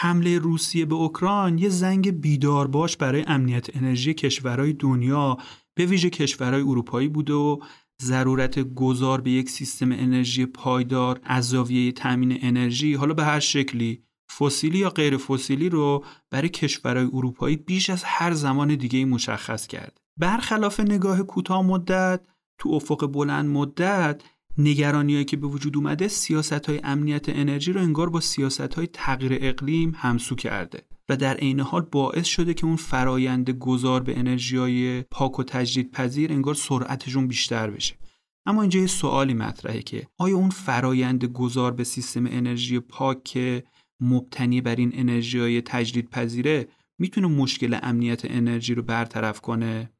حمله 0.00 0.38
روسیه 0.38 0.84
به 0.84 0.94
اوکراین 0.94 1.58
یه 1.58 1.68
زنگ 1.68 2.10
بیدار 2.20 2.66
باش 2.66 2.96
برای 2.96 3.24
امنیت 3.26 3.76
انرژی 3.76 4.14
کشورهای 4.14 4.72
دنیا 4.72 5.36
به 5.74 5.86
ویژه 5.86 6.10
کشورهای 6.10 6.62
اروپایی 6.62 7.08
بوده 7.08 7.32
و 7.32 7.58
ضرورت 8.02 8.58
گذار 8.58 9.20
به 9.20 9.30
یک 9.30 9.50
سیستم 9.50 9.92
انرژی 9.92 10.46
پایدار 10.46 11.20
از 11.22 11.48
زاویه 11.48 11.92
تامین 11.92 12.38
انرژی 12.42 12.94
حالا 12.94 13.14
به 13.14 13.24
هر 13.24 13.40
شکلی 13.40 14.02
فسیلی 14.38 14.78
یا 14.78 14.90
غیر 14.90 15.16
فسیلی 15.16 15.68
رو 15.68 16.04
برای 16.30 16.48
کشورهای 16.48 17.08
اروپایی 17.12 17.56
بیش 17.56 17.90
از 17.90 18.04
هر 18.04 18.34
زمان 18.34 18.74
دیگه 18.74 19.04
مشخص 19.04 19.66
کرد. 19.66 20.00
برخلاف 20.16 20.80
نگاه 20.80 21.22
کوتاه 21.22 21.62
مدت 21.62 22.20
تو 22.58 22.68
افق 22.68 23.06
بلند 23.06 23.48
مدت 23.48 24.22
نگرانیایی 24.58 25.24
که 25.24 25.36
به 25.36 25.46
وجود 25.46 25.76
اومده 25.76 26.08
سیاست 26.08 26.66
های 26.66 26.80
امنیت 26.84 27.28
انرژی 27.28 27.72
رو 27.72 27.80
انگار 27.80 28.10
با 28.10 28.20
سیاست 28.20 28.74
های 28.74 28.86
تغییر 28.86 29.38
اقلیم 29.40 29.92
همسو 29.96 30.34
کرده 30.34 30.82
و 31.08 31.16
در 31.16 31.34
عین 31.34 31.60
حال 31.60 31.82
باعث 31.82 32.26
شده 32.26 32.54
که 32.54 32.66
اون 32.66 32.76
فرایند 32.76 33.50
گذار 33.50 34.02
به 34.02 34.18
انرژی 34.18 35.02
پاک 35.02 35.38
و 35.38 35.42
تجدید 35.42 35.90
پذیر 35.90 36.32
انگار 36.32 36.54
سرعتشون 36.54 37.28
بیشتر 37.28 37.70
بشه. 37.70 37.94
اما 38.46 38.62
اینجا 38.62 38.80
یه 38.80 38.86
سوالی 38.86 39.34
مطرحه 39.34 39.82
که 39.82 40.06
آیا 40.18 40.36
اون 40.36 40.50
فرایند 40.50 41.24
گذار 41.24 41.72
به 41.72 41.84
سیستم 41.84 42.26
انرژی 42.26 42.80
پاک 42.80 43.24
که 43.24 43.64
مبتنی 44.00 44.60
بر 44.60 44.76
این 44.76 44.90
انرژی 44.94 45.38
های 45.38 45.62
تجدید 45.62 46.10
پذیره 46.10 46.68
می‌تونه 46.98 47.26
مشکل 47.26 47.78
امنیت 47.82 48.22
انرژی 48.24 48.74
رو 48.74 48.82
برطرف 48.82 49.40
کنه؟ 49.40 49.90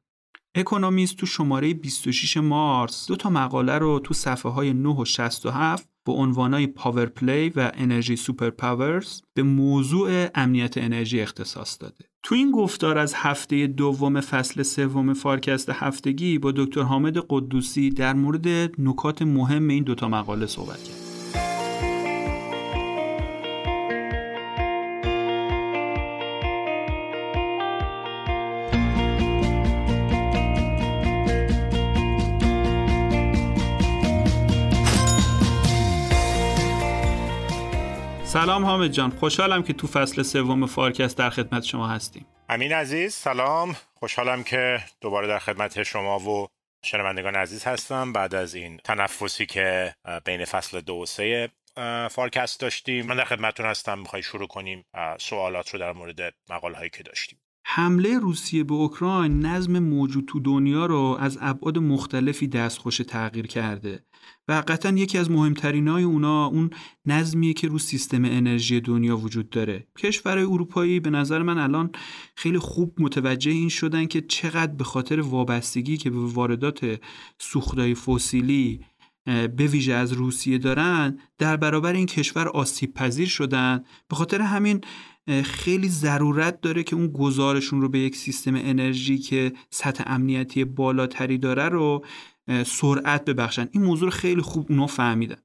Economist 0.55 1.17
تو 1.17 1.25
شماره 1.25 1.73
26 1.73 2.37
مارس 2.37 3.07
دو 3.07 3.15
تا 3.15 3.29
مقاله 3.29 3.77
رو 3.77 3.99
تو 3.99 4.13
صفحه 4.13 4.51
های 4.51 4.73
9 4.73 4.89
و 4.89 5.05
67 5.05 5.89
با 6.05 6.13
عنوانای 6.13 6.67
power 6.67 7.05
play 7.05 7.49
و 7.49 7.71
energy 7.73 8.15
superpowers 8.15 9.21
به 9.33 9.43
موضوع 9.43 10.27
امنیت 10.35 10.77
انرژی 10.77 11.21
اختصاص 11.21 11.77
داده. 11.81 12.05
تو 12.23 12.35
این 12.35 12.51
گفتار 12.51 12.97
از 12.97 13.13
هفته 13.15 13.67
دوم 13.67 14.21
فصل 14.21 14.63
سوم 14.63 15.13
فارکست 15.13 15.69
هفتگی 15.69 16.37
با 16.37 16.51
دکتر 16.51 16.81
حامد 16.81 17.17
قدوسی 17.29 17.89
در 17.89 18.13
مورد 18.13 18.47
نکات 18.81 19.21
مهم 19.21 19.67
این 19.67 19.83
دوتا 19.83 20.07
مقاله 20.07 20.45
صحبت 20.45 20.83
کرد. 20.83 21.08
سلام 38.29 38.65
حامد 38.65 38.91
جان 38.91 39.09
خوشحالم 39.09 39.63
که 39.63 39.73
تو 39.73 39.87
فصل 39.87 40.21
سوم 40.21 40.65
فارکست 40.65 41.17
در 41.17 41.29
خدمت 41.29 41.63
شما 41.63 41.87
هستیم. 41.87 42.25
امین 42.49 42.71
عزیز 42.71 43.13
سلام. 43.13 43.75
خوشحالم 43.95 44.43
که 44.43 44.79
دوباره 45.01 45.27
در 45.27 45.39
خدمت 45.39 45.83
شما 45.83 46.19
و 46.19 46.47
شنوندگان 46.85 47.35
عزیز 47.35 47.63
هستم. 47.63 48.13
بعد 48.13 48.35
از 48.35 48.55
این 48.55 48.77
تنفسی 48.83 49.45
که 49.45 49.93
بین 50.25 50.45
فصل 50.45 50.81
دو 50.81 50.93
و 50.93 51.05
سه 51.05 51.49
فارکست 52.11 52.59
داشتیم 52.59 53.05
من 53.05 53.15
در 53.15 53.25
خدمتتون 53.25 53.65
هستم. 53.65 53.99
می‌خوای 53.99 54.23
شروع 54.23 54.47
کنیم 54.47 54.83
سوالات 55.19 55.69
رو 55.69 55.79
در 55.79 55.93
مورد 55.93 56.33
مقال 56.49 56.73
هایی 56.73 56.89
که 56.89 57.03
داشتیم. 57.03 57.39
حمله 57.65 58.19
روسیه 58.19 58.63
به 58.63 58.73
اوکراین 58.73 59.45
نظم 59.45 59.79
موجود 59.79 60.25
تو 60.27 60.39
دنیا 60.39 60.85
رو 60.85 61.17
از 61.19 61.37
ابعاد 61.41 61.77
مختلفی 61.77 62.47
دستخوش 62.47 62.97
تغییر 62.97 63.47
کرده. 63.47 63.99
و 64.49 64.63
قطعا 64.67 64.91
یکی 64.91 65.17
از 65.17 65.31
مهمترین 65.31 65.87
های 65.87 66.03
اونا 66.03 66.45
اون 66.45 66.69
نظمیه 67.05 67.53
که 67.53 67.67
رو 67.67 67.79
سیستم 67.79 68.25
انرژی 68.25 68.81
دنیا 68.81 69.17
وجود 69.17 69.49
داره. 69.49 69.87
کشورهای 69.97 70.45
اروپایی 70.45 70.99
به 70.99 71.09
نظر 71.09 71.41
من 71.41 71.57
الان 71.57 71.91
خیلی 72.35 72.59
خوب 72.59 72.95
متوجه 72.99 73.51
این 73.51 73.69
شدن 73.69 74.05
که 74.05 74.21
چقدر 74.21 74.71
به 74.71 74.83
خاطر 74.83 75.19
وابستگی 75.19 75.97
که 75.97 76.09
به 76.09 76.19
واردات 76.19 76.99
سوختای 77.39 77.95
فسیلی 77.95 78.85
به 79.25 79.67
ویژه 79.67 79.93
از 79.93 80.11
روسیه 80.11 80.57
دارن 80.57 81.19
در 81.37 81.57
برابر 81.57 81.93
این 81.93 82.05
کشور 82.05 82.47
آسیب 82.47 82.93
پذیر 82.93 83.27
شدن. 83.27 83.83
به 84.09 84.15
خاطر 84.15 84.41
همین 84.41 84.81
خیلی 85.43 85.89
ضرورت 85.89 86.61
داره 86.61 86.83
که 86.83 86.95
اون 86.95 87.07
گزارشون 87.07 87.81
رو 87.81 87.89
به 87.89 87.99
یک 87.99 88.15
سیستم 88.15 88.55
انرژی 88.55 89.17
که 89.17 89.51
سطح 89.69 90.03
امنیتی 90.07 90.65
بالاتری 90.65 91.37
داره 91.37 91.69
رو 91.69 92.05
سرعت 92.65 93.25
ببخشن. 93.25 93.69
این 93.71 93.83
موضوع 93.83 94.09
رو 94.09 94.15
خیلی 94.17 94.41
خوب 94.41 94.65
اونا 94.69 94.87
فهمیدن. 94.87 95.37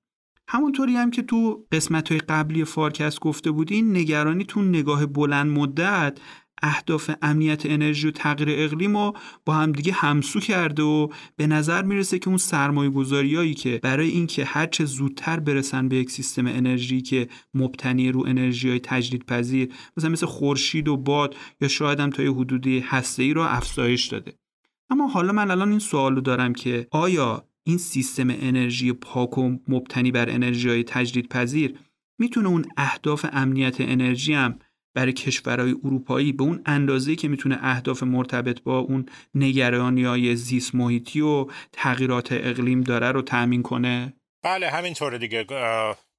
همونطوری 0.49 0.97
هم 0.97 1.11
که 1.11 1.23
تو 1.23 1.67
قسمت 1.73 2.09
های 2.09 2.21
قبلی 2.21 2.65
فارکست 2.65 3.21
گفته 3.21 3.51
بودین 3.51 3.97
نگرانی 3.97 4.45
تو 4.45 4.63
نگاه 4.63 5.07
بلند 5.07 5.51
مدت 5.51 6.19
اهداف 6.63 7.11
امنیت 7.23 7.67
انرژی 7.67 8.09
و 8.09 8.11
تغییر 8.11 8.49
اقلیم 8.53 8.97
رو 8.97 9.17
با 9.45 9.55
همدیگه 9.55 9.93
همسو 9.93 10.41
کرده 10.41 10.83
و 10.83 11.09
به 11.37 11.47
نظر 11.47 11.83
می‌رسه 11.83 12.19
که 12.19 12.29
اون 12.29 12.39
سرمایه 12.39 12.91
گذاریایی 12.91 13.55
که 13.55 13.81
برای 13.83 14.09
اینکه 14.09 14.45
هرچه 14.45 14.85
زودتر 14.85 15.41
برسن 15.41 15.89
به 15.89 15.97
یک 15.97 16.11
سیستم 16.11 16.47
انرژی 16.47 17.01
که 17.01 17.29
مبتنی 17.55 18.13
رو 18.13 18.27
انرژی 18.27 18.69
های 18.69 18.81
تجدید 18.81 19.27
پذیر 19.27 19.73
مثلا 19.97 20.11
مثل 20.11 20.27
خورشید 20.27 20.89
و 20.89 20.97
باد 20.97 21.37
یا 21.61 21.69
شاید 21.69 22.01
هم 22.01 22.11
تا 22.11 22.23
یه 22.23 22.33
حدودی 22.33 22.81
هسته 22.81 23.23
ای 23.23 23.35
رو 23.35 23.43
افزایش 23.43 24.07
داده. 24.07 24.33
اما 24.95 25.07
حالا 25.07 25.33
من 25.33 25.51
الان 25.51 25.71
این 25.71 25.79
سوال 25.79 26.15
رو 26.15 26.21
دارم 26.21 26.53
که 26.53 26.87
آیا 26.91 27.49
این 27.67 27.79
سیستم 27.79 28.31
انرژی 28.31 28.93
پاک 28.93 29.39
و 29.39 29.57
مبتنی 29.69 30.11
بر 30.11 30.31
انرژی 30.31 30.69
های 30.69 30.85
تجدید 30.85 31.29
پذیر 31.29 31.79
می‌تونه 32.19 32.49
اون 32.49 32.65
اهداف 32.77 33.27
امنیت 33.33 33.81
انرژی 33.81 34.35
هم 34.35 34.59
برای 34.97 35.13
کشورهای 35.13 35.75
اروپایی 35.85 36.33
به 36.33 36.45
اون 36.45 36.63
اندازه 36.67 37.17
که 37.17 37.29
می‌تونه 37.29 37.59
اهداف 37.63 38.03
مرتبط 38.03 38.63
با 38.63 38.79
اون 38.79 39.07
نگرانی 39.35 40.05
های 40.05 40.37
زیست 40.37 40.75
محیطی 40.75 41.21
و 41.21 41.47
تغییرات 41.73 42.33
اقلیم 42.33 42.81
داره 42.81 43.13
رو 43.13 43.23
تأمین 43.23 43.63
کنه؟ 43.63 44.13
بله 44.45 44.71
همینطوره 44.71 45.19
دیگه. 45.19 45.45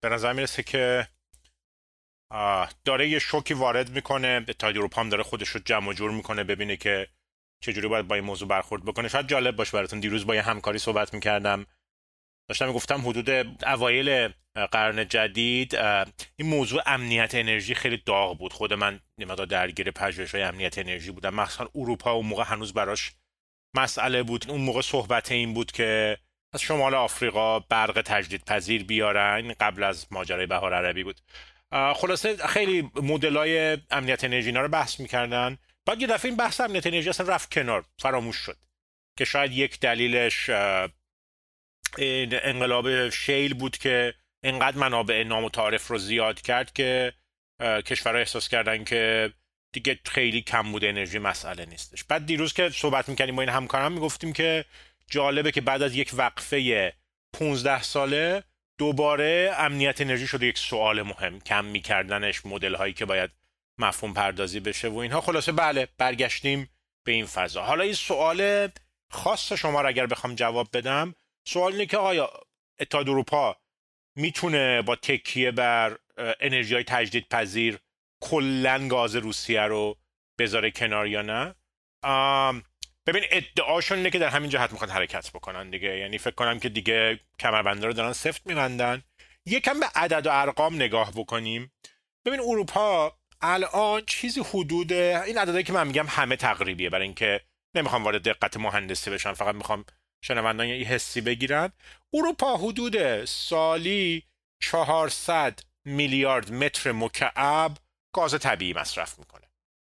به 0.01 0.09
نظر 0.11 0.33
می‌رسه 0.33 0.63
که 0.63 1.07
داره 2.85 3.09
یه 3.09 3.19
شوکی 3.19 3.53
وارد 3.53 3.95
می‌کنه 3.95 4.45
اتحادیه 4.47 4.79
اروپا 4.79 5.01
هم 5.01 5.09
داره 5.09 5.23
خودش 5.23 5.49
رو 5.49 5.61
جمع 5.65 5.93
جور 5.93 6.11
می‌کنه 6.11 6.43
ببینه 6.43 6.77
که 6.77 7.07
چجوری 7.65 7.87
باید 7.87 8.07
با 8.07 8.15
این 8.15 8.23
موضوع 8.23 8.47
برخورد 8.47 8.85
بکنه 8.85 9.07
شاید 9.07 9.27
جالب 9.27 9.55
باشه 9.55 9.71
براتون. 9.71 9.99
دیروز 9.99 10.25
با 10.25 10.35
یه 10.35 10.41
همکاری 10.41 10.77
صحبت 10.79 11.13
می‌کردم. 11.13 11.65
داشتم 12.49 12.71
گفتم 12.71 13.01
حدود 13.01 13.29
اوایل 13.63 14.29
قرن 14.71 15.07
جدید 15.07 15.75
این 16.35 16.49
موضوع 16.49 16.81
امنیت 16.85 17.35
انرژی 17.35 17.75
خیلی 17.75 17.97
داغ 18.05 18.37
بود. 18.37 18.53
خود 18.53 18.73
من 18.73 18.99
نمی‌دونم 19.17 19.45
درگیر 19.45 19.91
پژوهش 19.91 20.35
های 20.35 20.43
امنیت 20.43 20.77
انرژی 20.77 21.11
بودم. 21.11 21.33
مخصوصا 21.33 21.69
اروپا 21.75 22.11
اون 22.11 22.25
موقع 22.25 22.43
هنوز 22.43 22.73
براش 22.73 23.11
مسئله 23.75 24.23
بود. 24.23 24.45
اون 24.49 24.61
موقع 24.61 24.81
صحبت 24.81 25.31
این 25.31 25.53
بود 25.53 25.71
که 25.71 26.17
از 26.53 26.61
شمال 26.61 26.95
آفریقا 26.95 27.59
برق 27.59 28.01
تجدید 28.01 28.45
پذیر 28.45 28.83
بیارن 28.83 29.53
قبل 29.59 29.83
از 29.83 30.07
ماجرای 30.11 30.45
بهار 30.45 30.73
عربی 30.73 31.03
بود. 31.03 31.21
خلاصه 31.95 32.37
خیلی 32.37 32.91
مدلای 32.95 33.77
امنیت 33.91 34.23
انرژی 34.23 34.51
رو 34.51 34.67
بحث 34.67 34.99
می‌کردن. 34.99 35.57
بعد 35.85 36.01
یه 36.01 36.07
دفعه 36.07 36.29
این 36.29 36.37
بحث 36.37 36.61
امنیت 36.61 36.87
انرژی 36.87 37.09
اصلا 37.09 37.27
رفت 37.27 37.53
کنار 37.53 37.85
فراموش 37.99 38.35
شد 38.35 38.57
که 39.17 39.25
شاید 39.25 39.51
یک 39.51 39.79
دلیلش 39.79 40.49
انقلاب 42.43 43.09
شیل 43.09 43.53
بود 43.53 43.77
که 43.77 44.13
اینقدر 44.43 44.77
منابع 44.77 45.23
نامتعارف 45.23 45.87
رو 45.87 45.97
زیاد 45.97 46.41
کرد 46.41 46.73
که 46.73 47.13
کشورها 47.61 48.19
احساس 48.19 48.49
کردن 48.49 48.83
که 48.83 49.33
دیگه 49.73 49.99
خیلی 50.05 50.41
کم 50.41 50.71
بوده 50.71 50.89
انرژی 50.89 51.19
مسئله 51.19 51.65
نیستش. 51.65 52.03
بعد 52.03 52.25
دیروز 52.25 52.53
که 52.53 52.69
صحبت 52.69 53.09
می‌کنیم 53.09 53.35
با 53.35 53.41
این 53.41 53.51
همکارم 53.51 53.91
می‌گفتیم 53.91 54.33
که 54.33 54.65
جالبه 55.09 55.51
که 55.51 55.61
بعد 55.61 55.81
از 55.81 55.95
یک 55.95 56.11
وقفه 56.13 56.93
15 57.33 57.83
ساله 57.83 58.43
دوباره 58.77 59.55
امنیت 59.57 60.01
انرژی 60.01 60.27
شده 60.27 60.45
یک 60.45 60.57
سوال 60.57 61.01
مهم 61.01 61.39
کم 61.39 61.65
میکردنش 61.65 62.45
مدل 62.45 62.75
هایی 62.75 62.93
که 62.93 63.05
باید 63.05 63.31
مفهوم 63.77 64.13
پردازی 64.13 64.59
بشه 64.59 64.87
و 64.87 64.97
اینها. 64.97 65.21
خلاصه 65.21 65.51
بله 65.51 65.87
برگشتیم 65.97 66.69
به 67.05 67.11
این 67.11 67.25
فضا. 67.25 67.63
حالا 67.63 67.83
این 67.83 67.93
سوال 67.93 68.69
خاص 69.11 69.53
شما 69.53 69.81
را 69.81 69.89
اگر 69.89 70.05
بخوام 70.05 70.35
جواب 70.35 70.67
بدم 70.73 71.15
سوال 71.47 71.71
اینه 71.71 71.85
که 71.85 71.97
آیا 71.97 72.31
اتحاد 72.79 73.09
اروپا 73.09 73.57
می‌تونه 74.17 74.81
با 74.81 74.95
تکیه 74.95 75.51
بر 75.51 75.97
انرژی 76.17 76.73
های 76.73 76.83
تجدید 76.83 77.29
پذیر 77.29 77.79
کلا 78.23 78.87
گاز 78.87 79.15
روسیه 79.15 79.61
رو 79.61 79.97
بذاره 80.39 80.71
کنار 80.71 81.07
یا 81.07 81.21
نه؟ 81.21 81.55
ببین 83.07 83.23
ادعاشون 83.31 83.97
اینه 83.97 84.09
که 84.09 84.19
در 84.19 84.29
همین 84.29 84.49
جهت 84.49 84.71
می‌خوان 84.71 84.89
حرکت 84.89 85.31
بکنن 85.31 85.69
دیگه. 85.69 85.97
یعنی 85.97 86.17
فکر 86.17 86.35
کنم 86.35 86.59
که 86.59 86.69
دیگه 86.69 87.19
کمربنده 87.39 87.87
رو 87.87 87.93
دارن 87.93 88.13
سفت 88.13 88.47
میبندن. 88.47 89.03
یکم 89.45 89.79
به 89.79 89.85
عدد 89.95 90.27
و 90.27 90.29
ارقام 90.31 90.75
نگاه 90.75 91.11
بکنیم. 91.11 91.71
ببین 92.25 92.39
اروپا 92.39 93.17
الان 93.41 94.01
چیزی 94.07 94.41
حدود 94.41 94.93
این 94.93 95.37
عددی 95.37 95.63
که 95.63 95.73
من 95.73 95.87
میگم 95.87 96.05
همه 96.07 96.35
تقریبیه 96.35 96.89
برای 96.89 97.03
اینکه 97.03 97.41
نمی‌خوام 97.75 98.03
وارد 98.03 98.21
دقت 98.21 98.57
مهندسی 98.57 99.09
بشن 99.09 99.33
فقط 99.33 99.55
می‌خوام 99.55 99.85
شنوندان 100.23 100.67
یه 100.67 100.87
حسی 100.87 101.21
بگیرن. 101.21 101.71
اروپا 102.13 102.57
حدود 102.57 103.25
سالی 103.25 104.23
400 104.63 105.59
میلیارد 105.85 106.53
متر 106.53 106.91
مکعب 106.91 107.77
گاز 108.15 108.39
طبیعی 108.39 108.73
مصرف 108.73 109.19
می‌کنه. 109.19 109.47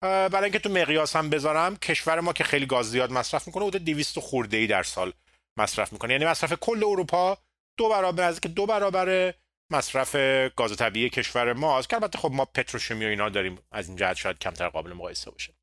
برای 0.01 0.43
اینکه 0.43 0.59
تو 0.59 0.69
مقیاس 0.69 1.15
هم 1.15 1.29
بذارم 1.29 1.77
کشور 1.77 2.19
ما 2.19 2.33
که 2.33 2.43
خیلی 2.43 2.65
گاز 2.65 2.89
زیاد 2.91 3.11
مصرف 3.11 3.47
می‌کنه 3.47 3.65
حدود 3.65 3.85
200 3.85 4.19
خورده 4.19 4.57
ای 4.57 4.67
در 4.67 4.83
سال 4.83 5.13
مصرف 5.57 5.93
می‌کنه. 5.93 6.13
یعنی 6.13 6.25
مصرف 6.25 6.53
کل 6.53 6.83
اروپا 6.83 7.37
دو 7.77 7.89
برابر 7.89 8.23
از 8.23 8.41
که 8.41 8.49
دو 8.49 8.65
برابر 8.65 9.33
مصرف 9.71 10.15
گاز 10.55 10.75
طبیعی 10.77 11.09
کشور 11.09 11.53
ماست 11.53 11.89
که 11.89 11.95
البته 11.95 12.17
خب 12.17 12.31
ما 12.31 12.45
پتروشیمی 12.45 13.05
و 13.05 13.07
اینا 13.07 13.29
داریم 13.29 13.59
از 13.71 13.87
این 13.87 13.97
جهت 13.97 14.17
شاید 14.17 14.39
کمتر 14.39 14.69
قابل 14.69 14.93
مقایسه 14.93 15.31
باشه. 15.31 15.53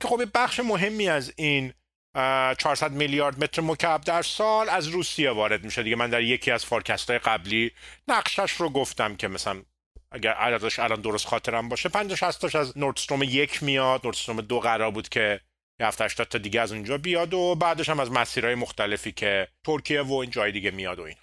که 0.00 0.08
خب 0.08 0.22
بخش 0.34 0.60
مهمی 0.60 1.08
از 1.08 1.32
این 1.36 1.72
400 2.14 2.92
میلیارد 2.92 3.44
متر 3.44 3.62
مکعب 3.62 4.00
در 4.00 4.22
سال 4.22 4.68
از 4.68 4.88
روسیه 4.88 5.30
وارد 5.30 5.64
میشه. 5.64 5.82
دیگه 5.82 5.96
من 5.96 6.10
در 6.10 6.22
یکی 6.22 6.50
از 6.50 6.64
فارکست 6.64 7.10
های 7.10 7.18
قبلی 7.18 7.70
نقشش 8.08 8.52
رو 8.52 8.70
گفتم 8.70 9.16
که 9.16 9.28
مثلا 9.28 9.62
اگر 10.10 10.32
عددش 10.32 10.78
الان 10.78 11.00
درست 11.00 11.26
خاطرم 11.26 11.68
باشه 11.68 11.88
50 11.88 12.16
60 12.16 12.56
از 12.56 12.78
نوردستروم 12.78 13.22
یک 13.22 13.62
میاد 13.62 14.00
نوردستروم 14.04 14.40
دو 14.40 14.60
قرار 14.60 14.90
بود 14.90 15.08
که 15.08 15.40
70 15.80 16.02
80 16.06 16.28
تا 16.28 16.38
دیگه 16.38 16.60
از 16.60 16.72
اونجا 16.72 16.98
بیاد 16.98 17.34
و 17.34 17.54
بعدش 17.54 17.88
هم 17.88 18.00
از 18.00 18.10
مسیرهای 18.10 18.54
مختلفی 18.54 19.12
که 19.12 19.48
ترکیه 19.64 20.02
و 20.02 20.12
این 20.12 20.30
جای 20.30 20.52
دیگه 20.52 20.70
میاد 20.70 20.98
و 20.98 21.02
اینا. 21.02 21.20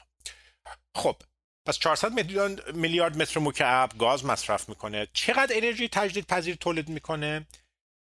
خب 0.96 1.16
پس 1.68 1.80
400 1.80 2.14
میلیون 2.14 2.60
میلیارد 2.74 3.18
متر 3.18 3.40
مکعب 3.40 3.98
گاز 4.00 4.26
مصرف 4.26 4.70
می‌کنه. 4.70 5.08
چقدر 5.14 5.58
انرژی 5.58 5.88
تجدید 5.88 6.28
پذیر 6.28 6.56
تولید 6.56 6.90
می‌کنه؟ 6.90 7.48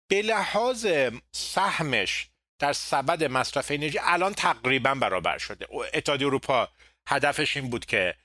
به 0.10 0.22
لحاظ 0.22 0.88
سهمش 1.32 2.28
در 2.62 2.74
سبد 2.74 3.24
مصرف 3.24 3.72
انرژی 3.72 4.00
الان 4.02 4.34
تقریبا 4.34 4.96
برابر 4.96 5.38
شده. 5.38 5.68
اتحادیه 5.94 6.28
اروپا 6.28 6.70
هدفش 7.08 7.58
این 7.58 7.70
بود 7.70 7.86
که 7.86 8.16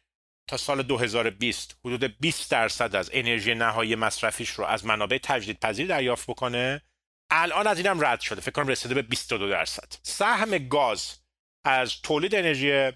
تا 0.50 0.56
سال 0.56 0.82
2020 0.82 1.76
حدود 1.84 2.19
20 2.20 2.50
درصد 2.50 2.96
از 2.96 3.11
انرژی 3.12 3.55
نهایی 3.55 3.94
مصرفیش 3.94 4.50
رو 4.50 4.64
از 4.64 4.87
منابع 4.87 5.19
تجدید 5.22 5.61
پذیر 5.61 5.87
دریافت 5.87 6.31
بکنه. 6.31 6.82
الان 7.31 7.67
از 7.67 7.79
اینم 7.79 8.05
رد 8.05 8.20
شده. 8.20 8.40
فکر 8.40 8.50
کنم 8.50 8.69
رسیده 8.69 8.94
به 8.94 9.02
22 9.02 9.49
درصد. 9.49 9.93
سهم 10.02 10.69
گاز 10.69 11.19
از 11.64 12.00
تولید 12.02 12.34
انرژی 12.34 12.93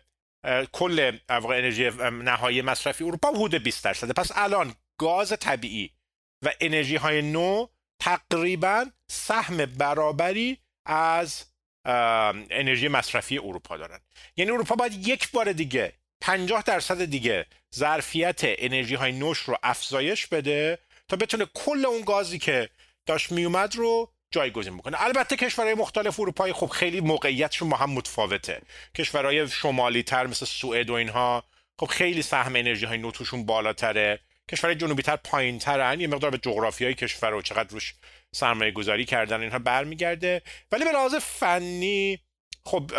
کل 0.72 1.18
انرژی 1.28 1.90
نهایی 2.12 2.62
مصرفی 2.62 3.04
اروپا 3.04 3.28
حدود 3.28 3.54
20 3.54 3.84
درصده. 3.84 4.12
پس 4.12 4.32
الان 4.34 4.74
گاز 4.98 5.32
طبیعی 5.40 5.90
و 6.44 6.52
انرژی 6.60 6.96
های 6.96 7.22
نو 7.22 7.66
تقریبا 8.00 8.86
سهم 9.10 9.56
برابری 9.56 10.58
از 10.86 11.44
انرژی 12.50 12.88
مصرفی 12.88 13.38
اروپا 13.38 13.76
دارن. 13.76 14.00
یعنی 14.36 14.50
اروپا 14.50 14.74
باید 14.74 15.08
یک 15.08 15.30
بار 15.30 15.52
دیگه 15.52 15.92
50 16.20 16.62
درصد 16.62 17.04
دیگه 17.04 17.46
ظرفیت 17.74 18.40
انرژی 18.42 18.94
های 18.94 19.12
نوش 19.12 19.38
رو 19.38 19.56
افزایش 19.62 20.26
بده 20.26 20.78
تا 21.08 21.16
بتونه 21.16 21.46
کل 21.54 21.86
اون 21.86 22.00
گازی 22.00 22.38
که 22.38 22.70
داشت 23.06 23.32
میومد 23.32 23.76
رو 23.76 24.12
جایگزین 24.30 24.76
بکنه 24.76 25.02
البته 25.02 25.36
کشورهای 25.36 25.74
مختلف 25.74 26.20
اروپایی 26.20 26.52
خب 26.52 26.66
خیلی 26.66 27.00
موقعیتشون 27.00 27.68
با 27.68 27.76
هم 27.76 27.90
متفاوته. 27.90 28.62
کشورهای 28.94 29.48
شمالی 29.48 30.02
تر 30.02 30.26
مثل 30.26 30.46
سوئد 30.46 30.90
و 30.90 30.92
اینها 30.92 31.44
خب 31.80 31.86
خیلی 31.86 32.22
سهم 32.22 32.56
انرژی 32.56 32.86
های 32.86 32.98
نوتوشون 32.98 33.46
بالاتره. 33.46 34.20
کشورهای 34.50 34.76
جنوبی 34.76 35.02
تر 35.02 35.16
پایین 35.16 35.58
ترن 35.58 36.00
یه 36.00 36.06
مقدار 36.06 36.30
به 36.30 36.38
جغرافی 36.38 36.84
های 36.84 36.94
کشور 36.94 37.34
و 37.34 37.42
چقدر 37.42 37.68
روش 37.70 37.94
سرمایه 38.32 38.70
گذاری 38.70 39.04
کردن 39.04 39.40
اینها 39.40 39.58
برمیگرده. 39.58 40.42
ولی 40.72 40.84
به 40.84 40.92
لحاظ 40.92 41.14
فنی 41.14 42.18
خب 42.64 42.90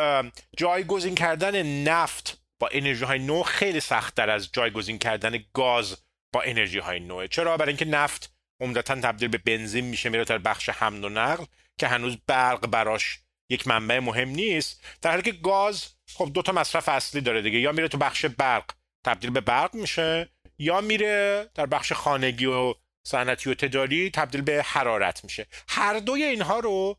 جایگزین 0.58 1.16
کردن 1.16 1.64
نفت 1.84 2.42
با 2.60 2.70
انرژی 2.72 3.06
های 3.06 3.20
نو 3.20 3.44
خیلی 3.44 3.80
سختتر 3.80 4.30
از 4.30 4.50
جایگزین 4.54 4.98
کردن 5.00 5.40
گاز 5.54 5.98
با 6.34 6.42
انرژی 6.42 6.80
های 6.80 7.00
نوه. 7.00 7.28
چرا؟ 7.28 7.58
برای 7.58 7.70
اینکه 7.70 7.86
نفت 7.86 8.34
عمدتا 8.62 8.96
تبدیل 8.96 9.28
به 9.28 9.38
بنزین 9.38 9.86
میشه 9.86 10.10
میره 10.10 10.24
در 10.24 10.38
بخش 10.38 10.70
حمل 10.70 11.04
و 11.04 11.10
نقل 11.10 11.46
که 11.80 11.88
هنوز 11.88 12.18
برق 12.28 12.68
براش 12.68 13.20
یک 13.50 13.68
منبع 13.68 14.00
مهم 14.00 14.30
نیست. 14.30 14.84
در 15.02 15.10
حالی 15.10 15.22
که 15.22 15.32
گاز 15.32 15.86
خب 16.14 16.32
دو 16.34 16.42
تا 16.42 16.52
مصرف 16.52 16.90
اصلی 16.90 17.22
داره 17.22 17.42
دیگه. 17.42 17.60
یا 17.60 17.72
میره 17.72 17.88
تو 17.88 17.98
بخش 17.98 18.26
برق 18.26 18.72
تبدیل 19.06 19.30
به 19.30 19.42
برق 19.42 19.76
میشه 19.76 20.30
یا 20.60 20.82
میره 20.82 21.50
در 21.56 21.66
بخش 21.66 21.94
خانگی 21.94 22.46
و 22.46 22.74
صنعتی 23.08 23.50
و 23.50 23.54
تجاری 23.54 24.10
تبدیل 24.10 24.42
به 24.42 24.64
حرارت 24.66 25.24
میشه. 25.24 25.48
هر 25.68 26.00
دوی 26.00 26.24
اینها 26.24 26.60
رو 26.60 26.98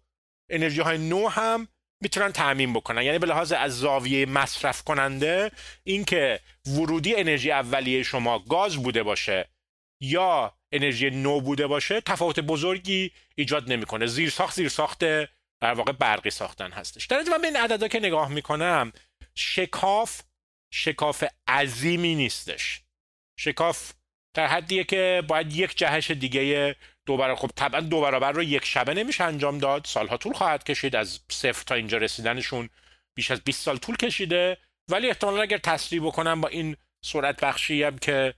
انرژی 0.51 0.81
های 0.81 0.99
نو 0.99 1.29
هم 1.29 1.69
می‌تونن 2.03 2.33
تعمین 2.33 2.73
بکنن. 2.73 3.03
یعنی 3.03 3.19
به 3.19 3.27
لحاظ 3.27 3.53
از 3.53 3.79
زاویه 3.79 4.27
مصرف 4.27 4.83
کننده 4.83 5.51
اینکه 5.85 6.41
ورودی 6.67 7.15
انرژی 7.15 7.51
اولیه 7.51 8.03
شما 8.03 8.39
گاز 8.39 8.77
بوده 8.77 9.03
باشه 9.03 9.49
یا 10.03 10.55
انرژی 10.73 11.11
نو 11.11 11.41
بوده 11.41 11.67
باشه 11.67 12.01
تفاوت 12.01 12.41
بزرگی 12.41 13.13
ایجاد 13.35 13.73
نمی‌کنه. 13.73 14.07
زیر 14.07 14.31
ساخت 14.31 14.57
زیر 14.57 14.69
ساخت 14.69 14.99
در 15.61 15.75
واقع 15.75 15.93
برقی 15.93 16.31
ساختن 16.31 16.73
هستش. 16.73 17.07
در 17.07 17.23
من 17.31 17.39
به 17.39 17.47
این 17.47 17.57
عددا 17.57 17.89
که 17.89 17.99
نگاه 17.99 18.29
می‌کنم 18.29 18.93
شکاف 19.35 20.23
شکاف 20.73 21.25
عظیمی 21.49 22.15
نیستش. 22.15 22.81
شکاف 23.39 23.93
در 24.35 24.47
حدیه 24.47 24.85
که 24.85 25.23
باید 25.29 25.53
یک 25.53 25.77
جهش 25.77 26.11
دیگه 26.11 26.77
دو 27.07 27.17
برابر 27.17 27.41
خب 27.41 27.51
طبعا 27.57 27.81
دو 27.81 28.01
برابر 28.01 28.33
رو 28.33 28.43
یک 28.43 28.65
شبه 28.65 28.95
نمیشه 28.95 29.25
انجام 29.25 29.59
داد. 29.59 29.85
سالها 29.85 30.17
طول 30.17 30.33
خواهد 30.33 30.65
کشید 30.65 30.97
از 30.97 31.21
صفر 31.31 31.65
تا 31.65 31.75
اینجا 31.75 31.99
رسیدنشون 31.99 32.69
بیش 33.15 33.31
از 33.31 33.41
20 33.41 33.63
سال 33.63 33.77
طول 33.77 33.97
کشیده. 33.97 34.59
ولی 34.91 35.09
احتمالا 35.09 35.43
اگر 35.43 35.59
تصریح 35.59 36.07
بکنم 36.07 36.41
با 36.41 36.49
این 36.49 36.77
سرعت 37.05 37.41
بخشی 37.41 37.83
هم 37.83 37.99
که 37.99 38.35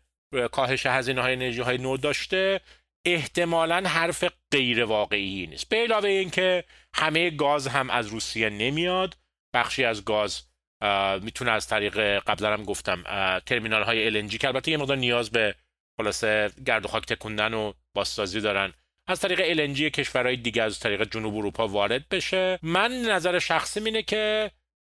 کاهش 0.52 0.86
هزینه 0.86 1.22
های 1.22 1.32
انرژی 1.32 1.60
های 1.60 1.78
نو 1.78 1.96
داشته 1.96 2.60
احتمالا 3.04 3.82
حرف 3.88 4.24
غیر 4.52 4.84
واقعی 4.84 5.46
نیست. 5.46 5.68
به 5.68 5.76
علاوه 5.76 6.08
اینکه 6.08 6.64
همه 6.94 7.30
گاز 7.30 7.66
هم 7.66 7.90
از 7.90 8.06
روسیه 8.06 8.50
نمیاد. 8.50 9.16
بخشی 9.54 9.84
از 9.84 10.04
گاز 10.04 10.42
می‌تونه 11.22 11.50
از 11.50 11.68
طریق 11.68 12.18
قبلا 12.18 12.52
هم 12.52 12.64
گفتم 12.64 13.02
ترمینال 13.46 13.82
های 13.82 14.28
LNG 14.28 14.36
که 14.36 14.48
البته 14.48 14.70
یه 14.70 14.76
مقدار 14.76 14.96
نیاز 14.96 15.30
به 15.30 15.54
خلاصه 15.96 16.50
گرد 16.66 16.84
و 16.84 16.88
خاک 16.88 17.06
تکوندن 17.06 17.54
و 17.54 17.72
بازسازی 17.94 18.40
دارن. 18.40 18.72
از 19.06 19.20
طریق 19.20 19.54
LNG 19.54 19.80
کشورهای 19.80 20.36
دیگه 20.36 20.62
از 20.62 20.78
طریق 20.78 21.10
جنوب 21.10 21.36
اروپا 21.36 21.68
وارد 21.68 22.08
بشه. 22.08 22.58
من 22.62 22.92
نظر 22.92 23.38
شخصی 23.38 23.80
اینه 23.80 24.02
که 24.02 24.50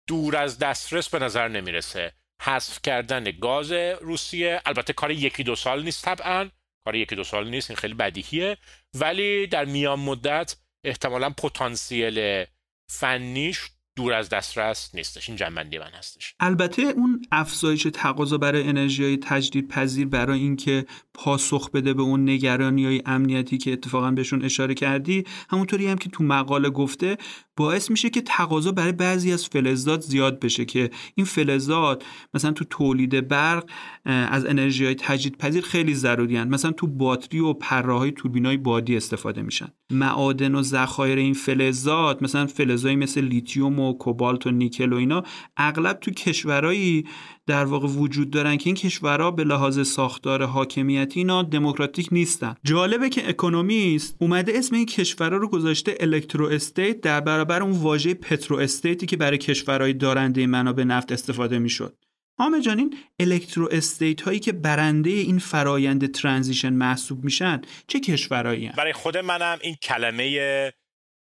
دور 0.09 0.37
از 0.37 0.59
دسترس 0.59 1.09
به 1.09 1.19
نظر 1.19 1.49
نمی‌رسه. 1.49 2.12
حذف 2.43 2.83
کردن 2.83 3.25
گاز 3.25 3.73
روسیه. 4.00 4.62
البته 4.67 4.93
کار 4.93 5.11
یکی 5.11 5.43
دو 5.43 5.56
سال 5.56 5.85
نیست 5.85 6.05
طبعا. 6.05 6.50
کار 6.85 6.94
یکی 6.94 7.17
دو 7.17 7.25
سال 7.25 7.50
نیست 7.50 7.71
این 7.71 7.77
خیلی 7.77 7.94
بدیهیه. 7.94 8.56
ولی 8.94 9.47
در 9.47 9.65
میان 9.65 10.01
مدت 10.01 10.56
احتمالا 10.84 11.31
پتانسیل 11.31 12.44
فنیش 12.91 13.70
دور 13.96 14.13
از 14.13 14.29
دسترس 14.29 14.94
نیستش. 14.94 15.29
این 15.29 15.37
جنبندی 15.37 15.79
من 15.79 15.91
هستش. 15.99 16.34
البته 16.41 16.82
اون 16.82 17.22
افزایش 17.32 17.87
تقاضا 17.93 18.39
برای 18.39 18.63
انرژی 18.63 19.05
های 19.05 19.17
تجدید 19.17 19.69
پذیر 19.69 20.06
برای 20.06 20.41
اینکه 20.41 20.87
پاسخ 21.15 21.70
بده 21.70 21.94
به 21.94 22.03
اون 22.03 22.29
نگرانی 22.31 22.84
های 22.84 23.03
امنیتی 23.06 23.58
که 23.58 23.72
اتفاقا 23.72 24.11
بهشون 24.11 24.44
اشاره 24.44 24.75
کردی 24.75 25.25
همونطوری 25.51 25.87
هم 25.87 25.99
که 25.99 26.11
تو 26.11 26.25
مقاله 26.25 26.70
گفته 26.70 27.19
باعث 27.56 27.91
میشه 27.91 28.11
که 28.11 28.20
تقاضا 28.20 28.72
برای 28.72 28.93
بعضی 28.93 29.32
از 29.32 29.46
فلزات 29.46 30.01
زیاد 30.01 30.41
بشه 30.41 30.65
که 30.65 30.91
این 31.15 31.27
فلزات 31.27 32.05
مثلا 32.34 32.53
تو 32.53 32.65
تولید 32.65 33.29
برق 33.29 33.70
از 34.05 34.46
انرژی 34.46 34.84
های 34.84 34.94
تجدید 34.94 35.39
پذیر 35.39 35.63
خیلی 35.63 35.94
ضروری 35.94 36.37
هست 36.37 36.51
مثلا 36.51 36.72
تو 36.72 36.87
باتری 36.87 37.41
و 37.41 37.53
پرههای 37.53 38.11
توربین 38.11 38.46
های 38.46 38.56
بادی 38.56 38.96
استفاده 38.96 39.43
میشن. 39.43 39.69
معادن 39.91 40.55
و 40.55 40.63
ذخایر 40.63 41.19
این 41.19 41.34
فلزات 41.34 42.22
مثلا 42.22 42.46
فلزایی 42.46 42.96
مثل 42.96 43.20
لیتیوم 43.20 43.81
و 43.82 43.93
کوبالت 43.93 44.46
و 44.46 44.51
نیکل 44.51 44.93
و 44.93 44.96
اینا 44.96 45.22
اغلب 45.56 45.98
تو 46.01 46.10
کشورهایی 46.10 47.05
در 47.46 47.65
واقع 47.65 47.89
وجود 47.89 48.31
دارن 48.31 48.56
که 48.56 48.67
این 48.67 48.74
کشورها 48.74 49.31
به 49.31 49.44
لحاظ 49.44 49.86
ساختار 49.89 50.44
حاکمیتی 50.44 51.20
اینا 51.20 51.43
دموکراتیک 51.43 52.08
نیستن. 52.12 52.55
جالبه 52.65 53.08
که 53.08 53.29
اکونومیست 53.29 54.17
اومده 54.20 54.53
اسم 54.55 54.74
این 54.74 54.86
کشورها 54.86 55.36
رو 55.36 55.48
گذاشته 55.48 55.96
electrostate 56.01 57.01
در 57.01 57.20
برابر 57.20 57.62
اون 57.62 57.72
واژه 57.72 58.15
petrostate 58.15 58.58
ی 58.58 59.06
که 59.06 59.17
برای 59.17 59.39
کشورهای 59.39 59.93
دارنده 59.93 60.46
منابع 60.46 60.84
نفت 60.84 61.12
استفاده 61.12 61.58
می‌شد. 61.58 61.96
آها 62.39 62.60
جان 62.60 62.79
این 62.79 62.96
electrostate 63.20 64.20
هایی 64.20 64.39
که 64.39 64.53
برنده 64.53 65.10
این 65.10 65.39
فرایند 65.39 66.10
transition 66.10 66.72
محسوب 66.72 67.24
میشن 67.24 67.60
چه 67.86 68.01
کشورهایی 68.01 68.70
برای 68.77 68.93
خود 68.93 69.19
منم 69.19 69.58
این 69.62 69.74
کلمه 69.82 70.72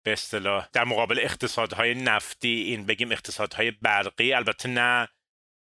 به 0.04 0.12
اصطلاح 0.12 0.68
در 0.74 0.84
مقابل 0.84 1.20
اقتصادهای 1.20 1.96
نفتی 1.96 2.48
این 2.48 2.86
بگیم 2.86 3.12
اقتصادهای 3.12 3.72
برقی. 3.72 4.34
البته 4.34 4.70
نه 4.70 5.08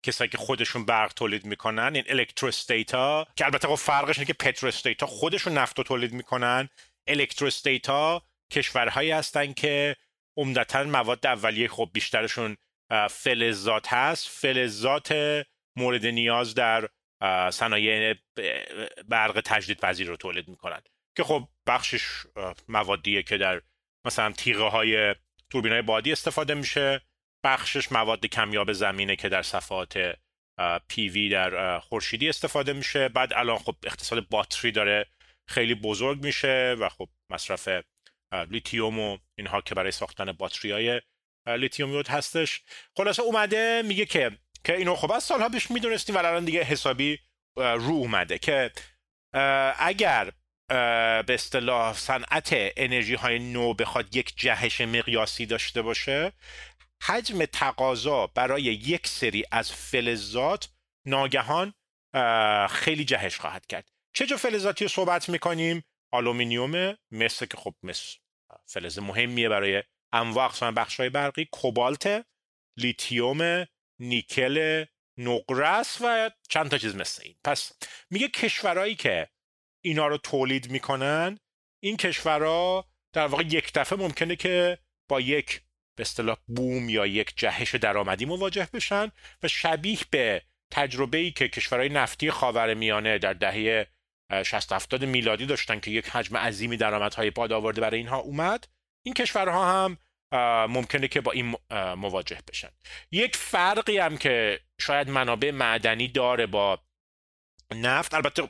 کسایی 0.05 0.29
که 0.29 0.37
خودشون 0.37 0.85
برق 0.85 1.13
تولید 1.13 1.45
می‌کنن 1.45 1.91
این 1.95 2.03
electrostate 2.07 3.18
ا 3.18 3.27
که 3.35 3.45
البته 3.45 3.67
خب 3.67 3.75
فرقش 3.75 4.17
اینه 4.17 4.25
که 4.25 4.33
petrostate 4.33 4.99
ا 4.99 5.05
خودشون 5.05 5.53
نفت 5.53 5.77
رو 5.77 5.83
تولید 5.83 6.13
می‌کنن. 6.13 6.69
electrostate 7.07 8.14
ا 8.14 8.23
کشورهایی 8.51 9.11
هستن 9.11 9.53
که 9.53 9.95
عمدتا 10.37 10.83
مواد 10.83 11.27
اولیه 11.27 11.67
خب 11.67 11.89
بیشترشون 11.93 12.57
فلزات 13.09 13.93
هست. 13.93 14.29
فلزات 14.29 15.15
مورد 15.75 16.05
نیاز 16.05 16.55
در 16.55 16.89
صنایع 17.51 18.15
برق 19.07 19.41
تجدید 19.45 19.79
پذیر 19.79 20.07
رو 20.07 20.15
تولید 20.15 20.47
می‌کنن. 20.47 20.81
که 21.17 21.23
خب 21.23 21.47
بخشش 21.67 22.03
موادیه 22.67 23.23
که 23.23 23.37
در 23.37 23.61
مثلا 24.05 24.31
تیغه 24.31 24.63
های 24.63 25.15
توربین 25.49 25.71
های 25.71 25.81
بادی 25.81 26.11
استفاده 26.11 26.53
میشه. 26.53 27.01
بخشش 27.45 27.91
مواد 27.91 28.25
کمیاب 28.25 28.73
زمینه 28.73 29.15
که 29.15 29.29
در 29.29 29.41
صفحات 29.41 30.17
پیوی 30.87 31.29
در 31.29 31.79
خورشیدی 31.79 32.29
استفاده 32.29 32.73
میشه. 32.73 33.09
بعد 33.09 33.33
الان 33.33 33.57
خب 33.57 33.75
اقتصاد 33.83 34.29
باتری 34.29 34.71
داره 34.71 35.05
خیلی 35.47 35.75
بزرگ 35.75 36.25
میشه 36.25 36.75
و 36.79 36.89
خب 36.89 37.09
مصرف 37.29 37.69
لیتیوم 38.49 38.99
و 38.99 39.17
اینها 39.37 39.61
که 39.61 39.75
برای 39.75 39.91
ساختن 39.91 40.31
باتری 40.31 40.71
های 40.71 41.01
لیتیوم 41.47 41.91
یون 41.91 42.07
هستش. 42.07 42.61
خلاصه 42.97 43.21
اومده 43.21 43.81
میگه 43.85 44.05
که 44.05 44.31
که 44.63 44.75
اینو 44.77 44.95
خب 44.95 45.11
از 45.11 45.23
سالها 45.23 45.49
پیش 45.49 45.71
می‌دونستیم 45.71 46.15
و 46.15 46.17
الان 46.17 46.45
دیگه 46.45 46.63
حسابی 46.63 47.19
رو 47.57 47.91
اومده 47.91 48.37
که 48.37 48.71
اگر 49.77 50.31
به 51.27 51.33
اصطلاح 51.33 51.93
صنعت 51.93 52.49
انرژی 52.53 53.15
های 53.15 53.39
نو 53.39 53.73
بخواد 53.73 54.15
یک 54.15 54.33
جهش 54.35 54.81
مقیاسی 54.81 55.45
داشته 55.45 55.81
باشه 55.81 56.31
حجم 57.03 57.45
تقاضا 57.45 58.27
برای 58.27 58.63
یک 58.63 59.07
سری 59.07 59.43
از 59.51 59.71
فلزات 59.71 60.69
ناگهان 61.07 61.73
خیلی 62.69 63.05
جهش 63.05 63.39
خواهد 63.39 63.65
کرد. 63.65 63.89
چه 64.15 64.25
جور 64.25 64.37
فلزاتی 64.37 64.85
رو 64.85 64.89
صحبت 64.89 65.29
می‌کنیم؟ 65.29 65.83
آلومینیوم 66.11 66.97
مس 67.11 67.45
که 67.45 67.57
خب 67.57 67.75
مس 67.83 68.17
فلز 68.65 68.99
مهمیه 68.99 69.49
برای 69.49 69.83
انواع 70.13 70.45
اقسام 70.45 70.73
بخش 70.73 70.99
های 70.99 71.09
برقی 71.09 71.45
کوبالت 71.51 72.25
لیتیوم 72.77 73.65
نیکل 73.99 74.85
نقره 75.17 75.70
مس 75.70 75.97
و 76.01 76.31
چند 76.49 76.69
تا 76.69 76.77
چیز 76.77 76.95
مثل 76.95 77.23
این. 77.25 77.35
پس 77.43 77.71
میگه 78.09 78.27
کشورهایی 78.27 78.95
که 78.95 79.29
اینا 79.85 80.07
رو 80.07 80.17
تولید 80.17 80.71
می‌کنن 80.71 81.39
این 81.83 81.97
کشورها 81.97 82.85
در 83.13 83.27
واقع 83.27 83.43
یک 83.43 83.73
دفعه 83.73 83.99
ممکنه 83.99 84.35
که 84.35 84.77
با 85.09 85.21
یک 85.21 85.61
به 85.97 86.01
اصطلاح 86.01 86.37
boom 86.47 86.89
یا 86.89 87.05
یک 87.05 87.33
جهش 87.35 87.75
درآمدی 87.75 88.25
مواجه 88.25 88.67
بشن 88.73 89.11
و 89.43 89.47
شبیه 89.47 89.99
به 90.11 90.41
تجربه 90.71 91.17
ای 91.17 91.31
که 91.31 91.47
کشورهای 91.47 91.89
نفتی 91.89 92.31
خاورمیانه 92.31 93.17
در 93.17 93.33
دهه 93.33 93.87
60 94.43 94.71
70 94.71 95.05
میلادی 95.05 95.45
داشتن 95.45 95.79
که 95.79 95.91
یک 95.91 96.09
حجم 96.09 96.37
عظیمی 96.37 96.77
درآمدهای 96.77 97.31
پاد 97.31 97.51
آورده 97.51 97.81
برای 97.81 97.97
اینها 97.97 98.17
اومد 98.17 98.67
این 99.05 99.13
کشورها 99.13 99.83
هم 99.83 99.97
ممکنه 100.69 101.07
که 101.07 101.21
با 101.21 101.31
این 101.31 101.55
مواجه 101.97 102.39
بشن. 102.47 102.69
یک 103.11 103.35
فرقی 103.35 103.97
هم 103.97 104.17
که 104.17 104.59
شاید 104.81 105.09
منابع 105.09 105.51
معدنی 105.51 106.07
داره 106.07 106.45
با 106.45 106.79
نفت. 107.73 108.13
البته 108.13 108.49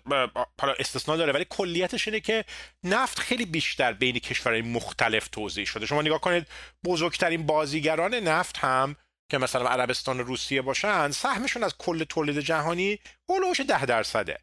حالا 0.61 0.73
استثنا 0.79 1.17
داره 1.17 1.33
ولی 1.33 1.45
کلیتش 1.49 2.07
اینه 2.07 2.19
که 2.19 2.45
نفت 2.83 3.19
خیلی 3.19 3.45
بیشتر 3.45 3.93
بین 3.93 4.19
کشورهای 4.19 4.61
مختلف 4.61 5.27
توضیح 5.27 5.65
شده. 5.65 5.85
شما 5.85 6.01
نگاه 6.01 6.21
کنید 6.21 6.47
بزرگترین 6.85 7.45
بازیگران 7.45 8.13
نفت 8.13 8.57
هم 8.57 8.95
که 9.31 9.37
مثلا 9.37 9.69
عربستان 9.69 10.19
و 10.19 10.23
روسیه 10.23 10.61
باشن 10.61 11.11
سهمشون 11.11 11.63
از 11.63 11.77
کل 11.77 12.03
تولید 12.03 12.39
جهانی 12.39 12.99
هولوش 13.29 13.59
ده 13.59 13.85
درصده. 13.85 14.39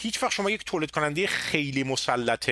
هیچ 0.00 0.22
وقت 0.22 0.32
شما 0.32 0.50
یک 0.50 0.64
تولید 0.64 0.90
کننده 0.90 1.26
خیلی 1.26 1.82
مسلط 1.84 2.50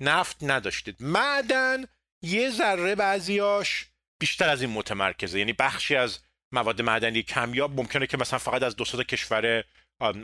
نفت 0.00 0.36
نداشتید. 0.42 0.96
معدن 1.00 1.84
یه 2.22 2.50
ذره 2.50 2.94
بعضیاش 2.94 3.86
بیشتر 4.20 4.48
از 4.48 4.62
این 4.62 4.70
متمرکزه. 4.70 5.38
یعنی 5.38 5.52
بخشی 5.52 5.96
از 5.96 6.18
مواد 6.52 6.82
معدنی 6.82 7.22
کمیاب 7.22 7.76
ممکنه 7.80 8.06
که 8.06 8.16
مثلا 8.16 8.38
فقط 8.38 8.62
از 8.62 8.76
دو 8.76 8.84
کشور 8.84 9.64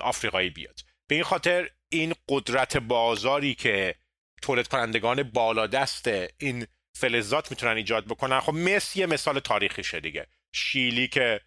آفریقایی 0.01 0.51
بیاد. 0.51 0.81
به 1.09 1.15
این 1.15 1.25
خاطر 1.25 1.71
این 1.89 2.15
قدرت 2.29 2.77
بازاری 2.77 3.55
که 3.55 3.95
تولید 4.43 4.69
کنندگان 4.69 5.23
بالا 5.23 5.67
دست 5.67 6.11
این 6.39 6.67
فلزات 6.97 7.51
می‌تونن 7.51 7.77
ایجاد 7.77 8.05
بکنن 8.05 8.41
خب 8.41 8.55
مصر 8.55 9.01
یه 9.01 9.07
مثال 9.07 9.41
تاریخیشه 9.41 10.01
دیگه. 10.01 10.27
شیلی 10.53 11.09
که 11.09 11.41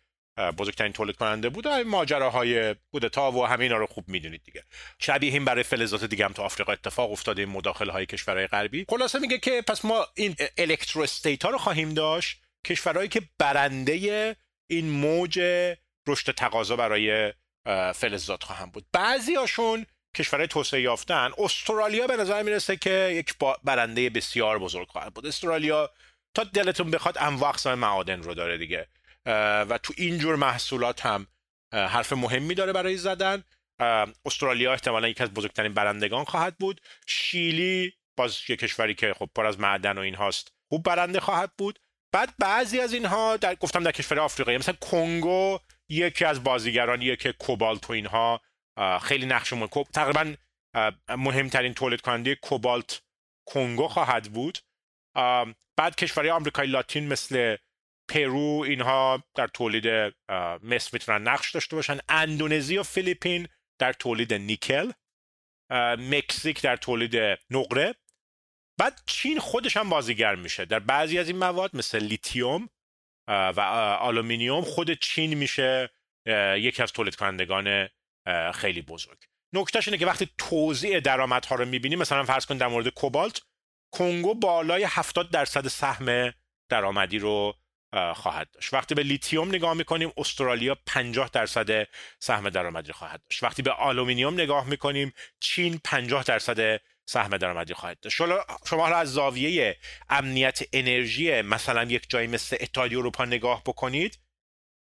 بزرگترین 0.57 0.93
تولید 0.93 1.15
کننده 1.15 1.49
بود 1.49 1.67
ماجراهای 1.67 2.75
کودتا 2.91 3.31
و 3.31 3.45
همه 3.45 3.63
اینا 3.63 3.77
رو 3.77 3.87
خوب 3.87 4.09
می‌دونید 4.09 4.43
دیگه. 4.43 4.63
شبیه 4.99 5.33
این 5.33 5.45
برای 5.45 5.63
فلزات 5.63 6.03
دیگه 6.03 6.25
هم 6.25 6.33
تو 6.33 6.41
آفریقا 6.41 6.73
اتفاق 6.73 7.11
افتاده 7.11 7.41
این 7.41 7.51
مداخله 7.51 7.91
های 7.91 8.05
کشورهای 8.05 8.47
غربی. 8.47 8.85
خلاصه 8.89 9.19
میگه 9.19 9.37
که 9.37 9.63
پس 9.67 9.85
ما 9.85 10.07
این 10.15 10.35
الکترو 10.57 11.01
استیت 11.01 11.43
ها 11.43 11.49
رو 11.49 11.57
خواهیم 11.57 11.93
داشت 11.93 12.41
کشورهایی 12.65 13.09
که 13.09 13.21
برنده 13.37 14.35
این 14.69 14.89
موج 14.89 15.39
رشد 16.07 16.31
تقاضا 16.31 16.75
برای 16.75 17.33
فلزات 17.95 18.43
خواهم 18.43 18.69
بود. 18.69 18.85
بعضی 18.93 19.35
هاشون 19.35 19.85
کشورهای 20.15 20.47
توسعه 20.47 20.81
یافتن. 20.81 21.31
استرالیا 21.37 22.07
به 22.07 22.17
نظر 22.17 22.43
می‌رسه 22.43 22.77
که 22.77 23.09
یک 23.13 23.35
برنده 23.63 24.09
بسیار 24.09 24.59
بزرگ 24.59 24.87
خواهد 24.87 25.13
بود. 25.13 25.25
استرالیا 25.25 25.89
تا 26.33 26.43
دلتون 26.43 26.91
بخواد 26.91 27.17
انواع 27.19 27.49
اقسام 27.49 27.79
معادن 27.79 28.23
رو 28.23 28.33
داره 28.33 28.57
دیگه. 28.57 28.87
و 29.69 29.79
تو 29.83 29.93
اینجور 29.97 30.35
محصولات 30.35 31.05
هم 31.05 31.27
حرف 31.73 32.13
مهمی 32.13 32.55
داره 32.55 32.73
برای 32.73 32.97
زدن. 32.97 33.43
استرالیا 34.25 34.71
احتمالا 34.71 35.07
یکی 35.07 35.23
از 35.23 35.33
بزرگترین 35.33 35.73
برندگان 35.73 36.25
خواهد 36.25 36.57
بود. 36.57 36.81
شیلی 37.07 37.93
باز 38.17 38.37
یک 38.49 38.59
کشوری 38.59 38.95
که 38.95 39.13
خب 39.13 39.29
پر 39.35 39.45
از 39.45 39.59
معدن 39.59 39.97
و 39.97 40.01
این 40.01 40.15
هاست 40.15 40.51
خوب 40.69 40.83
برنده 40.83 41.19
خواهد 41.19 41.51
بود. 41.57 41.79
بعد 42.11 42.33
بعضی 42.39 42.79
از 42.79 42.93
اینها 42.93 43.37
در 43.37 43.55
گفتم 43.55 43.83
در 43.83 43.91
کشور 43.91 44.19
آفریقایی 44.19 44.57
مثلا 44.57 44.75
کنگو 44.81 45.59
یکی 45.89 46.25
از 46.25 46.43
بازیگرانیه 46.43 47.15
که 47.15 47.31
کوبالت 47.31 47.89
و 47.89 47.93
اینها 47.93 48.41
خیلی 49.01 49.25
نقش 49.25 49.53
مهم. 49.53 49.83
تقریبا 49.93 50.35
مهمترین 51.09 51.73
تولید 51.73 52.01
کننده 52.01 52.35
کوبالت 52.35 53.01
کنگو 53.47 53.87
خواهد 53.87 54.33
بود. 54.33 54.59
بعد 55.77 55.95
کشورهای 55.97 56.31
آمریکای 56.31 56.67
لاتین 56.67 57.07
مثل 57.07 57.55
پرو 58.09 58.63
اینها 58.67 59.23
در 59.35 59.47
تولید 59.47 59.87
مس 60.63 60.93
می‌تونن 60.93 61.27
نقش 61.27 61.51
داشته 61.51 61.75
باشن. 61.75 61.97
اندونزی 62.09 62.77
و 62.77 62.83
فیلیپین 62.83 63.47
در 63.79 63.93
تولید 63.93 64.33
نیکل. 64.33 64.91
مکزیک 65.97 66.61
در 66.61 66.75
تولید 66.75 67.15
نقره. 67.49 67.95
بعد 68.79 69.01
چین 69.05 69.39
خودش 69.39 69.77
هم 69.77 69.89
بازیگر 69.89 70.35
میشه. 70.35 70.65
در 70.65 70.79
بعضی 70.79 71.19
از 71.19 71.27
این 71.27 71.37
مواد 71.37 71.75
مثل 71.75 71.99
لیتیوم 71.99 72.69
و 73.29 73.59
آلومینیوم 73.99 74.61
خود 74.61 74.93
چین 74.93 75.33
میشه 75.33 75.89
یکی 76.55 76.83
از 76.83 76.91
تولید 76.91 77.15
کنندگان 77.15 77.89
خیلی 78.53 78.81
بزرگ. 78.81 79.17
نکتهش 79.53 79.87
اینه 79.87 79.97
که 79.97 80.05
وقتی 80.05 80.29
توزیع 80.37 80.99
درآمدها 80.99 81.55
رو 81.55 81.65
می‌بینیم 81.65 81.99
مثلا 81.99 82.23
فرض 82.23 82.45
کنید 82.45 82.61
در 82.61 82.67
مورد 82.67 82.87
کوبالت 82.87 83.41
کنگو 83.91 84.33
بالای 84.33 84.83
70 84.89 85.31
درصد 85.31 85.67
سهم 85.67 86.33
درآمدی 86.69 87.19
رو 87.19 87.55
خواهد 88.15 88.51
داشت. 88.51 88.73
وقتی 88.73 88.95
به 88.95 89.03
لیتیوم 89.03 89.49
نگاه 89.49 89.73
می‌کنیم 89.73 90.11
استرالیا 90.17 90.77
50 90.85 91.29
درصد 91.33 91.87
سهم 92.19 92.49
درآمدی 92.49 92.91
خواهد 92.91 93.21
داشت. 93.29 93.43
وقتی 93.43 93.61
به 93.61 93.71
آلومینیوم 93.71 94.33
نگاه 94.33 94.69
می‌کنیم 94.69 95.13
چین 95.39 95.81
50 95.83 96.23
درصد 96.23 96.81
سهم 97.09 97.37
درآمدی 97.37 97.73
خواهد 97.73 97.99
داشت. 97.99 98.17
شما 98.65 98.81
حالا 98.81 98.97
از 98.97 99.13
زاویه 99.13 99.77
امنیت 100.09 100.59
انرژی 100.73 101.41
مثلا 101.41 101.83
یک 101.83 102.09
جایی 102.09 102.27
مثل 102.27 102.57
اتحادیه 102.59 102.97
اروپا 102.97 103.25
نگاه 103.25 103.63
بکنید 103.65 104.19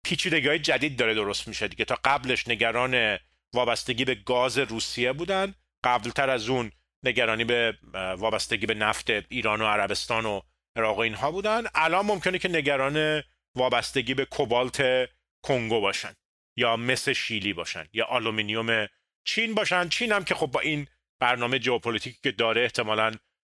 پیچیدگی 0.04 0.58
جدید 0.58 0.96
داره 0.96 1.14
درست 1.14 1.48
میشه 1.48 1.68
دیگه. 1.68 1.84
تا 1.84 1.98
قبلش 2.04 2.48
نگران 2.48 3.18
وابستگی 3.54 4.04
به 4.04 4.14
گاز 4.14 4.58
روسیه 4.58 5.12
بودن 5.12 5.54
قبلتر 5.84 6.30
از 6.30 6.48
اون 6.48 6.72
نگرانی 7.04 7.44
به 7.44 7.78
وابستگی 8.18 8.66
به 8.66 8.74
نفت 8.74 9.10
ایران 9.10 9.60
و 9.60 9.66
عربستان 9.66 10.26
و 10.26 10.40
عراق 10.76 10.96
و 10.96 11.00
اینها 11.00 11.30
بودن. 11.30 11.62
الان 11.74 12.06
ممکنه 12.06 12.38
که 12.38 12.48
نگران 12.48 13.22
وابستگی 13.54 14.14
به 14.14 14.24
کوبالت 14.24 15.08
کنگو 15.44 15.80
باشن 15.80 16.14
یا 16.56 16.76
مس 16.76 17.08
شیلی 17.08 17.52
باشن 17.52 17.88
یا 17.92 18.04
آلومینیوم 18.04 18.86
چین 19.24 19.54
باشن. 19.54 19.88
چین 19.88 20.12
هم 20.12 20.24
که 20.24 20.34
خب 20.34 20.46
با 20.46 20.60
این 20.60 20.86
برنامه 21.20 21.60
ژئوپلیتیکی 21.60 22.18
که 22.22 22.32
داره 22.32 22.62
احتمالا 22.62 23.12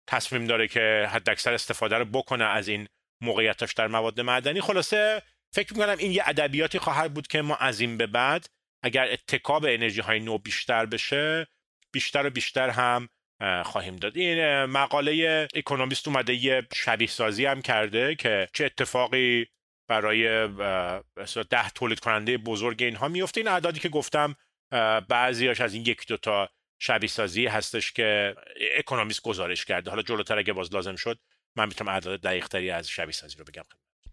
تصمیم 0.10 0.45
داره 0.45 0.67
که 0.67 1.10
حداکثر 1.12 1.53
استفاده 1.53 1.98
رو 1.98 2.05
بکنه 2.05 2.43
از 2.45 2.67
این 2.67 2.88
موقعیتش 3.24 3.74
در 3.74 3.88
مواد 3.88 4.22
معدنی. 4.22 4.62
خلاصه 4.62 5.22
فکر 5.53 5.74
می‌کنم 5.74 5.98
این 5.98 6.12
یه 6.12 6.24
ادبیاتی 6.25 6.79
خواهد 6.79 7.13
بود 7.13 7.27
که 7.27 7.41
ما 7.41 7.55
از 7.55 7.79
این 7.79 7.98
به 7.98 8.07
بعد 8.07 8.45
اگر 8.84 9.12
اتکا 9.12 9.60
به 9.60 9.74
انرژی 9.74 10.01
های 10.01 10.19
نو 10.19 10.38
بیشتر 10.38 10.86
بشه 10.86 11.48
بیشتر 11.93 12.25
و 12.25 12.29
بیشتر 12.29 12.69
هم 12.69 13.10
خواهیم 13.63 13.95
داد. 13.95 14.17
این 14.17 14.65
مقاله 14.65 15.48
اکونومیست 15.55 16.07
اومده 16.07 16.34
یه 16.34 16.67
شبیه 16.74 17.07
سازی 17.07 17.45
هم 17.45 17.62
کرده 17.62 18.15
که 18.15 18.48
چه 18.53 18.65
اتفاقی 18.65 19.48
برای 19.89 20.48
ده 21.50 21.69
تولید 21.75 22.00
کننده 22.00 22.38
بزرگ 22.38 22.84
اینها 22.84 23.07
میفته 23.07 23.41
این 23.41 23.48
اعدادی 23.48 23.79
که 23.79 23.89
گفتم 23.89 24.36
بعضیاش 25.10 25.62
از 25.62 25.74
این 25.74 25.84
یک 25.86 26.07
دوتا 26.07 26.50
شبیه 26.85 27.09
سازی 27.09 27.47
هستش 27.47 27.91
که 27.91 28.35
اکونومیست 28.77 29.21
گزارش 29.21 29.65
کرده. 29.65 29.89
حالا 29.89 30.01
جلوتر 30.01 30.37
اگه 30.37 30.53
باز 30.53 30.73
لازم 30.73 30.95
شد 30.95 31.19
من 31.55 31.67
می‌تونم 31.67 31.89
اعداد 31.89 32.21
دقیق 32.21 32.47
تری 32.47 32.69
از 32.71 32.89
شبیه 32.89 33.11
سازی 33.13 33.37
رو 33.37 33.45
بگم 33.45 33.63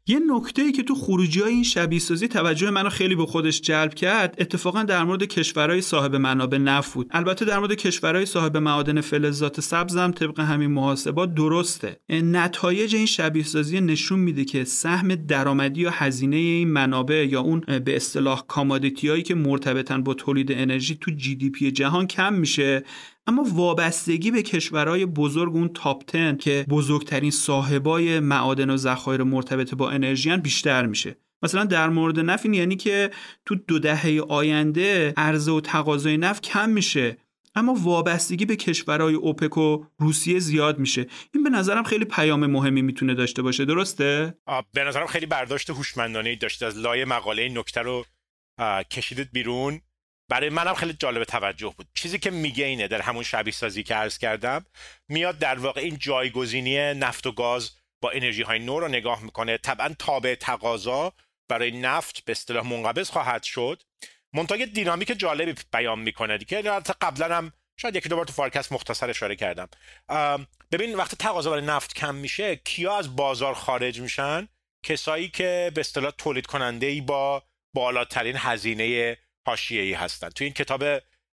یه 0.06 0.20
نکته 0.26 0.62
ای 0.62 0.72
که 0.72 0.82
تو 0.82 0.94
خروجی 0.94 1.40
های 1.40 1.52
این 1.52 1.62
شبیه 1.62 1.98
سازی 1.98 2.28
توجه 2.28 2.70
منو 2.70 2.88
خیلی 2.88 3.14
به 3.14 3.26
خودش 3.26 3.60
جلب 3.60 3.94
کرد 3.94 4.34
اتفاقا 4.38 4.82
در 4.82 5.04
مورد 5.04 5.22
کشورهای 5.22 5.80
صاحب 5.80 6.16
منابع 6.16 6.58
نفت 6.58 6.96
البته 7.10 7.44
در 7.44 7.58
مورد 7.58 7.72
کشورهای 7.72 8.26
صاحب 8.26 8.56
معادن 8.56 9.00
فلزات 9.00 9.60
سبزم 9.60 10.10
طبق 10.10 10.40
همین 10.40 10.70
محاسبات 10.70 11.34
درسته. 11.34 12.00
نتایج 12.10 12.94
این 12.94 13.06
شبیه 13.06 13.44
سازی 13.44 13.80
نشون 13.80 14.18
میده 14.18 14.44
که 14.44 14.64
سهم 14.64 15.14
درآمدی 15.14 15.80
یا 15.80 15.90
هزینه 15.90 16.36
این 16.36 16.68
منابع 16.68 17.26
یا 17.30 17.40
اون 17.40 17.60
به 17.60 17.96
اصطلاح 17.96 18.42
commodity 18.48 19.08
هایی 19.08 19.22
که 19.22 19.34
مرتبطن 19.34 20.02
با 20.02 20.14
تولید 20.14 20.52
انرژی 20.52 20.98
تو 21.00 21.10
GDP 21.10 21.70
جهان 21.70 22.06
کم 22.06 22.34
میشه. 22.34 22.84
اما 23.26 23.44
وابستگی 23.54 24.30
به 24.30 24.42
کشورهای 24.42 25.06
بزرگ 25.06 25.54
اون 25.54 25.68
تاپ 25.68 26.12
10 26.12 26.36
که 26.36 26.66
بزرگترین 26.68 27.30
صاحبای 27.30 28.20
معادن 28.20 28.70
و 28.70 28.76
ذخایر 28.76 29.22
مرتبط 29.22 29.74
با 29.74 29.90
انرژی 29.90 30.36
بیشتر 30.36 30.86
میشه. 30.86 31.16
مثلا 31.42 31.64
در 31.64 31.88
مورد 31.88 32.20
نفت 32.20 32.46
یعنی 32.46 32.76
که 32.76 33.10
تو 33.46 33.54
دو 33.54 33.78
دهه 33.78 34.20
آینده 34.28 35.14
عرضه 35.16 35.52
و 35.52 35.60
تقاضای 35.60 36.16
نفت 36.16 36.42
کم 36.42 36.70
میشه 36.70 37.16
اما 37.54 37.74
وابستگی 37.74 38.46
به 38.46 38.56
کشورهای 38.56 39.14
اوپک 39.14 39.58
و 39.58 39.84
روسیه 39.98 40.38
زیاد 40.38 40.78
میشه. 40.78 41.06
این 41.34 41.44
به 41.44 41.50
نظرم 41.50 41.82
خیلی 41.82 42.04
پیام 42.04 42.46
مهمی 42.46 42.82
می‌تونه 42.82 43.14
داشته 43.14 43.42
باشه. 43.42 43.64
درسته؟ 43.64 44.34
به 44.72 44.84
نظرم 44.84 45.06
خیلی 45.06 45.26
برداشت 45.26 45.70
هوشمندانه 45.70 46.36
داشته 46.36 46.66
از 46.66 46.78
لای 46.78 47.04
مقاله 47.04 47.42
این 47.42 47.58
نکته 47.58 47.80
رو 47.80 48.04
کشیدید 48.90 49.28
بیرون. 49.32 49.80
برای 50.32 50.48
منم 50.48 50.74
خیلی 50.74 50.92
جالب 50.92 51.24
توجه 51.24 51.74
بود. 51.76 51.86
چیزی 51.94 52.18
که 52.18 52.30
میگه 52.30 52.64
اینه 52.64 52.88
در 52.88 53.00
همون 53.00 53.22
شبیه 53.22 53.52
سازی 53.52 53.82
که 53.82 53.94
عرض 53.94 54.18
کردم 54.18 54.66
میاد 55.08 55.38
در 55.38 55.58
واقع 55.58 55.80
این 55.80 55.98
جایگزینی 55.98 56.94
نفت 56.94 57.26
و 57.26 57.32
گاز 57.32 57.70
با 58.02 58.10
انرژی 58.10 58.42
های 58.42 58.58
نو 58.58 58.80
رو 58.80 58.88
نگاه 58.88 59.22
می‌کنه. 59.22 59.58
طبعا 59.58 59.94
تابع 59.98 60.34
تقاضا 60.34 61.12
برای 61.48 61.70
نفت 61.70 62.24
به 62.24 62.32
اصطلاح 62.32 62.66
منقبض 62.66 63.10
خواهد 63.10 63.42
شد. 63.42 63.82
منتها 64.32 64.64
دینامیک 64.64 65.18
جالبی 65.18 65.54
بیان 65.72 65.98
می‌کنه 65.98 66.38
دیگه. 66.38 66.62
قبلا 67.00 67.36
هم 67.36 67.52
شاید 67.80 67.96
یکی 67.96 68.08
دوبار 68.08 68.24
تو 68.24 68.32
فارکست 68.32 68.72
مختصر 68.72 69.10
اشاره 69.10 69.36
کردم. 69.36 69.68
ببین 70.72 70.94
وقتی 70.94 71.16
تقاضا 71.16 71.50
برای 71.50 71.66
نفت 71.66 71.94
کم 71.94 72.14
میشه 72.14 72.56
کیا 72.56 72.98
از 72.98 73.16
بازار 73.16 73.54
خارج 73.54 74.00
میشن؟ 74.00 74.48
کسایی 74.84 75.28
که 75.28 75.72
به 75.74 75.80
اصطلاح 75.80 76.12
تولید 76.18 76.46
کننده 76.46 76.86
ای 76.86 77.00
با 77.00 77.42
بالاترین 77.74 78.36
هزینه 78.38 79.18
حاشیه‌ای 79.46 79.92
هستن. 79.92 80.28
تو 80.28 80.44
این 80.44 80.52
کتاب 80.52 80.84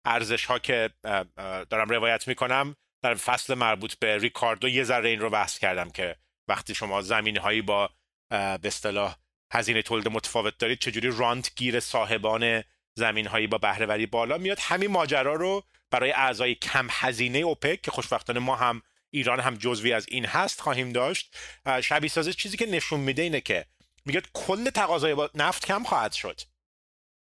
ارزش 0.05 0.45
ها 0.45 0.59
که 0.59 0.91
دارم 1.71 1.89
روایت 1.91 2.29
می‌کنم 2.29 2.77
در 3.03 3.15
فصل 3.15 3.55
مربوط 3.55 3.95
به 3.95 4.19
ریکاردو 4.19 4.69
یه 4.69 4.85
ذره 4.85 5.09
این 5.09 5.21
رو 5.21 5.31
بحث 5.31 5.59
کردم 5.59 5.91
که 5.91 6.17
وقتی 6.49 6.75
شما 6.75 7.03
زمینه 7.03 7.41
هایی 7.41 7.63
با 7.63 7.91
به 8.31 8.61
اصطلاح 8.65 9.17
هزینه 9.53 9.83
تولید 9.83 10.09
متفاوت 10.09 10.59
دارید 10.59 10.79
چجوری 10.79 11.11
رانت 11.17 11.55
گیر 11.57 11.81
صاحبان 11.81 12.65
زمین 12.95 13.27
هایی 13.27 13.47
با 13.47 13.59
بهرهوری 13.59 14.07
بالا 14.07 14.39
میاد. 14.39 14.59
همین 14.61 14.91
ماجرا 14.91 15.35
رو 15.35 15.65
برای 15.91 16.13
اعضای 16.13 16.55
کم 16.55 16.87
هزینه 16.91 17.39
اوپک 17.39 17.83
که 17.83 17.91
خوشبختانه 17.91 18.41
ما 18.41 18.57
هم 18.57 18.83
ایران 19.11 19.41
هم 19.41 19.55
جزوی 19.55 19.93
از 19.93 20.07
این 20.09 20.25
هست 20.25 20.61
خواهیم 20.61 20.93
داشت 20.93 21.37
شبیه 21.83 22.11
سازی 22.11 22.33
چیزی 22.33 22.57
که 22.57 22.67
نشون 22.67 23.01
میده 23.01 23.23
اینه 23.23 23.41
که 23.41 23.67
میگه 24.05 24.23
کل 24.35 24.71
تقاضای 24.71 25.29
نفت 25.35 25.67
کم 25.67 25.85
خواهد 25.85 26.13
شد. 26.13 26.41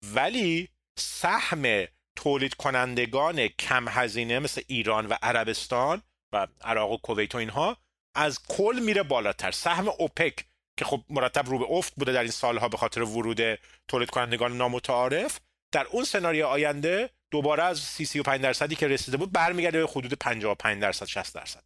ولی 0.03 0.70
سهم 1.00 1.88
تولید 2.16 2.54
کنندگان 2.54 3.48
کم 3.48 3.88
هزینه 3.88 4.39
مثل 4.39 4.62
ایران 4.68 5.06
و 5.06 5.16
عربستان 5.22 6.01
و 6.34 6.48
عراق 6.63 6.92
و 6.92 6.98
کویت 6.98 7.36
و 7.36 7.38
اینها 7.38 7.77
از 8.16 8.39
کل 8.48 8.80
میره 8.84 9.04
بالاتر. 9.04 9.51
سهم 9.51 9.88
اوپک 9.88 10.46
که 10.77 10.86
خب 10.86 11.04
مرتب 11.10 11.50
رو 11.50 11.60
به 11.60 11.66
افت 11.70 11.94
بوده 11.96 12.12
در 12.12 12.22
این 12.22 12.32
سالها 12.32 12.70
به 12.70 12.77
خاطر 12.77 13.01
ورود 13.01 13.60
تولید 13.88 14.10
کنندگان 14.10 14.58
نامتعارف 14.58 15.39
در 15.72 15.88
اون 15.92 16.04
سناریو 16.04 16.46
آینده 16.46 17.10
دوباره 17.32 17.63
از 17.63 17.80
35 17.80 18.42
درصدی 18.42 18.75
که 18.75 18.88
رسیده 18.88 19.18
بود 19.18 19.32
برمیگرده 19.32 19.80
به 19.80 19.92
حدود 19.92 20.13
55 20.13 20.82
درصد 20.82 21.06
60 21.06 21.36
درصد. 21.36 21.63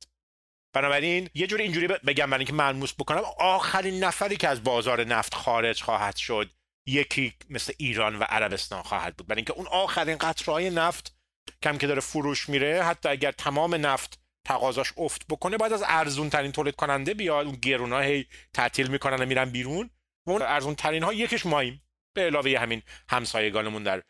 بنابراین 0.73 1.29
یه 1.33 1.47
جوری 1.47 1.63
اینجوری 1.63 1.87
بگم 1.87 2.25
برای 2.25 2.39
اینکه 2.39 2.53
ملموس 2.53 2.93
بکنم 2.93 3.23
آخرین 3.39 4.03
نفری 4.03 4.37
که 4.37 4.47
از 4.47 4.63
بازار 4.63 5.03
نفت 5.03 5.33
خارج 5.33 5.83
خواهد 5.83 6.15
شد 6.15 6.49
یکی 6.85 7.33
مثل 7.49 7.73
ایران 7.77 8.15
و 8.15 8.23
عربستان 8.23 8.81
خواهد 8.81 9.17
بود. 9.17 9.27
برای 9.27 9.39
اینکه 9.39 9.53
اون 9.53 9.67
آخرین 9.67 10.17
قطرهای 10.17 10.69
نفت 10.69 11.15
کم 11.63 11.77
که 11.77 11.87
داره 11.87 12.01
فروش 12.01 12.49
میره 12.49 12.83
حتی 12.83 13.09
اگر 13.09 13.31
تمام 13.31 13.85
نفت 13.85 14.19
تقاضاش 14.47 14.93
افت 14.97 15.25
بکنه 15.29 15.57
باید 15.57 15.73
از 15.73 15.83
ارزون 15.87 16.29
ترین 16.29 16.51
تولید 16.51 16.75
کننده 16.75 17.13
بیاد 17.13 17.45
اون 17.45 17.55
گرونا 17.55 17.99
هی 17.99 18.25
تعطیل 18.53 18.87
می‌کنن 18.87 19.23
و 19.23 19.25
میرن 19.25 19.49
بیرون. 19.49 19.89
و 20.27 20.31
اون 20.31 20.41
ارزون 20.41 20.75
ترین 20.75 21.03
ها 21.03 21.13
یکیش 21.13 21.45
ماییم 21.45 21.81
به 22.15 22.21
علاوه 22.21 22.59
همین 22.59 22.81
همسایگانمون 23.09 23.83
در 23.83 24.03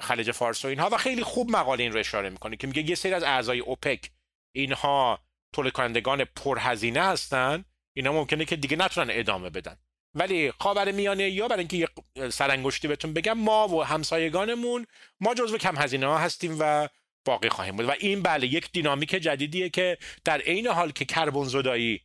خلیج 0.00 0.30
فارس 0.30 0.64
و 0.64 0.68
اینها. 0.68 0.88
و 0.92 0.96
خیلی 0.96 1.22
خوب 1.22 1.50
مقاله 1.50 1.82
این 1.82 1.92
رو 1.92 1.98
اشاره 1.98 2.30
می‌کنه 2.30 2.56
که 2.56 2.66
میگه 2.66 2.82
یه 2.82 2.94
سری 2.94 3.14
از 3.14 3.22
اعضای 3.22 3.60
اوپک 3.60 4.10
اینها 4.54 5.24
تولید 5.52 5.72
کنندگان 5.72 6.24
پرهزینه 6.24 7.02
هستن. 7.02 7.64
اینا 7.96 8.12
ممکنه 8.12 8.44
که 8.44 8.56
دیگه 8.56 8.76
نتونن 8.76 9.08
ادامه 9.10 9.50
بدن. 9.50 9.76
ولی 10.14 10.52
خاور 10.60 10.92
میانه 10.92 11.30
یا 11.30 11.48
برای 11.48 11.58
اینکه 11.58 11.88
یه 12.16 12.30
سرانگشتی 12.30 12.88
بهتون 12.88 13.12
بگم 13.12 13.38
ما 13.38 13.68
و 13.68 13.84
همسایگانمون 13.84 14.86
ما 15.20 15.34
جزو 15.34 15.58
کم 15.58 15.76
هزینه 15.78 16.06
ها 16.06 16.18
هستیم 16.18 16.56
و 16.60 16.88
باقی 17.24 17.48
خواهیم 17.48 17.76
بود. 17.76 17.88
و 17.88 17.92
این 18.00 18.22
بله 18.22 18.46
یک 18.46 18.72
دینامیک 18.72 19.10
جدیدیه 19.10 19.68
که 19.68 19.98
در 20.24 20.40
عین 20.40 20.66
حال 20.66 20.90
که 20.90 21.04
کربن 21.04 21.44
زدایی 21.44 22.00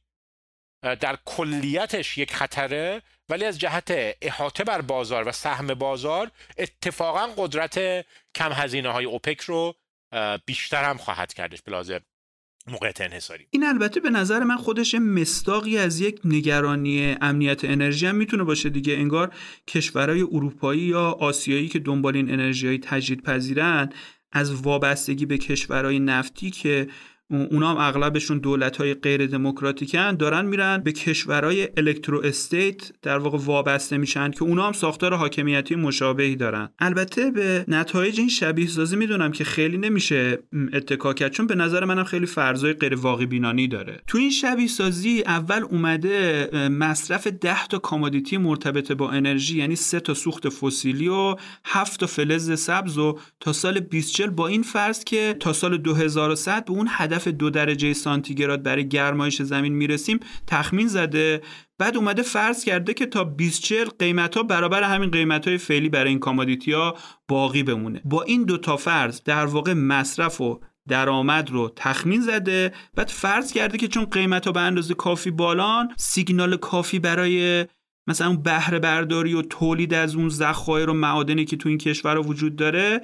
در 1.00 1.18
کلیتش 1.26 2.18
یک 2.18 2.34
خطره 2.34 3.02
ولی 3.30 3.46
از 3.46 3.60
جهت 3.60 4.16
احاطه 4.22 4.64
بر 4.64 4.82
بازار 4.82 5.28
و 5.28 5.32
سهم 5.32 5.74
بازار 5.74 6.32
اتفاقا 6.58 7.28
قدرت 7.38 8.06
کم 8.36 8.52
هزینه 8.54 8.90
های 8.90 9.06
اوپک 9.06 9.42
رو 9.42 9.76
بیشتر 10.46 10.84
هم 10.84 10.98
خواهد 10.98 11.34
کردش. 11.34 11.62
بلازم 11.62 12.02
موقعیت 12.68 13.02
انحصاری. 13.02 13.48
این 13.50 13.64
البته 13.64 14.00
به 14.00 14.10
نظر 14.10 14.44
من 14.44 14.58
خودش 14.58 14.96
مستاقی 14.96 15.78
از 15.78 16.02
یک 16.02 16.20
نگرانی 16.26 17.16
امنیت 17.22 17.66
انرژی 17.66 18.06
هم 18.06 18.16
می‌تونه 18.16 18.44
باشه 18.44 18.70
دیگه. 18.70 18.94
انگار 18.94 19.34
کشورهای 19.68 20.22
اروپایی 20.22 20.82
یا 20.82 21.02
آسیایی 21.02 21.68
که 21.68 21.80
دنبال 21.80 22.16
این 22.16 22.32
انرژی 22.32 22.68
های 22.68 22.78
تجدید 22.78 23.24
پذیرن 23.24 23.90
از 24.32 24.54
وابستگی 24.54 25.26
به 25.26 25.38
کشورهای 25.38 26.00
نفتی 26.00 26.52
که 26.52 26.88
اونا 27.30 27.72
هم 27.72 27.78
اغلبشون 27.78 28.38
دولت 28.38 28.78
های 28.78 28.94
غیر 28.94 29.28
دموکراتیکن 29.28 30.16
دارن 30.16 30.46
میرن 30.46 30.78
به 30.78 30.92
کشورهای 30.92 31.70
الکترو 31.78 32.22
استیت 32.24 32.92
در 33.02 33.18
واقع 33.18 33.38
وابسته 33.38 33.98
میشن 33.98 34.32
که 34.32 34.44
اونا 34.44 34.68
هم 34.68 34.72
ساختار 34.72 35.14
حاکمیتی 35.14 35.76
مشابهی 35.76 36.36
دارن. 36.36 36.70
البته 36.80 37.32
به 37.32 37.66
نتایج 37.68 38.20
این 38.20 38.30
شبیه 38.30 38.68
سازی 38.68 38.96
می‌دونم 38.96 39.32
که 39.32 39.44
خیلی 39.44 39.78
نمیشه 39.78 40.40
اتکا 40.74 41.14
کرد 41.14 41.32
چون 41.32 41.48
به 41.48 41.56
نظر 41.56 41.86
منم 41.86 42.04
خیلی 42.04 42.26
فرضای 42.26 42.74
غیر 42.74 42.96
واقع 42.96 43.26
بینانی 43.26 43.68
داره. 43.68 44.02
تو 44.08 44.18
این 44.18 44.30
شبیه 44.30 44.68
سازی 44.68 45.24
اول 45.26 45.64
اومده 45.64 46.50
مصرف 46.70 47.28
10 47.28 47.68
تا 47.68 47.80
commodity 47.80 48.38
مرتبط 48.38 48.92
با 48.92 49.12
انرژی 49.12 49.58
یعنی 49.58 49.76
سه 49.76 50.00
تا 50.00 50.14
سوخت 50.14 50.50
فسیلی 50.50 51.08
و 51.08 51.36
7 51.66 52.00
تا 52.00 52.08
فلز 52.08 52.60
سبز 52.60 52.98
و 52.98 53.20
تا 53.40 53.54
سال 53.54 53.80
2040 53.80 54.30
با 54.30 54.48
این 54.48 54.64
فرض 54.64 55.04
که 55.04 55.36
تا 55.40 55.54
سال 55.54 55.78
2100 55.78 56.66
به 56.66 56.72
اون 56.72 56.88
هدف 56.90 57.13
دو 57.20 57.50
درجه 57.50 57.94
سانتیگراد 57.94 58.64
برای 58.64 58.88
گرمایش 58.88 59.42
زمین 59.42 59.74
می‌رسیم 59.74 60.20
تخمین 60.48 60.88
زده. 60.88 61.42
بعد 61.78 61.98
اومده 61.98 62.22
فرض 62.22 62.64
کرده 62.64 62.94
که 62.94 63.06
تا 63.06 63.24
2040 63.24 63.88
قیمت 64.00 64.38
ها 64.38 64.44
برابر 64.44 64.84
همین 64.84 65.12
قیمت 65.12 65.48
های 65.48 65.58
فعلی 65.58 65.90
برای 65.90 66.10
این 66.10 66.20
commodity 66.20 66.72
ها 66.72 66.98
باقی 67.28 67.64
بمونه. 67.64 68.02
با 68.06 68.24
این 68.24 68.44
دو 68.44 68.58
تا 68.58 68.78
فرض 68.78 69.22
در 69.24 69.46
واقع 69.46 69.74
مصرف 69.74 70.42
و 70.42 70.60
درآمد 70.88 71.50
رو 71.50 71.74
تخمین 71.76 72.22
زده. 72.22 72.74
بعد 72.96 73.08
فرض 73.08 73.54
کرده 73.54 73.78
که 73.78 73.88
چون 73.88 74.06
قیمت 74.06 74.46
ها 74.46 74.52
به 74.52 74.60
اندازه 74.60 74.94
کافی 74.94 75.32
بالان 75.32 75.94
سیگنال 75.98 76.58
کافی 76.58 77.00
برای 77.00 77.66
مثلا 78.08 78.28
اون 78.28 78.44
بهره 78.44 78.80
برداری 78.80 79.34
و 79.34 79.42
تولید 79.42 79.94
از 79.94 80.16
اون 80.16 80.30
ذخایر 80.30 80.90
و 80.90 80.94
معادنی 80.94 81.46
که 81.46 81.58
تو 81.58 81.70
این 81.70 81.78
کشور 81.78 82.18
وجود 82.18 82.56
داره 82.56 83.02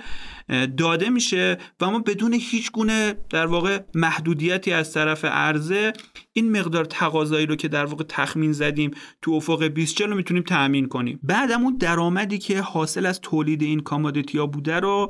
داده 0.77 1.09
میشه 1.09 1.57
و 1.81 1.91
ما 1.91 1.99
بدون 1.99 2.33
هیچ 2.33 2.71
گونه 2.71 3.15
در 3.29 3.45
واقع 3.45 3.79
محدودیتی 3.95 4.71
از 4.71 4.93
طرف 4.93 5.25
عرضه 5.25 5.93
این 6.33 6.59
مقدار 6.59 6.85
تقاضایی 6.85 7.45
رو 7.45 7.55
که 7.55 7.67
در 7.67 7.85
واقع 7.85 8.03
تخمین 8.09 8.51
زدیم 8.51 8.91
تو 9.21 9.31
افق 9.31 9.63
2040 9.63 10.01
رو 10.01 10.15
می‌تونیم 10.15 10.43
تأمین 10.43 10.87
کنیم. 10.87 11.19
بعدم 11.23 11.63
اون 11.63 11.77
درآمدی 11.77 12.37
که 12.37 12.61
حاصل 12.61 13.05
از 13.05 13.21
تولید 13.21 13.61
این 13.61 13.79
commodity 13.79 14.37
ها 14.37 14.45
بوده 14.45 14.79
رو 14.79 15.09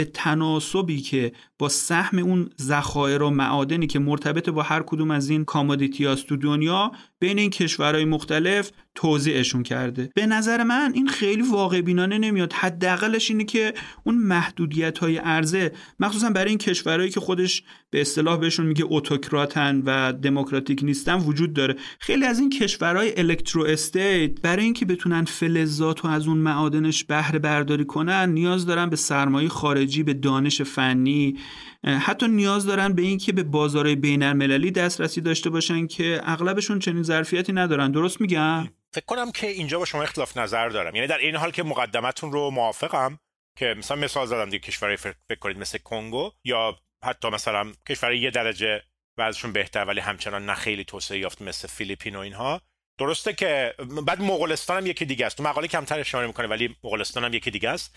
به 0.00 0.04
تناسبی 0.04 1.00
که 1.00 1.32
با 1.58 1.68
سهم 1.68 2.18
اون 2.18 2.50
ذخایر 2.60 3.22
و 3.22 3.30
معادنی 3.30 3.86
که 3.86 3.98
مرتبط 3.98 4.48
با 4.48 4.62
هر 4.62 4.82
کدوم 4.82 5.10
از 5.10 5.30
این 5.30 5.44
commodity 5.44 6.14
تو 6.16 6.36
دنیا 6.36 6.92
بین 7.18 7.38
این 7.38 7.50
کشورهای 7.50 8.04
مختلف 8.04 8.70
توزیعشون 8.94 9.62
کرده. 9.62 10.10
به 10.14 10.26
نظر 10.26 10.62
من 10.62 10.92
این 10.94 11.08
خیلی 11.08 11.42
واقع 11.42 11.80
بینانه 11.80 12.18
نمیاد. 12.18 12.52
حداقلش 12.52 13.30
اینه 13.30 13.44
که 13.44 13.74
اون 14.04 14.14
محدودیت 14.14 14.98
های 14.98 15.16
عرضه 15.16 15.72
مخصوصا 16.00 16.30
برای 16.30 16.48
این 16.48 16.58
کشورهایی 16.58 17.10
که 17.10 17.20
خودش 17.20 17.62
به 17.90 18.00
اصطلاح 18.00 18.38
بهشون 18.38 18.66
میگه 18.66 18.84
اتوکراتن 18.88 19.82
و 19.86 20.12
دموکراتیک 20.12 20.80
نیستن 20.82 21.14
وجود 21.14 21.52
داره. 21.52 21.76
خیلی 21.98 22.24
از 22.24 22.38
این 22.38 22.50
کشورهای 22.50 23.18
electrostate 23.18 24.40
برای 24.40 24.64
اینکه 24.64 24.86
بتونن 24.86 25.24
فلزات 25.24 26.04
و 26.04 26.08
از 26.08 26.26
اون 26.26 26.38
معادنش 26.38 27.04
بهره 27.04 27.38
برداری 27.38 27.84
کنن 27.84 28.32
نیاز 28.32 28.66
دارن 28.66 28.90
به 28.90 28.96
سرمایه 28.96 29.48
خارجی 29.48 29.89
به 30.02 30.14
دانش 30.14 30.62
فنی 30.62 31.38
حتی 31.84 32.28
نیاز 32.28 32.66
دارن 32.66 32.92
به 32.92 33.02
اینکه 33.02 33.32
به 33.32 33.42
بازارهای 33.42 33.96
بین 33.96 34.22
المللی 34.22 34.70
دسترسی 34.70 35.20
داشته 35.20 35.50
باشن 35.50 35.86
که 35.86 36.20
اغلبشون 36.24 36.78
چنین 36.78 37.02
ظرفیتی 37.02 37.52
ندارن. 37.52 37.92
درست 37.92 38.20
میگم؟ 38.20 38.68
فکر 38.92 39.04
کنم 39.06 39.32
که 39.32 39.46
اینجا 39.46 39.78
با 39.78 39.84
شما 39.84 40.02
اختلاف 40.02 40.36
نظر 40.36 40.68
دارم. 40.68 40.94
یعنی 40.94 41.06
در 41.06 41.18
این 41.18 41.36
حال 41.36 41.50
که 41.50 41.62
مقدمتون 41.62 42.32
رو 42.32 42.50
موافقم 42.50 43.18
که 43.58 43.74
مثلا 43.78 43.96
مثال 43.96 44.26
زدم 44.26 44.44
دیگه 44.44 44.58
کشورهای 44.58 44.96
فکر 44.96 45.38
کنید 45.40 45.58
مثل 45.58 45.78
کنگو 45.78 46.30
یا 46.44 46.76
حتی 47.04 47.28
مثلا 47.28 47.72
کشورهای 47.88 48.18
یه 48.18 48.30
درجه 48.30 48.82
وضعشون 49.18 49.52
بهتر 49.52 49.84
ولی 49.84 50.00
همچنان 50.00 50.46
نه 50.46 50.54
خیلی 50.54 50.84
توسعه 50.84 51.18
یافت 51.18 51.42
مثل 51.42 51.68
فیلیپین 51.68 52.16
و 52.16 52.18
اینها. 52.18 52.60
درسته 52.98 53.32
که 53.32 53.74
بعد 54.06 54.22
مغولستان 54.22 54.76
هم 54.76 54.86
یکی 54.86 55.04
دیگه 55.04 55.26
است. 55.26 55.36
تو 55.36 55.42
مقاله 55.42 55.68
کمتر 55.68 56.00
اشاره 56.00 56.26
می‌کنه 56.26 56.46
ولی 56.46 56.76
مغولستان 56.84 57.24
هم 57.24 57.34
یکی 57.34 57.50
دیگه 57.50 57.68
است. 57.68 57.96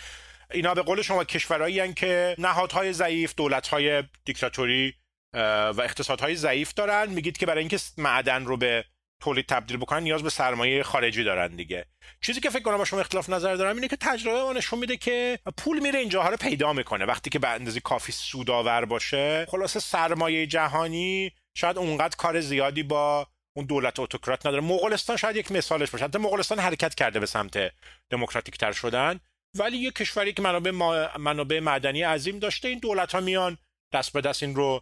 اینا 0.53 0.73
به 0.73 0.81
قول 0.81 1.01
شما 1.01 1.23
کشورهایی 1.23 1.93
که 1.93 2.35
نهادهای 2.37 2.93
ضعیف 2.93 3.33
دولتهای 3.35 4.03
دیکتاتوری 4.25 4.93
و 5.33 5.81
اقتصادهای 5.83 6.35
ضعیف 6.35 6.73
دارن. 6.73 7.09
میگید 7.09 7.37
که 7.37 7.45
برای 7.45 7.59
اینکه 7.59 7.79
معدن 7.97 8.45
رو 8.45 8.57
به 8.57 8.85
تولید 9.21 9.45
تبدیل 9.45 9.77
بکنن 9.77 10.03
نیاز 10.03 10.23
به 10.23 10.29
سرمایه 10.29 10.83
خارجی 10.83 11.23
دارن 11.23 11.55
دیگه. 11.55 11.85
چیزی 12.21 12.41
که 12.41 12.49
فکر 12.49 12.63
کنم 12.63 12.77
با 12.77 12.85
شما 12.85 12.99
اختلاف 12.99 13.29
نظر 13.29 13.55
دارم 13.55 13.75
اینه 13.75 13.87
که 13.87 13.95
تجربه 13.95 14.43
ما 14.43 14.53
نشون 14.53 14.79
میده 14.79 14.97
که 14.97 15.39
پول 15.57 15.79
میره 15.79 15.99
اینجاها 15.99 16.29
رو 16.29 16.37
پیدا 16.37 16.73
می‌کنه. 16.73 17.05
وقتی 17.05 17.29
که 17.29 17.39
به 17.39 17.49
اندازه 17.49 17.79
کافی 17.79 18.11
سودآور 18.11 18.85
باشه 18.85 19.45
خلاصه 19.49 19.79
سرمایه 19.79 20.47
جهانی 20.47 21.31
شاید 21.57 21.77
اونقدر 21.77 22.15
کار 22.17 22.41
زیادی 22.41 22.83
با 22.83 23.27
اون 23.55 23.65
دولت 23.65 23.99
اتوکرات 23.99 24.45
نداره. 24.45 24.63
مغولستان 24.63 25.17
شاید 25.17 25.35
یک 25.35 25.51
مثالش 25.51 25.89
باشه. 25.89 26.05
حتی 26.05 26.17
مغولستان 26.17 26.59
حرکت 26.59 26.95
کرده 26.95 27.19
به 27.19 27.25
سمت 27.25 27.71
دموکراتیک 28.09 28.57
تر 28.57 28.71
شدن. 28.71 29.19
ولی 29.57 29.77
یه 29.77 29.91
کشوری 29.91 30.33
که 30.33 30.41
منابع, 30.41 30.71
منابع 31.17 31.59
معدنی 31.59 32.03
عظیم 32.03 32.39
داشته 32.39 32.67
این 32.67 32.79
دولت 32.79 33.15
ها 33.15 33.21
میان 33.21 33.57
دست 33.93 34.13
به 34.13 34.21
دست 34.21 34.43
این 34.43 34.55
رو 34.55 34.81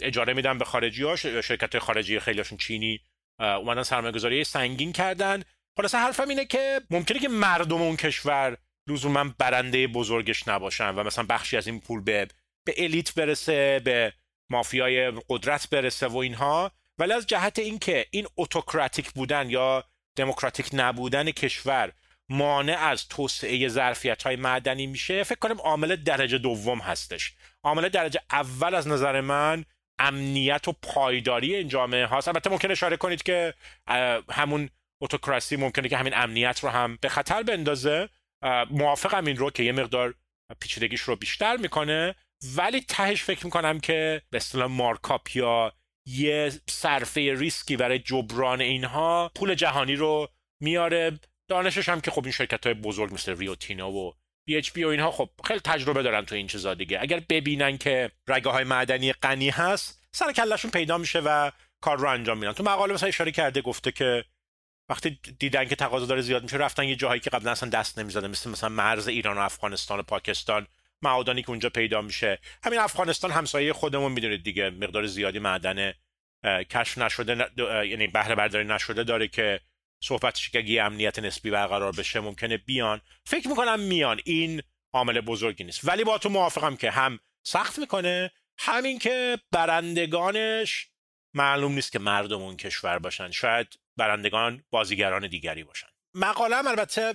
اجاره 0.00 0.34
میدن 0.34 0.58
به 0.58 0.64
خارجی 0.64 1.02
ها 1.02 1.16
شرکت 1.16 1.78
خارجی 1.78 2.20
خیلیشون 2.20 2.58
چینی 2.58 3.00
اومدن 3.40 3.82
سرمایه 3.82 4.12
گذاری 4.12 4.44
سنگین 4.44 4.92
کردن. 4.92 5.42
خلاصه 5.76 5.98
حرفم 5.98 6.28
اینه 6.28 6.44
که 6.44 6.80
ممکنه 6.90 7.18
که 7.18 7.28
مردم 7.28 7.82
اون 7.82 7.96
کشور 7.96 8.56
لزوما 8.88 9.34
برنده 9.38 9.86
بزرگش 9.86 10.48
نباشن 10.48 10.94
و 10.94 11.02
مثلا 11.02 11.24
بخشی 11.28 11.56
از 11.56 11.66
این 11.66 11.80
پول 11.80 12.00
به 12.00 12.28
به 12.66 12.74
الیت 12.76 13.14
برسه 13.14 13.80
به 13.84 14.12
مافیای 14.50 15.12
قدرت 15.28 15.70
برسه 15.70 16.06
و 16.06 16.16
اینها. 16.16 16.70
ولی 16.98 17.12
از 17.12 17.26
جهت 17.26 17.58
اینکه 17.58 18.06
این 18.10 18.26
اتوکراتیک 18.36 19.10
بودن 19.10 19.50
یا 19.50 19.84
دموکراتیک 20.16 20.70
نبودن 20.72 21.30
کشور 21.30 21.92
مانع 22.30 22.78
از 22.78 23.08
توسعه 23.08 23.68
ظرفیت 23.68 24.22
های 24.22 24.36
معدنی 24.36 24.86
میشه. 24.86 25.22
فکر 25.22 25.38
کنم 25.38 25.60
عامل 25.60 25.96
درجه 25.96 26.38
دوم 26.38 26.78
هستش. 26.78 27.32
عامل 27.62 27.88
درجه 27.88 28.20
اول 28.30 28.74
از 28.74 28.88
نظر 28.88 29.20
من 29.20 29.64
امنیت 29.98 30.68
و 30.68 30.72
پایداری 30.82 31.54
این 31.54 31.68
جامعه 31.68 32.06
هاست. 32.06 32.28
البته 32.28 32.50
ممکن 32.50 32.70
اشاره 32.70 32.96
کنید 32.96 33.22
که 33.22 33.54
همون 34.30 34.70
اتوکراسی 35.02 35.56
ممکنه 35.56 35.88
که 35.88 35.96
همین 35.96 36.14
امنیت 36.14 36.60
رو 36.60 36.68
هم 36.68 36.98
به 37.00 37.08
خطر 37.08 37.42
بندازه. 37.42 38.08
موافقم 38.70 39.24
این 39.24 39.36
رو 39.36 39.50
که 39.50 39.62
یه 39.62 39.72
مقدار 39.72 40.14
پیچیدگیش 40.60 41.00
رو 41.00 41.16
بیشتر 41.16 41.56
می‌کنه. 41.56 42.14
ولی 42.56 42.80
تهش 42.80 43.22
فکر 43.22 43.44
می‌کنم 43.44 43.80
که 43.80 44.22
به 44.30 44.36
اصطلاح 44.36 44.66
مارکاپ 44.66 45.36
یا 45.36 45.72
یه 46.06 46.52
صرفه 46.68 47.34
ریسکی 47.34 47.76
برای 47.76 47.98
جبران 47.98 48.60
اینها 48.60 49.30
پول 49.34 49.54
جهانی 49.54 49.96
رو 49.96 50.28
میاره. 50.62 51.20
دانشش 51.50 51.88
هم 51.88 52.00
که 52.00 52.10
خب 52.10 52.24
این 52.24 52.32
شرکت 52.32 52.66
های 52.66 52.74
بزرگ 52.74 53.14
مثل 53.14 53.36
ریوتینتو 53.36 53.90
و 53.90 54.14
بی 54.46 54.56
اچ 54.56 54.72
پی 54.72 54.84
و 54.84 54.88
اینها 54.88 55.10
خب 55.10 55.30
خیلی 55.44 55.60
تجربه 55.60 56.02
دارن 56.02 56.24
تو 56.24 56.34
این 56.34 56.46
چیزا 56.46 56.74
دیگه. 56.74 56.98
اگر 57.00 57.22
ببینن 57.28 57.78
که 57.78 58.10
رگه 58.28 58.50
های 58.50 58.64
معدنی 58.64 59.12
غنی 59.12 59.50
هست 59.50 60.02
سر 60.12 60.32
کلشون 60.32 60.70
پیدا 60.70 60.98
میشه 60.98 61.20
و 61.20 61.50
کار 61.80 61.98
رو 61.98 62.08
انجام 62.08 62.38
میدن. 62.38 62.52
تو 62.52 62.62
مقاله 62.62 62.94
مثلا 62.94 63.08
اشاره 63.08 63.30
کرده 63.30 63.62
گفته 63.62 63.92
که 63.92 64.24
وقتی 64.90 65.18
دیدن 65.38 65.64
که 65.64 65.76
تقاضا 65.76 66.06
داره 66.06 66.20
زیاد 66.20 66.42
میشه 66.42 66.56
رفتن 66.56 66.84
یه 66.84 66.96
جاهایی 66.96 67.20
که 67.20 67.30
قبلا 67.30 67.50
اصلا 67.50 67.68
دست 67.68 67.98
نمی‌زده 67.98 68.28
مثل 68.28 68.50
مثلا 68.50 68.68
مرز 68.68 69.08
ایران 69.08 69.38
و 69.38 69.40
افغانستان 69.40 69.98
و 69.98 70.02
پاکستان 70.02 70.66
معادنی 71.02 71.42
که 71.42 71.50
اونجا 71.50 71.70
پیدا 71.70 72.00
میشه. 72.00 72.38
همین 72.64 72.78
افغانستان 72.78 73.30
همسایه 73.30 73.72
خودمون 73.72 74.12
می‌دونید 74.12 74.42
دیگه 74.42 74.70
مقدار 74.70 75.06
زیادی 75.06 75.38
معدن 75.38 75.92
کشف 76.44 76.98
نشده 76.98 77.50
یعنی 77.86 78.06
بهره 78.06 78.34
برداری 78.34 78.64
نشده 78.64 79.04
داره 79.04 79.28
که 79.28 79.60
صحبتش 80.04 80.50
که 80.50 80.58
اگه 80.58 80.82
امنیت 80.82 81.18
نسبی 81.18 81.50
برقرار 81.50 81.92
بشه 81.92 82.20
ممکنه 82.20 82.56
بیان. 82.56 83.00
فکر 83.26 83.48
می‌کنم 83.48 83.80
میان. 83.80 84.20
این 84.24 84.62
عامل 84.94 85.20
بزرگی 85.20 85.64
نیست. 85.64 85.80
ولی 85.84 86.04
با 86.04 86.18
تو 86.18 86.28
موافقم 86.28 86.76
که 86.76 86.90
هم 86.90 87.18
سخت 87.46 87.78
می‌کنه 87.78 88.30
همین 88.58 88.98
که 88.98 89.38
برندگانش 89.52 90.88
معلوم 91.34 91.72
نیست 91.72 91.92
که 91.92 91.98
مردم 91.98 92.42
اون 92.42 92.56
کشور 92.56 92.98
باشن. 92.98 93.30
شاید 93.30 93.66
برندگان 93.96 94.64
بازیگران 94.70 95.28
دیگری 95.28 95.64
باشن. 95.64 95.88
مقاله 96.14 96.56
البته 96.56 97.12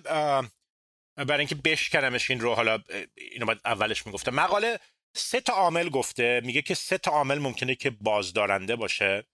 برای 1.17 1.39
اینکه 1.39 1.55
بشکنمش 1.55 2.29
این 2.29 2.39
رو 2.39 2.53
حالا 2.55 2.79
اینو 3.17 3.45
باید 3.45 3.61
اولش 3.65 4.05
می‌گفته 4.05 4.31
مقاله 4.31 4.79
سه 5.15 5.41
تا 5.41 5.53
عامل 5.53 5.89
گفته. 5.89 6.41
میگه 6.43 6.61
که 6.61 6.73
سه 6.73 6.97
تا 6.97 7.11
عامل 7.11 7.39
ممکنه 7.39 7.75
که 7.75 7.89
بازدارنده 7.89 8.75
باشه. 8.75 9.27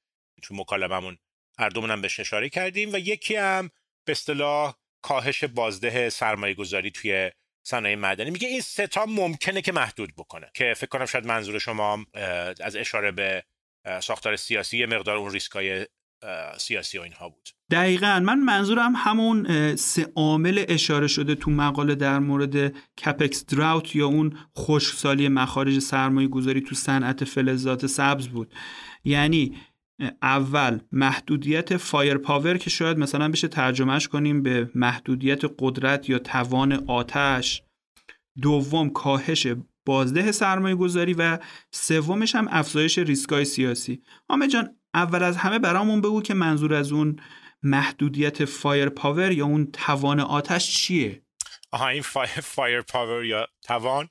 تو 0.43 0.55
مکالممون 0.55 1.17
هر 1.59 1.69
دومون 1.69 2.01
بهش 2.01 2.19
اشاره 2.19 2.49
کردیم 2.49 2.93
و 2.93 2.97
یکی 2.97 3.35
هم 3.35 3.69
به 4.05 4.11
اصطلاح 4.11 4.75
کاهش 5.01 5.43
بازده 5.43 6.09
سرمایه 6.09 6.53
گذاری 6.53 6.91
توی 6.91 7.31
صنایع 7.63 7.95
معدنی. 7.95 8.31
میگه 8.31 8.47
این 8.47 8.61
ستا 8.61 9.05
ممکنه 9.05 9.61
که 9.61 9.71
محدود 9.71 10.13
بکنه. 10.17 10.51
که 10.53 10.73
فکر 10.77 10.87
کنم 10.87 11.05
شاید 11.05 11.25
منظور 11.25 11.59
شما 11.59 12.05
از 12.61 12.75
اشاره 12.75 13.11
به 13.11 13.43
ساختار 14.01 14.35
سیاسی 14.35 14.77
یه 14.77 14.85
مقدار 14.85 15.17
اون 15.17 15.31
ریسکای 15.31 15.87
سیاسی 16.57 16.97
و 16.97 17.01
اینها 17.01 17.29
بود. 17.29 17.49
دقیقا. 17.71 18.19
من 18.19 18.39
منظورم 18.39 18.93
همون 18.95 19.75
سه 19.75 20.07
عامل 20.15 20.65
اشاره 20.69 21.07
شده 21.07 21.35
تو 21.35 21.51
مقاله 21.51 21.95
در 21.95 22.19
مورد 22.19 22.77
capex 22.97 23.45
drought 23.45 23.95
یا 23.95 24.07
اون 24.07 24.37
خشکسالی 24.57 25.27
مخارج 25.27 25.79
سرمایه 25.79 26.27
گذاری 26.27 26.61
تو 26.61 26.75
صنعت 26.75 27.23
فلزات 27.23 27.85
سبز 27.85 28.27
بود. 28.27 28.53
یعنی 29.03 29.57
اول 30.21 30.79
محدودیت 30.91 31.77
firepower 31.77 32.57
که 32.57 32.69
شاید 32.69 32.97
مثلا 32.97 33.29
بشه 33.29 33.47
ترجمهش 33.47 34.07
کنیم 34.07 34.43
به 34.43 34.71
محدودیت 34.75 35.41
قدرت 35.59 36.09
یا 36.09 36.19
توان 36.19 36.73
آتش. 36.87 37.63
دوم 38.41 38.89
کاهش 38.89 39.47
بازده 39.85 40.31
سرمایه 40.31 40.75
گذاری 40.75 41.13
و 41.13 41.39
سومش 41.71 42.35
هم 42.35 42.47
افزایش 42.51 42.97
ریسکای 42.97 43.45
سیاسی. 43.45 44.03
آمه 44.29 44.47
جان 44.47 44.75
اول 44.93 45.23
از 45.23 45.37
همه 45.37 45.59
برامون 45.59 46.01
بگو 46.01 46.21
که 46.21 46.33
منظور 46.33 46.73
از 46.73 46.91
اون 46.91 47.19
محدودیت 47.63 48.45
firepower 48.45 49.31
یا 49.31 49.45
اون 49.45 49.71
توان 49.71 50.19
آتش 50.19 50.71
چیه؟ 50.71 51.23
آها 51.71 51.87
این 51.87 52.01
firepower 52.41 53.25
یا 53.25 53.47
توان. 53.61 54.09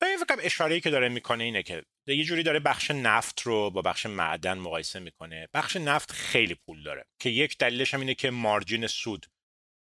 به 0.00 0.06
این 0.06 0.18
اشاره 0.42 0.80
که 0.80 0.90
داره 0.90 1.08
می‌کنه 1.08 1.44
اینه 1.44 1.62
که 1.62 1.82
یه 2.16 2.24
جوری 2.24 2.42
داره 2.42 2.60
بخش 2.60 2.90
نفت 2.90 3.42
رو 3.42 3.70
با 3.70 3.82
بخش 3.82 4.06
معدن 4.06 4.58
مقایسه 4.58 4.98
می‌کنه. 5.00 5.48
بخش 5.54 5.76
نفت 5.76 6.12
خیلی 6.12 6.54
پول 6.54 6.82
داره 6.82 7.06
که 7.18 7.30
یک 7.30 7.58
دلیلش 7.58 7.94
هم 7.94 8.00
اینه 8.00 8.14
که 8.14 8.30
margin 8.30 8.86
سود 8.86 9.26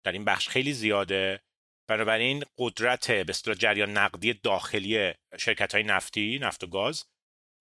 در 0.06 0.12
این 0.12 0.26
بخش 0.26 0.50
خیلی 0.50 0.74
زیاده. 0.74 1.42
بنابراین 1.90 2.44
قدرت 2.58 3.12
به 3.12 3.30
اصطلاح 3.30 3.58
جریان 3.58 3.98
نقدی 3.98 4.34
داخلی 4.34 5.13
شرکت 5.40 5.74
های 5.74 5.84
نفتی 5.84 6.40
نفت 6.42 6.63
و 6.63 6.68
گاز 6.68 7.06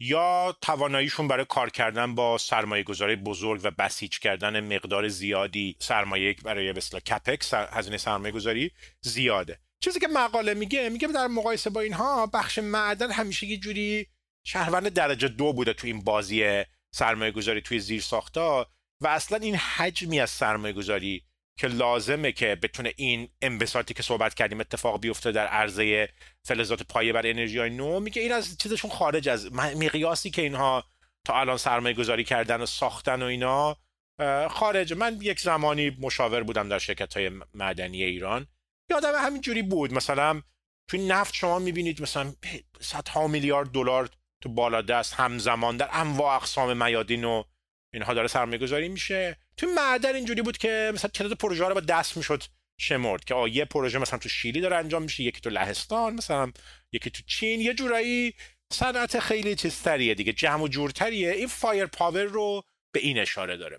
یا 0.00 0.57
تواناییشون 0.61 1.29
برای 1.29 1.44
کار 1.48 1.70
کردن 1.70 2.14
با 2.14 2.38
سرمایه 2.38 2.83
گذاری 2.83 3.16
بزرگ 3.16 3.61
و 3.64 3.70
بسیج 3.70 4.18
کردن 4.18 4.74
مقدار 4.74 5.09
زیادی 5.09 5.76
سرمایه 5.79 6.37
برای 6.44 6.72
به 6.72 6.81
کپکس 6.81 7.55
هزینه 7.55 7.96
سرمایه 7.96 8.33
گذاری 8.33 8.70
زیاده. 9.00 9.59
چیزی 9.81 10.00
که 10.00 10.09
مقاله 10.09 10.55
میگه 10.55 10.88
میگه 10.88 11.09
در 11.09 11.26
مقایسه 11.26 11.70
با 11.70 11.81
اینها 11.81 12.26
بخش 12.26 12.59
معدن 12.59 13.11
همیشه 13.11 13.46
یه 13.46 13.57
جوری 13.57 14.07
شهروند 14.46 14.88
درجه 14.88 15.28
دو 15.28 15.52
بوده 15.52 15.72
تو 15.72 15.87
این 15.87 16.00
بازی 16.00 16.64
سرمایه 16.94 17.30
گذاری 17.30 17.61
توی 17.61 17.78
زیر 17.78 18.00
ساختا 18.00 18.66
و 19.02 19.09
اصلا 19.09 19.38
این 19.38 19.54
حجمی 19.54 20.20
از 20.20 20.30
سرمایه 20.30 20.72
گذاری 20.72 21.22
که 21.59 21.66
لازمه 21.66 22.32
که 22.32 22.54
بتونه 22.62 22.92
این 22.96 23.28
انبساطی 23.42 23.94
که 23.94 24.02
صحبت 24.02 24.35
کردیم 24.35 24.61
اتفاق 24.61 25.00
بیفته 25.00 25.32
در 25.32 25.46
عرضه 25.46 26.09
فلزات 26.42 26.82
پایه 26.82 27.12
بر 27.12 27.26
انرژی 27.26 27.59
های 27.59 27.70
نو 27.70 28.00
میگه 28.00 28.22
این 28.22 28.32
از 28.32 28.59
چیزشون 28.59 28.90
خارج 28.90 29.28
از 29.28 29.52
مقیاسی 29.52 30.30
که 30.30 30.42
اینها 30.42 30.85
تا 31.24 31.40
الان 31.40 31.56
سرمایه 31.56 31.94
گذاری 31.94 32.24
کردن 32.24 32.61
و 32.61 32.66
ساختن 32.66 33.22
و 33.22 33.26
اینا 33.26 33.76
خارج. 34.50 34.92
من 34.92 35.18
یک 35.20 35.40
زمانی 35.40 35.96
مشاور 36.00 36.42
بودم 36.42 36.68
در 36.68 36.78
شرکت 36.78 37.16
های 37.16 37.30
معدنی 37.54 38.02
ایران. 38.02 38.46
یادم 38.90 39.12
همینجوری 39.14 39.62
بود. 39.62 39.92
مثلا 39.92 40.42
توی 40.90 41.06
نفت 41.06 41.35
شما 41.35 41.59
می‌بینید 41.59 42.02
مثلا 42.02 42.35
صدها 42.80 43.26
میلیارد 43.26 43.68
دلار 43.70 44.11
تو 44.42 44.49
بالا 44.49 44.83
دست 44.83 45.14
همزمان 45.14 45.77
در 45.77 45.88
انواع 45.92 46.37
اقسام 46.37 46.85
میادین 46.85 47.25
و 47.25 47.42
اینها 47.94 48.14
داره 48.14 48.29
سرمایه 48.29 48.59
گذاری 48.59 48.88
میشه. 48.88 49.37
تو 49.57 49.66
معدن 49.66 50.14
اینجوری 50.14 50.42
بود 50.42 50.59
که 50.59 50.90
مثلا 50.94 51.11
تعداد 51.14 51.38
پروژه 51.38 51.62
ها 51.62 51.68
رو 51.68 51.75
با 51.75 51.81
دست 51.81 52.16
می‌شد 52.16 52.42
شمرد 52.81 53.25
که 53.25 53.35
یه 53.53 53.64
پروژه 53.64 53.99
مثلا 53.99 54.18
تو 54.18 54.29
شیلی 54.29 54.61
داره 54.61 54.77
انجام 54.77 55.03
میشه 55.03 55.22
یکی 55.22 55.40
تو 55.40 55.51
لهستان 55.51 56.14
مثلا 56.14 56.53
یکی 56.92 57.11
تو 57.11 57.22
چین 57.27 57.61
یه 57.61 57.75
جورایی 57.75 58.35
صنعت 58.72 59.18
خیلی 59.18 59.55
چیزتریه 59.55 60.14
دیگه 60.14 60.33
جمع 60.33 60.62
و 60.62 60.68
جورتریه. 60.68 61.31
این 61.31 61.46
firepower 61.46 62.22
رو 62.22 62.62
به 62.94 63.01
این 63.01 63.18
اشاره 63.18 63.57
داره. 63.57 63.79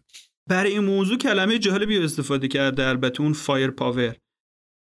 برای 0.49 0.71
این 0.71 0.83
موضوع 0.83 1.17
کلمه 1.17 1.59
جالبی 1.59 1.97
استفاده 1.97 2.47
کرده 2.47 2.87
البته 2.87 3.21
اون 3.21 3.33
firepower. 3.33 4.15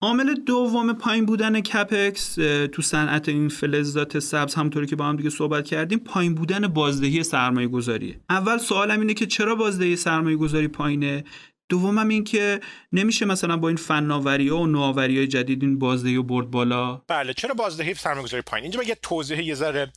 عامل 0.05 0.35
دوم 0.35 0.93
پایین 0.93 1.27
بودن 1.27 1.61
capex 1.61 2.35
تو 2.73 2.83
صنعت 2.83 3.29
این 3.29 3.49
فلزات 3.49 4.19
سبز 4.19 4.55
همونطوری 4.55 4.87
که 4.87 4.97
با 4.97 5.05
هم 5.05 5.17
دیگه 5.17 5.31
صحبت 5.31 5.65
کردیم 5.65 5.99
پایین 5.99 6.35
بودن 6.35 6.69
بازدهی 6.69 7.23
سرمایه 7.23 7.69
گذاریه 7.69 8.21
اول 8.31 8.59
سوالم 8.59 9.01
اینه 9.01 9.15
که 9.15 9.27
چرا 9.27 9.55
بازدهی 9.55 9.97
سرمایه 9.97 10.37
گذاری 10.37 10.69
پایینه؟ 10.69 11.25
دومم 11.69 12.09
این 12.09 12.25
که 12.25 12.61
نمیشه 12.93 13.27
مثلا 13.27 13.57
با 13.57 13.69
این 13.69 13.77
فناوری 13.77 14.51
و 14.51 14.67
نوآوری 14.67 15.17
های 15.17 15.27
جدید 15.27 15.63
این 15.63 15.79
بازدهی 15.79 16.17
و 16.17 16.23
برد 16.23 16.51
بالا؟ 16.51 17.03
بله 17.09 17.35
چرا 17.35 17.55
بازدهی 17.55 17.95
سرمایه 17.95 18.25
گذاری 18.25 18.43
پایین 18.43 18.65
اینجا 18.65 18.83
یه 18.83 18.97
توضیح 19.03 19.45
یه 19.45 19.55
ذره 19.55 19.93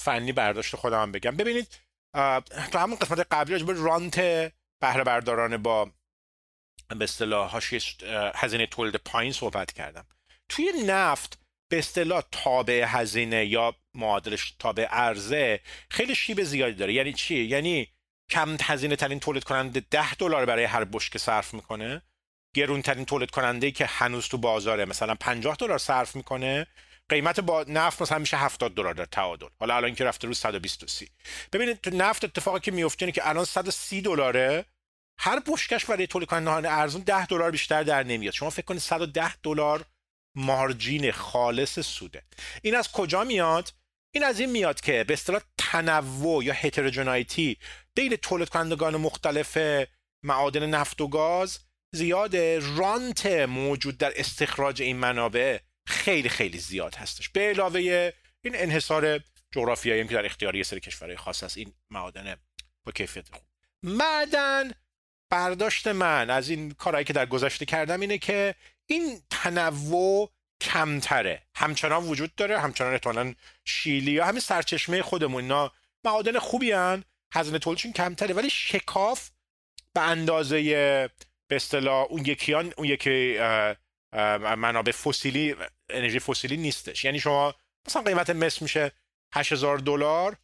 فنی 0.00 0.32
برداشت 0.32 0.76
خودم 0.76 1.12
بگم. 1.12 1.36
ببینید 1.36 1.68
تو 2.72 2.78
همون 2.78 2.96
قسمت 2.98 3.26
قبلی 3.30 3.52
راجع 3.52 3.82
رانت 3.82 4.20
بهره 4.80 5.04
برداران 5.04 5.56
با 5.56 5.90
به 6.96 7.04
اصطلاح 7.04 7.58
هزینه 8.34 8.66
تولید 8.66 8.96
پایین 8.96 9.32
صحبت 9.32 9.72
کردم. 9.72 10.06
توی 10.48 10.72
نفت 10.86 11.38
به 11.70 11.78
اصطلاح 11.78 12.22
تابع 12.32 12.84
هزینه 12.88 13.46
یا 13.46 13.74
معادلش 13.94 14.54
تابع 14.58 14.84
عرضه 14.84 15.60
خیلی 15.90 16.14
شیب 16.14 16.42
زیادی 16.42 16.74
داره. 16.74 16.92
یعنی 16.92 17.12
چی؟ 17.12 17.44
یعنی 17.44 17.88
کم 18.30 18.56
هزینه 18.62 18.96
ترین 18.96 19.20
تولید 19.20 19.44
کننده 19.44 19.80
10 19.90 20.14
دلار 20.14 20.46
برای 20.46 20.64
هر 20.64 20.84
بشکه 20.84 21.18
صرف 21.18 21.54
می‌کنه. 21.54 22.02
گرون 22.56 22.82
ترین 22.82 23.04
تولید 23.04 23.30
کننده 23.30 23.66
ای 23.66 23.72
که 23.72 23.86
هنوز 23.86 24.28
تو 24.28 24.38
بازاره 24.38 24.84
مثلا 24.84 25.14
50 25.14 25.56
دلار 25.56 25.78
صرف 25.78 26.16
می‌کنه 26.16 26.66
قیمت 27.08 27.40
با 27.40 27.64
نفت 27.68 28.02
مثلا 28.02 28.18
میشه 28.18 28.36
70 28.36 28.74
دلار 28.74 28.94
در 28.94 29.04
تعادل. 29.04 29.46
حالا 29.60 29.76
الان 29.76 29.94
که 29.94 30.04
رفته 30.04 30.28
رو 30.28 30.34
120 30.34 31.04
ببینید 31.52 31.80
تو 31.80 31.90
نفت 31.90 32.24
اتفاقی 32.24 32.60
که 32.60 32.70
میفته 32.70 33.12
که 33.12 33.28
الان 33.28 33.44
130 33.44 34.00
دلاره. 34.00 34.64
هر 35.18 35.40
بشکش 35.46 35.84
برای 35.84 36.06
تولید 36.06 36.28
کننده 36.28 36.70
ارزون 36.70 37.02
10 37.02 37.26
دلار 37.26 37.50
بیشتر 37.50 37.82
در 37.82 38.02
نمیاد. 38.02 38.34
شما 38.34 38.50
فکر 38.50 38.64
کنید 38.64 38.80
110 38.80 39.36
دلار 39.36 39.84
مارجین 40.34 41.12
خالص 41.12 41.80
سوده. 41.80 42.22
این 42.62 42.76
از 42.76 42.92
کجا 42.92 43.24
میاد؟ 43.24 43.72
این 44.14 44.24
از 44.24 44.40
این 44.40 44.50
میاد 44.50 44.80
که 44.80 45.04
به 45.04 45.12
اصطلاح 45.12 45.40
تنوع 45.58 46.44
یا 46.44 46.52
هتروجنایتی 46.52 47.56
بین 47.94 48.16
تولید 48.16 48.48
کنندگان 48.48 48.96
مختلف 48.96 49.58
معادن 50.24 50.66
نفت 50.66 51.00
و 51.00 51.08
گاز 51.08 51.58
زیاده. 51.94 52.60
رانت 52.76 53.26
موجود 53.26 53.98
در 53.98 54.12
استخراج 54.16 54.82
این 54.82 54.96
منابع 54.96 55.58
خیلی 55.86 56.28
خیلی 56.28 56.58
زیاد 56.58 56.94
هستش. 56.94 57.28
به 57.28 57.40
علاوه 57.40 58.12
این 58.44 58.56
انحصار 58.56 59.20
جغرافیایی 59.52 60.08
که 60.08 60.14
در 60.14 60.26
اختیاری 60.26 60.64
سری 60.64 60.80
کشورهای 60.80 61.16
خاص 61.16 61.42
است. 61.42 61.56
این 61.56 61.72
معادن 61.90 62.36
با 62.86 62.92
کیفیت 62.92 63.28
خوب. 63.28 63.42
معدن 63.82 64.72
برداشت 65.30 65.88
من 65.88 66.30
از 66.30 66.48
این 66.48 66.70
کارهایی 66.70 67.04
که 67.04 67.12
در 67.12 67.26
گذشته 67.26 67.66
کردم 67.66 68.00
اینه 68.00 68.18
که 68.18 68.54
این 68.86 69.20
تنوع 69.30 70.30
کمتره. 70.60 71.42
همچنان 71.54 72.04
وجود 72.04 72.34
داره 72.34 72.60
همچنان 72.60 72.92
احتمالا 72.92 73.34
شیلی 73.64 74.12
یا 74.12 74.26
همین 74.26 74.40
سرچشمه 74.40 75.02
خودمون. 75.02 75.42
اینا 75.42 75.72
معادن 76.04 76.38
خوبی 76.38 76.72
هن 76.72 77.04
هزینه 77.34 77.58
تولیدشون 77.58 77.92
کمتره 77.92 78.34
ولی 78.34 78.50
شکاف 78.50 79.30
به 79.94 80.00
اندازه 80.00 80.62
به 81.48 81.56
اصطلاح 81.56 82.06
اون 82.10 82.24
یکیان 82.26 82.72
اون 82.76 82.88
یکی 82.88 83.38
منابع 84.56 84.92
فسیلی 84.92 85.56
انرژی 85.90 86.18
فسیلی 86.20 86.56
نیستش. 86.56 87.04
یعنی 87.04 87.20
شما 87.20 87.54
مثلا 87.86 88.02
قیمت 88.02 88.30
مس 88.30 88.62
میشه 88.62 88.92
8000 89.34 89.78
دلار 89.78 90.36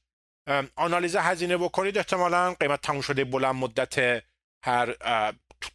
آنالیز 0.76 1.16
هزینه 1.16 1.56
بکنید 1.56 1.98
احتمالا 1.98 2.54
قیمت 2.54 2.80
تموم 2.80 3.00
شده 3.00 3.24
بلند 3.24 3.54
مدت 3.54 4.22
هر 4.64 4.94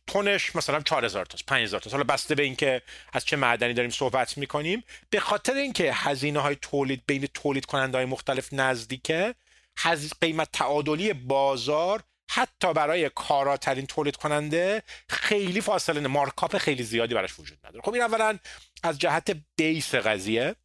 تونش 0.08 0.56
مثلا 0.56 0.82
4000 0.82 1.25
تا 1.25 1.38
5000 1.47 1.82
تا. 1.82 1.89
حالا 1.89 2.04
بسته 2.04 2.36
به 2.36 2.43
اینکه 2.43 2.82
از 3.13 3.25
چه 3.25 3.36
معدنی 3.36 3.73
داریم 3.73 3.91
صحبت 3.91 4.38
می‌کنیم 4.38 4.84
به 5.10 5.19
خاطر 5.19 5.54
اینکه 5.54 5.93
هزینه 5.93 6.39
های 6.39 6.58
تولید 6.62 7.04
بین 7.08 7.25
تولید 7.25 7.65
کننده 7.65 7.97
های 7.97 8.06
مختلف 8.06 8.54
نزدیکه 8.54 9.36
هز... 9.78 10.13
قیمت 10.21 10.52
تعادلی 10.54 11.13
بازار 11.13 12.04
حتی 12.32 12.73
برای 12.73 13.10
کاراترین 13.15 13.86
تولید 13.86 14.15
کننده 14.15 14.84
خیلی 15.10 15.62
فاصله 15.62 16.08
مارکاپ 16.08 16.58
خیلی 16.58 16.84
زیادی 16.84 17.13
براش 17.13 17.39
وجود 17.39 17.58
نداره. 17.65 17.82
خب 17.82 17.93
این 17.93 18.04
اولا 18.04 18.38
از 18.84 18.99
جهت 18.99 19.38
بیس 19.58 19.95
قضیه. 19.95 20.56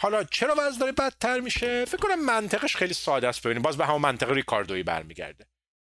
حالا 0.00 0.24
چرا 0.24 0.54
وضع 0.58 0.78
داره 0.78 0.92
بدتر 0.92 1.40
میشه؟ 1.40 1.84
فکر 1.84 1.96
کنم 2.00 2.24
منطقش 2.24 2.76
خیلی 2.76 2.94
ساده 2.94 3.28
است 3.28 3.42
ببینیم. 3.42 3.62
باز 3.62 3.76
به 3.76 3.86
همون 3.86 4.00
منطق 4.00 4.30
ریکاردویی 4.30 4.82
برمیگرده. 4.82 5.46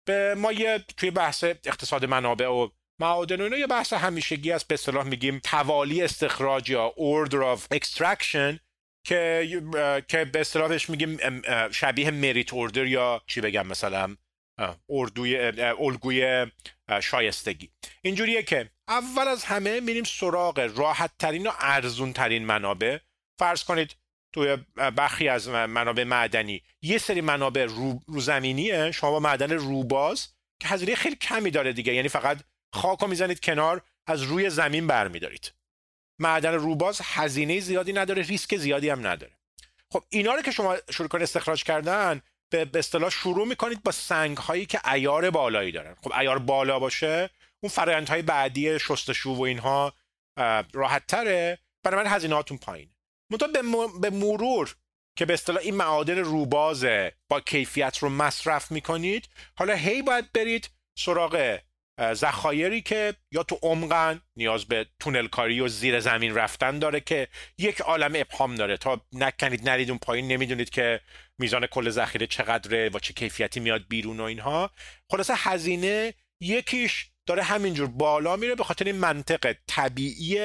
به 0.07 0.35
ما 0.35 0.51
یه 0.51 0.85
توی 0.97 1.11
بحث 1.11 1.43
اقتصاد 1.43 2.05
منابع 2.05 2.47
و 2.47 2.69
معادن 3.01 3.41
و 3.41 3.43
اینا 3.43 3.57
یه 3.57 3.67
بحث 3.67 3.93
همیشگی 3.93 4.51
است. 4.51 4.67
به 4.67 4.73
اصطلاح 4.73 5.07
میگیم 5.07 5.39
توالی 5.43 6.01
استخراج 6.01 6.69
یا 6.69 6.93
order 6.97 7.57
of 7.57 7.77
extraction 7.77 8.59
که 9.07 9.47
که 10.07 10.25
به 10.25 10.39
اصطلاحش 10.39 10.89
میگیم 10.89 11.41
شبیه 11.71 12.11
مریت 12.11 12.53
اوردر 12.53 12.85
یا 12.85 13.21
چی 13.27 13.41
بگم 13.41 13.67
مثلا 13.67 14.15
اردوی 14.89 15.37
الگوی 15.59 16.47
شایستگی. 17.01 17.69
اینجوریه 18.01 18.43
که 18.43 18.69
اول 18.87 19.27
از 19.27 19.43
همه 19.43 19.79
میریم 19.79 20.03
سراغ 20.03 20.71
راحت 20.75 21.11
ترین 21.19 21.47
و 21.47 21.51
ارزون 21.59 22.13
ترین 22.13 22.45
منابع. 22.45 22.97
فرض 23.39 23.63
کنید 23.63 23.95
توی 24.33 24.57
بخی 24.97 25.27
از 25.27 25.49
منابع 25.49 26.03
معدنی. 26.03 26.61
یه 26.81 26.97
سری 26.97 27.21
منابع 27.21 27.65
رو, 27.65 28.01
رو 28.07 28.19
زمینیه. 28.19 28.91
شما 28.91 29.11
با 29.11 29.19
معدن 29.19 29.51
روباز 29.51 30.27
که 30.59 30.67
هزینه 30.67 30.95
خیلی 30.95 31.15
کمی 31.15 31.51
داره 31.51 31.73
دیگه. 31.73 31.93
یعنی 31.93 32.09
فقط 32.09 32.37
خاک 32.73 33.03
می‌زنید 33.03 33.39
کنار 33.39 33.81
از 34.07 34.21
روی 34.21 34.49
زمین 34.49 34.87
برمیدارید. 34.87 35.53
معدن 36.19 36.53
روباز 36.53 37.01
هزینه 37.03 37.59
زیادی 37.59 37.93
نداره 37.93 38.21
ریسک 38.21 38.57
زیادی 38.57 38.89
هم 38.89 39.07
نداره. 39.07 39.33
خب 39.91 40.03
اینا 40.09 40.33
رو 40.33 40.41
که 40.41 40.51
شما 40.51 40.77
شروع 40.89 41.07
کنید 41.07 41.23
استخراج 41.23 41.63
کردن 41.63 42.21
به 42.49 42.69
اصطلاح 42.75 43.09
شروع 43.09 43.47
می‌کنید 43.47 43.83
با 43.83 43.91
سنگ 43.91 44.37
هایی 44.37 44.65
که 44.65 44.91
ایار 44.91 45.29
بالایی 45.29 45.71
دارن. 45.71 45.95
خب 46.01 46.13
ایار 46.13 46.39
بالا 46.39 46.79
باشه 46.79 47.29
اون 47.59 47.69
فرآیندهای 47.69 48.21
بعدی 48.21 48.79
شستشو 48.79 49.29
و 49.29 49.41
اینها 49.41 49.93
راحت 50.73 51.07
تره 51.07 51.57
برای 51.83 52.03
من 52.03 52.11
هزینهاتون 52.11 52.57
پایین 52.57 52.89
منتها 53.31 53.47
به 54.01 54.09
مرور 54.09 54.75
که 55.15 55.25
به 55.25 55.33
اصطلاح 55.33 55.61
این 55.61 55.75
معادن 55.75 56.17
روبازه 56.17 57.13
با 57.29 57.39
کیفیت 57.39 57.97
رو 57.97 58.09
مصرف 58.09 58.71
می‌کنید 58.71 59.29
حالا 59.55 59.75
هی 59.75 60.01
باید 60.01 60.31
برید 60.33 60.69
سراغ 60.97 61.59
ذخایری 62.13 62.81
که 62.81 63.13
یا 63.31 63.43
تو 63.43 63.59
عمقن 63.61 64.21
نیاز 64.35 64.65
به 64.65 64.85
تونل 64.99 65.27
کاری 65.27 65.59
و 65.59 65.67
زیر 65.67 65.99
زمین 65.99 66.35
رفتن 66.35 66.79
داره 66.79 66.99
که 66.99 67.27
یک 67.57 67.81
عالم 67.81 68.11
ابهام 68.15 68.55
داره. 68.55 68.77
تا 68.77 69.01
نکنید 69.11 69.69
نرید 69.69 69.89
اون 69.89 69.99
پایین 69.99 70.27
نمی‌دونید 70.27 70.69
که 70.69 71.01
میزان 71.37 71.65
کل 71.65 71.89
ذخیره 71.89 72.27
چقدره 72.27 72.89
و 72.89 72.99
چه 72.99 73.13
کیفیتی 73.13 73.59
میاد 73.59 73.81
بیرون 73.89 74.19
و 74.19 74.23
اینها. 74.23 74.71
خلاصه 75.11 75.33
هزینه 75.37 76.13
یکیش 76.39 77.09
داره 77.25 77.43
همینجور 77.43 77.87
بالا 77.87 78.35
میره 78.35 78.55
به 78.55 78.63
خاطر 78.63 78.85
این 78.85 78.95
منطق 78.95 79.55
طبیعی 79.67 80.37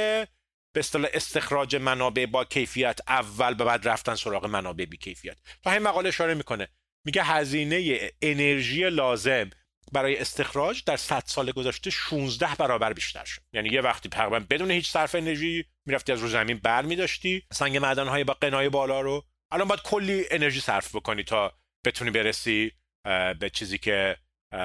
به 0.77 0.81
اصطلاح 0.81 1.11
استخراج 1.15 1.77
منابع 1.77 2.27
با 2.27 2.45
کیفیت 2.45 3.01
اول 3.09 3.55
به 3.55 3.65
بعد 3.65 3.89
رفتن 3.89 4.15
سراغ 4.15 4.47
منابع 4.47 4.85
بی 4.85 4.97
کیفیت. 4.97 5.37
تا 5.63 5.71
همین 5.71 5.83
مقاله 5.83 6.09
اشاره 6.09 6.35
می‌کنه. 6.35 6.69
میگه 7.07 7.23
هزینه 7.23 8.11
انرژی 8.23 8.91
لازم 8.91 9.51
برای 9.93 10.19
استخراج 10.19 10.85
در 10.85 10.97
100 10.97 11.23
سال 11.27 11.53
گذشته 11.53 11.91
16 11.91 12.55
برابر 12.55 12.93
بیشتر 12.93 13.25
شد. 13.25 13.43
یعنی 13.53 13.69
یه 13.69 13.81
وقتی 13.81 14.09
تقریبا 14.09 14.41
بدون 14.51 14.71
هیچ 14.71 14.91
صرف 14.91 15.15
انرژی 15.15 15.65
می‌رفتی 15.87 16.13
از 16.13 16.21
رو 16.21 16.29
زمین 16.29 16.59
بر 16.59 16.83
میداشتی 16.83 17.43
سنگ 17.53 17.77
معدن 17.77 18.09
های 18.09 18.25
با 18.25 18.35
قنای 18.35 18.69
بالا 18.69 19.01
رو. 19.01 19.25
الان 19.51 19.69
باید 19.69 19.83
کلی 19.83 20.25
انرژی 20.31 20.61
صرف 20.61 20.95
بکنی 20.95 21.25
تا 21.25 21.53
بتونی 21.87 22.11
برسی 22.11 22.73
به 23.41 23.51
چیزی 23.53 23.79
که 23.79 24.17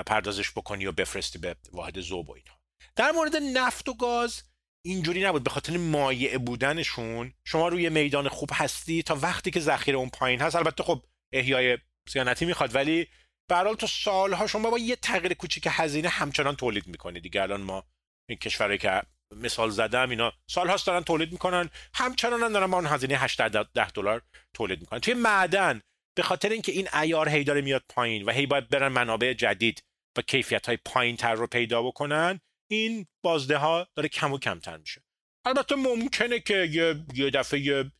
پردازش 0.06 0.52
بکنی 0.52 0.86
و 0.86 0.91
بفرستی 0.91 1.39
به 1.39 1.56
واحد 1.71 2.02
ذوب 2.02 2.30
و 2.30 2.34
اینها. 2.34 2.60
در 2.95 3.12
مورد 3.12 3.36
نفت 3.36 3.89
و 3.89 3.93
گاز 3.93 4.43
اینجوری 4.86 5.24
نبود 5.24 5.44
به 5.44 5.50
خاطر 5.50 5.78
مایع 5.78 6.38
بودنشون. 6.38 7.34
شما 7.46 7.67
روی 7.67 7.89
میدان 7.89 8.28
خوب 8.28 8.50
هستی 8.54 9.04
تا 9.04 9.15
وقتی 9.15 9.52
که 9.52 9.60
ذخیره 9.60 9.98
اون 9.98 10.10
پایین 10.10 10.41
هست. 10.41 10.56
البته 10.56 10.84
خب 10.84 11.04
احیای 11.34 11.78
سیانتی 12.10 12.46
می‌خواد 12.46 12.76
ولی 12.76 13.08
برال 13.50 13.76
تو 13.76 13.88
سالها 13.88 14.48
شما 14.48 14.70
با 14.70 14.78
یه 14.78 14.96
تغییر 14.96 15.34
کوچیک 15.34 15.67
هزینه 15.72 16.10
همچنان 16.10 16.56
تولید 16.56 16.88
می‌کنید 16.88 17.24
دیگه 17.24 17.41
الان 17.41 17.62
ما 17.62 17.84
این 18.30 18.38
کشورهایی 18.38 18.78
که 18.78 19.02
مثال 19.36 19.70
زدم 19.70 20.10
اینا 20.10 20.34
سالهاست 20.50 20.88
دارن 20.88 21.04
تولید 21.04 21.32
می‌کنن. 21.32 21.70
همچنان 21.94 22.44
هم 22.44 22.54
دارن 22.54 22.72
با 22.72 22.78
اون 22.78 22.88
هزینه 22.88 23.17
8 23.17 23.41
ده 23.41 23.89
دلار 23.89 24.22
تولید 24.54 24.80
می‌کنن. 24.80 25.00
توی 25.00 25.13
معدن 25.13 25.82
به 26.17 26.24
خاطر 26.24 26.50
اینکه 26.50 26.72
این 26.72 26.88
ایار 26.94 27.30
هی 27.30 27.44
داره 27.44 27.62
میاد 27.62 27.84
پایین 27.89 28.24
و 28.24 28.32
هی 28.32 28.46
باید 28.46 28.70
برن 28.70 28.88
منابع 28.88 29.34
جدید 29.34 29.84
و 30.17 30.22
کیفیت 30.22 30.65
های 30.65 30.78
پایین 30.86 31.15
تر 31.15 31.34
رو 31.34 31.48
پیدا 31.48 31.84
بکنن 31.84 32.39
این 32.71 33.07
بازده 33.23 33.57
ها 33.57 33.88
داره 33.95 34.10
کم 34.10 34.34
و 34.34 34.38
کمتر 34.38 34.77
میشه. 34.77 35.03
البته 35.45 35.75
ممکنه 35.75 36.39
که 36.39 36.69
یه, 36.71 37.05
یه 37.13 37.29
دفعه 37.29 37.60
یه 37.60 37.91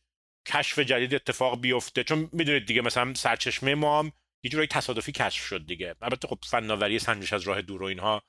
کشف 0.48 0.78
جدید 0.78 1.14
اتفاق 1.14 1.60
بیفته. 1.60 2.04
چون 2.04 2.28
می‌دونید 2.32 2.66
دیگه 2.66 2.82
مثلا 2.82 3.14
سرچشمه 3.14 3.74
ما 3.74 3.98
هم 3.98 4.12
یه 4.44 4.50
جورایی 4.50 4.68
تصادفی 4.68 5.12
کشف 5.12 5.44
شد 5.44 5.66
دیگه. 5.66 5.94
البته 6.02 6.28
خب 6.28 6.38
فناوری 6.44 6.98
سنجش 6.98 7.32
از 7.32 7.42
راه 7.42 7.62
دور 7.62 7.82
و 7.82 7.86
اینها 7.86 8.22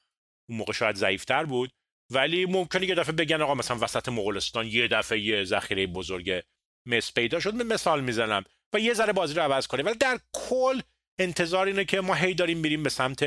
اون 0.50 0.58
موقع 0.58 0.74
شاید 0.74 0.96
ضعیفتر 0.96 1.46
بود. 1.46 1.72
ولی 2.12 2.46
ممکنه 2.46 2.86
یه 2.86 2.96
دفعه 2.96 3.16
بگن 3.16 3.42
آقا 3.42 3.56
مثلا 3.56 3.78
وسط 3.82 4.10
مغولستان 4.10 4.68
یه 4.68 4.88
دفعه 4.88 5.20
یه 5.20 5.44
ذخیره 5.44 5.88
بزرگ 5.88 6.42
مس 6.88 7.14
پیدا 7.14 7.40
شد. 7.40 7.56
مثال 7.56 8.04
می‌زنم. 8.04 8.44
و 8.74 8.80
یه 8.80 8.94
ذره 8.94 9.14
بازی 9.14 9.34
رو 9.34 9.42
عوض 9.42 9.68
کنه 9.68 9.84
ولی 9.84 9.98
در 9.98 10.20
کل 10.34 10.82
انتظار 11.20 11.68
اینه 11.68 11.86
که 11.86 12.02
ما 12.02 12.14
هی 12.14 12.34
داریم 12.34 12.58
میریم 12.58 12.84
به 12.84 12.90
سمت 12.90 13.24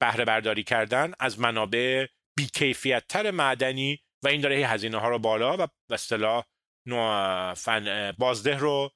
بهره 0.00 0.24
برداری 0.24 0.62
کردن 0.62 1.12
از 1.20 1.40
منابع 1.40 2.06
بیکیفیت 2.40 3.04
تر 3.08 3.30
معدنی 3.30 3.98
و 4.24 4.28
این 4.28 4.40
داره 4.40 4.56
هزینه 4.56 4.98
ها 4.98 5.08
رو 5.08 5.18
بالا 5.18 5.54
و 5.54 5.66
به 5.88 5.94
اصطلاح 5.94 6.44
فن 7.54 8.12
بازده 8.18 8.58
رو 8.58 8.90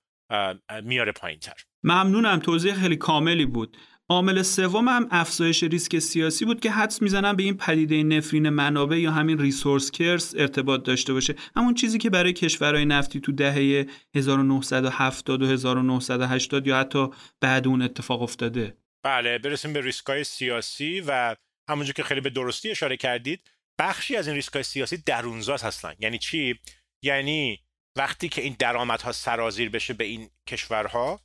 میاره 0.82 1.12
پایین 1.12 1.38
تر 1.38 1.54
ممنونم 1.82 2.38
توضیح 2.38 2.74
خیلی 2.74 2.96
کاملی 2.96 3.46
بود. 3.46 3.76
عامل 4.08 4.42
سوم 4.42 4.88
هم 4.88 5.08
افزایش 5.10 5.62
ریسک 5.62 5.98
سیاسی 5.98 6.44
بود 6.44 6.60
که 6.60 6.70
حدس 6.70 7.02
می‌زنم 7.02 7.36
به 7.36 7.42
این 7.42 7.56
پدیده 7.56 8.02
نفرین 8.02 8.48
منابع 8.48 8.96
یا 8.96 9.10
همین 9.10 9.38
ریسورس 9.38 9.90
کرس 9.90 10.34
ارتباط 10.36 10.82
داشته 10.82 11.12
باشه. 11.12 11.34
همون 11.56 11.74
چیزی 11.74 11.98
که 11.98 12.10
برای 12.10 12.32
کشورهای 12.32 12.84
نفتی 12.84 13.20
تو 13.20 13.32
دهه 13.32 13.86
1970 14.14 15.42
و 15.42 15.46
1980 15.46 16.66
یا 16.66 16.78
حتی 16.78 17.08
بعد 17.40 17.68
اون 17.68 17.82
اتفاق 17.82 18.22
افتاده. 18.22 18.76
بله 19.04 19.38
برسیم 19.38 19.72
به 19.72 19.80
ریسکای 19.80 20.24
سیاسی 20.24 21.00
و 21.06 21.36
همونجور 21.68 21.94
که 21.94 22.02
خیلی 22.02 22.20
به 22.20 22.30
درستی 22.30 22.70
اشاره 22.70 22.96
کردید 22.96 23.50
بخشی 23.78 24.16
از 24.16 24.26
این 24.26 24.36
ریسکای 24.36 24.62
سیاسی 24.62 24.96
درونزاست 24.96 25.64
هستن. 25.64 25.94
یعنی 25.98 26.18
چی؟ 26.18 26.60
یعنی 27.02 27.64
وقتی 27.96 28.28
که 28.28 28.42
این 28.42 28.56
درآمدها 28.58 29.12
سرازیر 29.12 29.70
بشه 29.70 29.94
به 29.94 30.04
این 30.04 30.30
کشورها 30.48 31.20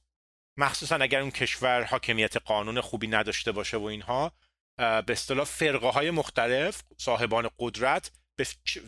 مخصوصا 0.58 0.96
اگر 0.96 1.22
اون 1.22 1.32
کشور 1.32 1.84
حاکمیت 1.84 2.38
قانون 2.38 2.82
خوبی 2.82 3.08
نداشته 3.08 3.52
باشه 3.52 3.78
و 3.78 3.84
اینها 3.84 4.32
به 4.78 5.06
اصطلاح 5.10 5.46
فرقه 5.46 5.88
های 5.88 6.12
مختلف 6.12 6.84
صاحبان 6.98 7.50
قدرت 7.60 8.12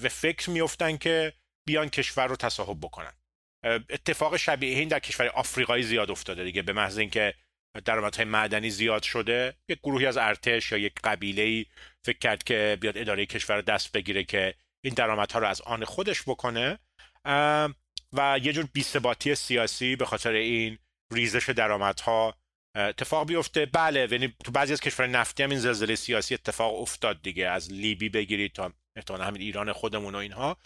به 0.01 0.09
فکر 0.09 0.49
میفتن 0.49 0.97
که 0.97 1.33
بیان 1.67 1.89
کشور 1.89 2.27
رو 2.27 2.35
تصاحب 2.35 2.79
بکنن. 2.79 3.13
اتفاق 3.89 4.37
شبیه 4.37 4.79
این 4.79 4.87
در 4.87 4.99
کشور 4.99 5.27
آفریقایی 5.27 5.83
زیاد 5.83 6.11
افتاده 6.11 6.43
دیگه 6.43 6.61
به 6.61 6.73
محض 6.73 6.97
اینکه 6.97 7.33
درآمدهای 7.85 8.25
معدنی 8.25 8.69
زیاد 8.69 9.03
شده 9.03 9.53
یک 9.67 9.79
گروهی 9.79 10.05
از 10.05 10.17
ارتش 10.17 10.71
یا 10.71 10.77
یک 10.77 10.93
قبیله 11.03 11.41
ای 11.41 11.65
فکر 12.05 12.17
کرد 12.17 12.43
که 12.43 12.77
بیاد 12.81 12.97
اداره 12.97 13.25
کشور 13.25 13.55
رو 13.55 13.61
دست 13.61 13.91
بگیره 13.91 14.23
که 14.23 14.53
این 14.83 14.93
درآمدها 14.93 15.39
رو 15.39 15.47
از 15.47 15.61
آن 15.61 15.85
خودش 15.85 16.23
بکنه. 16.23 16.79
و 18.13 18.39
یه 18.43 18.53
جور 18.53 18.67
بیثباتی 18.73 19.35
سیاسی 19.35 19.95
به 19.95 20.05
خاطر 20.05 20.31
این 20.31 20.77
ریزش 21.13 21.49
درآمدها 21.49 22.37
اتفاق 22.75 23.27
بیفته. 23.27 23.65
بله 23.65 24.07
یعنی 24.11 24.33
تو 24.43 24.51
بعضی 24.51 24.73
از 24.73 24.81
کشور 24.81 25.07
نفتی 25.07 25.43
هم 25.43 25.49
این 25.49 25.59
زلزله 25.59 25.95
سیاسی 25.95 26.33
اتفاق 26.33 26.81
افتاد 26.81 27.21
دیگه. 27.21 27.47
از 27.47 27.71
لیبی 27.71 28.09
بگیرید 28.09 28.53
تا 28.53 28.73
احتمالا 28.95 29.23
همین 29.23 29.41
ایران 29.41 29.73
خودمون 29.73 30.15
و 30.15 30.17
اینها. 30.17 30.57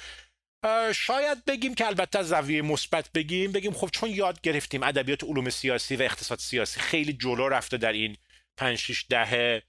شاید 0.96 1.46
بگیم 1.46 1.76
که 1.76 1.88
البته 1.88 2.20
از 2.20 2.28
زاویه 2.28 2.62
مثبت 2.62 3.10
بگیم 3.14 3.52
بگیم 3.52 3.74
خب 3.74 3.90
چون 3.92 4.10
یاد 4.10 4.42
گرفتیم 4.42 4.84
ادبیات 4.84 5.24
علوم 5.24 5.50
سیاسی 5.50 5.96
و 5.96 6.02
اقتصاد 6.02 6.40
سیاسی 6.40 6.80
خیلی 6.80 7.14
جلو 7.14 7.50
رفته 7.50 7.78
در 7.78 7.92
این 7.92 8.18
5 8.58 8.78
6 8.78 9.06
دهه 9.10 9.64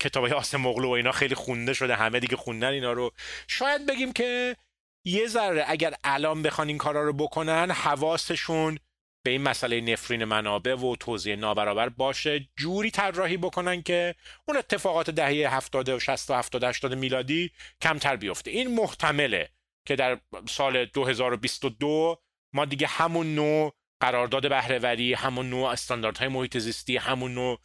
کتابای 0.00 0.32
آسم 0.32 0.60
مغلو 0.60 0.88
و 0.88 0.90
اینا 0.90 1.12
خیلی 1.12 1.34
خونده 1.34 1.74
شده 1.74 1.96
همه 1.96 2.20
دیگه 2.20 2.36
خوندن 2.36 2.68
اینا 2.68 2.92
رو. 2.92 3.10
شاید 3.48 3.86
بگیم 3.86 4.12
که 4.12 4.56
یه 5.04 5.26
ذره 5.26 5.64
اگر 5.68 5.94
الان 6.04 6.42
بخوان 6.42 6.68
این 6.68 6.78
کارا 6.78 7.02
رو 7.02 7.12
بکنن 7.12 7.70
حواسشون 7.70 8.78
به 9.24 9.30
این 9.30 9.42
مسئله 9.42 9.80
نفرین 9.80 10.24
منابع 10.24 10.74
و 10.74 10.96
توزیع 10.96 11.36
نابرابر 11.36 11.88
باشه. 11.88 12.48
جوری 12.56 12.90
طراحی 12.90 13.36
بکنن 13.36 13.82
که 13.82 14.14
اون 14.48 14.56
اتفاقات 14.56 15.10
دهه 15.10 15.54
70 15.56 15.88
و 15.88 16.00
60 16.00 16.30
و 16.30 16.34
70 16.34 16.64
80 16.64 16.94
میلادی 16.94 17.50
کمتر 17.82 18.16
بیفته. 18.16 18.50
این 18.50 18.74
محتمله. 18.74 19.48
که 19.86 19.96
در 19.96 20.20
سال 20.48 20.84
2022 20.84 22.22
ما 22.54 22.64
دیگه 22.64 22.86
همون 22.86 23.34
نوع 23.34 23.74
قرارداد 24.00 24.48
بهرهوری 24.48 25.14
همون 25.14 25.50
نوع 25.50 25.68
استانداردهای 25.68 26.28
محیط 26.28 26.58
زیستی 26.58 26.96
همون 26.96 27.34
نوع 27.34 27.58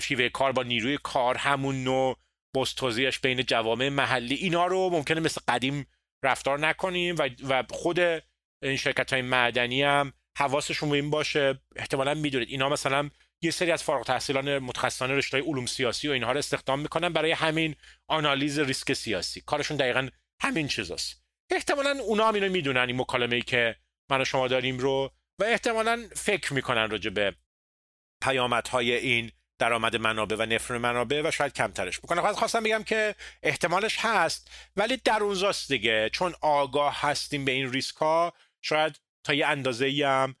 شیوه 0.00 0.28
کار 0.28 0.52
با 0.52 0.62
نیروی 0.62 0.98
کار 1.02 1.36
همون 1.36 1.84
نوع 1.84 2.16
بستوزیش 2.56 3.18
بین 3.18 3.42
جوامع 3.42 3.88
محلی 3.88 4.34
اینا 4.34 4.66
رو 4.66 4.90
ممکنه 4.90 5.20
مثل 5.20 5.40
قدیم 5.48 5.86
رفتار 6.24 6.58
نکنیم 6.58 7.16
و, 7.18 7.28
و 7.48 7.62
خود 7.70 8.00
این 8.62 8.76
شرکت 8.76 9.12
های 9.12 9.22
معدنی 9.22 9.82
هم 9.82 10.12
حواسشون 10.38 10.90
به 10.90 10.96
این 10.96 11.10
باشه. 11.10 11.60
احتمالا 11.76 12.14
می‌دونید. 12.14 12.48
اینا 12.48 12.68
مثلا 12.68 13.10
یه 13.42 13.50
سری 13.50 13.70
از 13.70 13.82
فارغ 13.82 14.06
تحصیلان 14.06 14.58
متخصصان 14.58 15.10
رشته 15.10 15.38
علوم 15.38 15.66
سیاسی 15.66 16.08
و 16.08 16.12
اینها 16.12 16.32
رو 16.32 16.38
استخدام 16.38 16.80
می‌کنن 16.80 17.08
برای 17.12 17.32
همین 17.32 17.76
آنالیز 18.08 18.58
ریسک 18.58 18.92
سیاسی. 18.92 19.40
کارشون 19.40 19.76
دقیقا 19.76 20.08
همین 20.40 20.68
چیزاست. 20.68 21.24
احتمالا 21.50 21.90
اونا 21.90 22.28
هم 22.28 22.34
اینو 22.34 22.48
می‌دونن 22.48 22.80
این 22.80 23.00
مکالمه 23.00 23.36
ای 23.36 23.42
که 23.42 23.76
من 24.10 24.20
و 24.20 24.24
شما 24.24 24.48
داریم 24.48 24.78
رو 24.78 25.12
و 25.38 25.44
احتمالا 25.44 26.08
فکر 26.16 26.54
می‌کنن 26.54 26.90
راجع 26.90 27.10
به 27.10 27.36
پیامدهای 28.22 28.92
این 28.92 29.32
درآمد 29.58 29.96
منابع 29.96 30.36
و 30.38 30.46
نفر 30.46 30.78
منابع 30.78 31.22
و 31.24 31.30
شاید 31.30 31.52
کمترش 31.52 31.98
بکنه 31.98 32.32
خواستم 32.32 32.62
بگم 32.62 32.82
که 32.82 33.14
احتمالش 33.42 33.96
هست 33.98 34.50
ولی 34.76 34.96
در 34.96 35.22
اونجاست 35.22 35.72
دیگه. 35.72 36.10
چون 36.12 36.34
آگاه 36.40 37.00
هستیم 37.00 37.44
به 37.44 37.52
این 37.52 37.72
ریسک 37.72 37.96
ها 37.96 38.32
شاید 38.62 39.00
تا 39.24 39.34
یه 39.34 39.46
اندازه 39.46 40.02
هم 40.06 40.36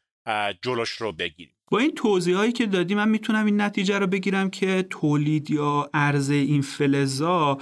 جلوش 0.62 0.90
رو 0.90 1.12
بگیریم. 1.12 1.56
با 1.70 1.78
این 1.78 1.90
توضیح 1.94 2.36
هایی 2.36 2.52
که 2.52 2.66
دادی 2.66 2.94
من 2.94 3.08
می‌تونم 3.08 3.46
این 3.46 3.60
نتیجه 3.60 3.98
رو 3.98 4.06
بگیرم 4.06 4.50
که 4.50 4.86
تولید 4.90 5.50
یا 5.50 5.90
عرضه 5.94 6.34
این 6.34 6.62
فلزا 6.62 7.58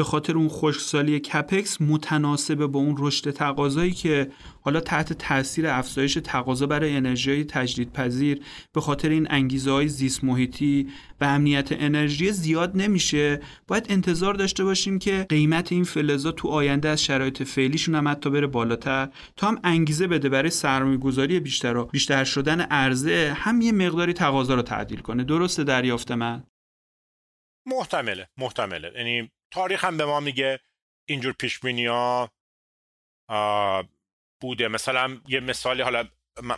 به 0.00 0.04
خاطر 0.04 0.36
اون 0.36 0.48
خشکسالی 0.48 1.20
کپکس 1.20 1.80
متناسبه 1.80 2.66
با 2.66 2.80
اون 2.80 2.94
رشد 2.98 3.30
تقاضایی 3.30 3.90
که 3.90 4.30
حالا 4.60 4.80
تحت 4.80 5.12
تاثیر 5.12 5.66
افزایش 5.66 6.18
تقاضا 6.24 6.66
برای 6.66 6.96
انرژی 6.96 7.44
تجدیدپذیر 7.44 8.40
به 8.72 8.80
خاطر 8.80 9.08
این 9.08 9.26
انگیزه 9.30 9.70
های 9.70 9.88
زیست 9.88 10.24
محیطی 10.24 10.88
و 11.20 11.24
امنیت 11.24 11.68
انرژی 11.72 12.32
زیاد 12.32 12.72
نمیشه 12.74 13.40
باید 13.66 13.86
انتظار 13.88 14.34
داشته 14.34 14.64
باشیم 14.64 14.98
که 14.98 15.26
قیمت 15.28 15.72
این 15.72 15.84
فلزا 15.84 16.32
تو 16.32 16.48
آینده 16.48 16.88
از 16.88 17.04
شرایط 17.04 17.42
فعلیشون 17.42 17.94
هم 17.94 18.08
حتی 18.08 18.30
بره 18.30 18.46
بالاتر. 18.46 19.08
تا 19.36 19.48
هم 19.48 19.58
انگیزه 19.64 20.06
بده 20.06 20.28
برای 20.28 20.50
سرمایه 20.50 20.96
گذاری 20.96 21.40
بیشتر 21.40 21.76
و 21.76 21.84
بیشتر 21.84 22.24
شدن 22.24 22.60
عرضه 22.60 23.32
هم 23.36 23.60
یه 23.60 23.72
مقداری 23.72 24.12
تقاضا 24.12 24.54
رو 24.54 24.62
تعدیل 24.62 25.00
کنه. 25.00 25.24
درسته 25.24 25.64
دریافت 25.64 26.12
من؟ 26.12 26.42
محتمله 27.66 28.28
محتمله. 28.36 28.92
یعنی 28.94 29.30
تاریخ 29.52 29.84
هم 29.84 29.96
به 29.96 30.04
ما 30.04 30.20
میگه 30.20 30.60
اینجور 31.08 31.32
پیش 31.32 31.60
ها 33.28 33.88
بوده. 34.40 34.68
مثلا 34.68 35.20
یه 35.28 35.40
مثالی 35.40 35.82
حالا 35.82 36.08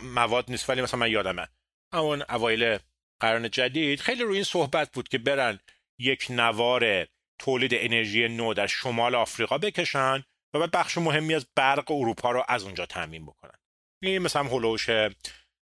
مواد 0.01 0.51
نیست 0.51 0.69
ولی 0.69 0.81
مثلا 0.81 0.99
من 0.99 1.11
یادمه. 1.11 1.47
همون 1.93 2.23
اوایل 2.29 2.77
قرن 3.19 3.49
جدید 3.49 3.99
خیلی 3.99 4.23
روی 4.23 4.35
این 4.35 4.43
صحبت 4.43 4.91
بود 4.91 5.07
که 5.07 5.17
برن 5.17 5.59
یک 5.99 6.27
نوار 6.29 7.07
تولید 7.39 7.71
انرژی 7.73 8.27
نو 8.27 8.53
در 8.53 8.67
شمال 8.67 9.15
آفریقا 9.15 9.57
بکشن 9.57 10.23
و 10.53 10.59
بعد 10.59 10.71
بخش 10.71 10.97
مهمی 10.97 11.35
از 11.35 11.47
برق 11.55 11.91
اروپا 11.91 12.31
رو 12.31 12.43
از 12.47 12.63
اونجا 12.63 12.85
تامین 12.85 13.25
بکنن. 13.25 13.59
این 14.01 14.19
مثلا 14.19 14.43
هلوش 14.43 14.85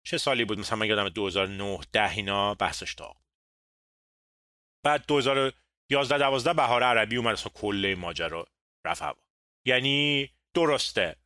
چه 0.06 0.18
سالی 0.18 0.44
بود؟ 0.44 0.58
مثلا 0.58 0.78
من 0.78 0.86
یادم 0.86 1.08
2009 1.08 1.78
ده 1.92 2.10
اینا 2.10 2.54
بحثش 2.54 2.94
تا 2.94 3.14
بعد 4.84 5.06
2011 5.06 6.18
12 6.18 6.52
بهار 6.52 6.82
عربی 6.82 7.16
اومد 7.16 7.32
اصلا 7.32 7.52
کل 7.54 7.96
ماجرا 7.98 8.46
رفت 8.86 9.02
هوا. 9.02 9.16
یعنی 9.66 10.30
درسته 10.54 11.16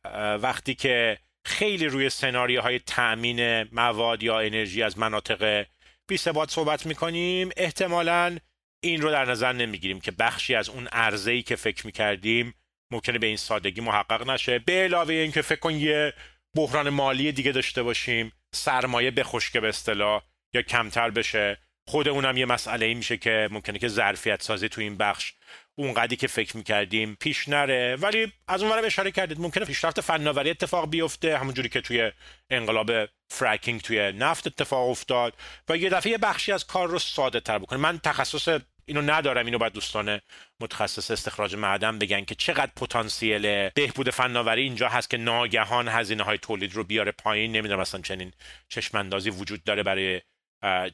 وقتی 0.41 0.75
که 0.75 1.17
خیلی 1.45 1.85
روی 1.87 2.09
سناریوهای 2.09 2.79
تأمین 2.79 3.63
مواد 3.63 4.23
یا 4.23 4.39
انرژی 4.39 4.83
از 4.83 4.97
مناطق 4.99 5.65
بی 6.07 6.17
ثبات 6.17 6.51
صحبت 6.51 6.85
می‌کنیم 6.85 7.49
احتمالا 7.57 8.37
این 8.83 9.01
رو 9.01 9.11
در 9.11 9.25
نظر 9.25 9.53
نمی‌گیریم 9.53 9.99
که 9.99 10.11
بخشی 10.11 10.55
از 10.55 10.69
اون 10.69 10.87
ای 11.27 11.41
که 11.41 11.55
فکر 11.55 11.85
می‌کردیم 11.85 12.53
ممکنه 12.91 13.19
به 13.19 13.27
این 13.27 13.37
سادگی 13.37 13.81
محقق 13.81 14.29
نشه. 14.29 14.59
به 14.59 14.83
علاوه 14.83 15.13
اینکه 15.13 15.41
فکر 15.41 15.59
کن 15.59 15.73
یه 15.73 16.13
بحران 16.55 16.89
مالی 16.89 17.31
دیگه 17.31 17.51
داشته 17.51 17.83
باشیم 17.83 18.31
سرمایه 18.55 19.11
بخشکه 19.11 19.59
به 19.59 19.69
اصطلاح 19.69 20.21
یا 20.53 20.61
کمتر 20.61 21.09
بشه. 21.09 21.57
خود 21.87 22.07
اونم 22.07 22.37
یه 22.37 22.45
مسئله 22.45 22.85
ای 22.85 22.93
میشه 22.93 23.17
که 23.17 23.47
ممکنه 23.51 23.79
که 23.79 23.87
ظرفیت 23.87 24.41
سازی 24.41 24.69
تو 24.69 24.81
این 24.81 24.97
بخش 24.97 25.33
اونقدی 25.75 26.15
که 26.15 26.27
فکر 26.27 26.57
می‌کردیم 26.57 27.17
پیش 27.19 27.49
نره. 27.49 27.95
ولی 27.95 28.31
از 28.47 28.63
اونورم 28.63 28.85
اشاره 28.85 29.11
کردید 29.11 29.39
ممکنه 29.39 29.65
پیشرفت 29.65 30.01
فناوری 30.01 30.49
اتفاق 30.49 30.89
بیفته 30.89 31.37
همونجوری 31.37 31.69
که 31.69 31.81
توی 31.81 32.11
انقلاب 32.49 32.91
فرکینگ 33.29 33.81
توی 33.81 34.11
نفت 34.11 34.47
اتفاق 34.47 34.89
افتاد 34.89 35.33
و 35.69 35.77
یه 35.77 35.89
دفعه 35.89 36.11
یه 36.11 36.17
بخشی 36.17 36.51
از 36.51 36.67
کار 36.67 36.87
رو 36.87 36.99
ساده 36.99 37.39
تر 37.39 37.59
بکنه. 37.59 37.79
من 37.79 37.99
تخصص 37.99 38.59
اینو 38.85 39.01
ندارم 39.01 39.45
اینو 39.45 39.57
باید 39.57 39.73
دوستان 39.73 40.21
متخصص 40.59 41.11
استخراج 41.11 41.55
معدن 41.55 41.99
بگن 41.99 42.25
که 42.25 42.35
چقدر 42.35 42.71
پتانسیل 42.75 43.69
بهبود 43.69 44.09
فناوری 44.09 44.61
اینجا 44.61 44.89
هست 44.89 45.09
که 45.09 45.17
ناگهان 45.17 45.87
هزینه 45.87 46.23
های 46.23 46.37
تولید 46.37 46.73
رو 46.73 46.83
بیاره 46.83 47.11
پایین. 47.11 47.51
نمی‌دونم 47.51 47.79
اصلا 47.79 48.01
چنین 48.01 48.31
چشماندازی 48.69 49.29
وجود 49.29 49.63
داره 49.63 49.83
برای 49.83 50.21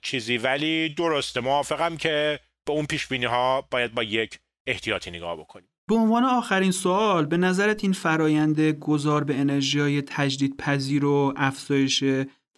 چیزی. 0.02 0.38
ولی 0.38 0.90
درسته 0.90 1.40
موافقم 1.40 1.98
که 1.98 2.40
به 2.66 2.74
اون 2.74 2.86
پیش 2.86 3.08
بینی 3.08 3.26
ها 3.26 3.68
باید 3.72 3.94
با 3.94 4.04
یک 4.04 4.40
احتیاطی 4.68 5.12
نگاه 5.12 5.36
بکنیم. 5.38 5.70
به 5.88 5.96
عنوان 5.96 6.24
آخرین 6.24 6.72
سوال 6.72 7.26
به 7.26 7.38
نظرت 7.38 7.84
این 7.84 7.94
فرایند 7.94 8.62
گذار 8.62 9.24
به 9.24 9.36
انرژی 9.36 9.80
های 9.80 10.02
تجدید 10.02 10.58
پذیر 10.58 11.06
و 11.06 11.34
افزایش 11.38 12.04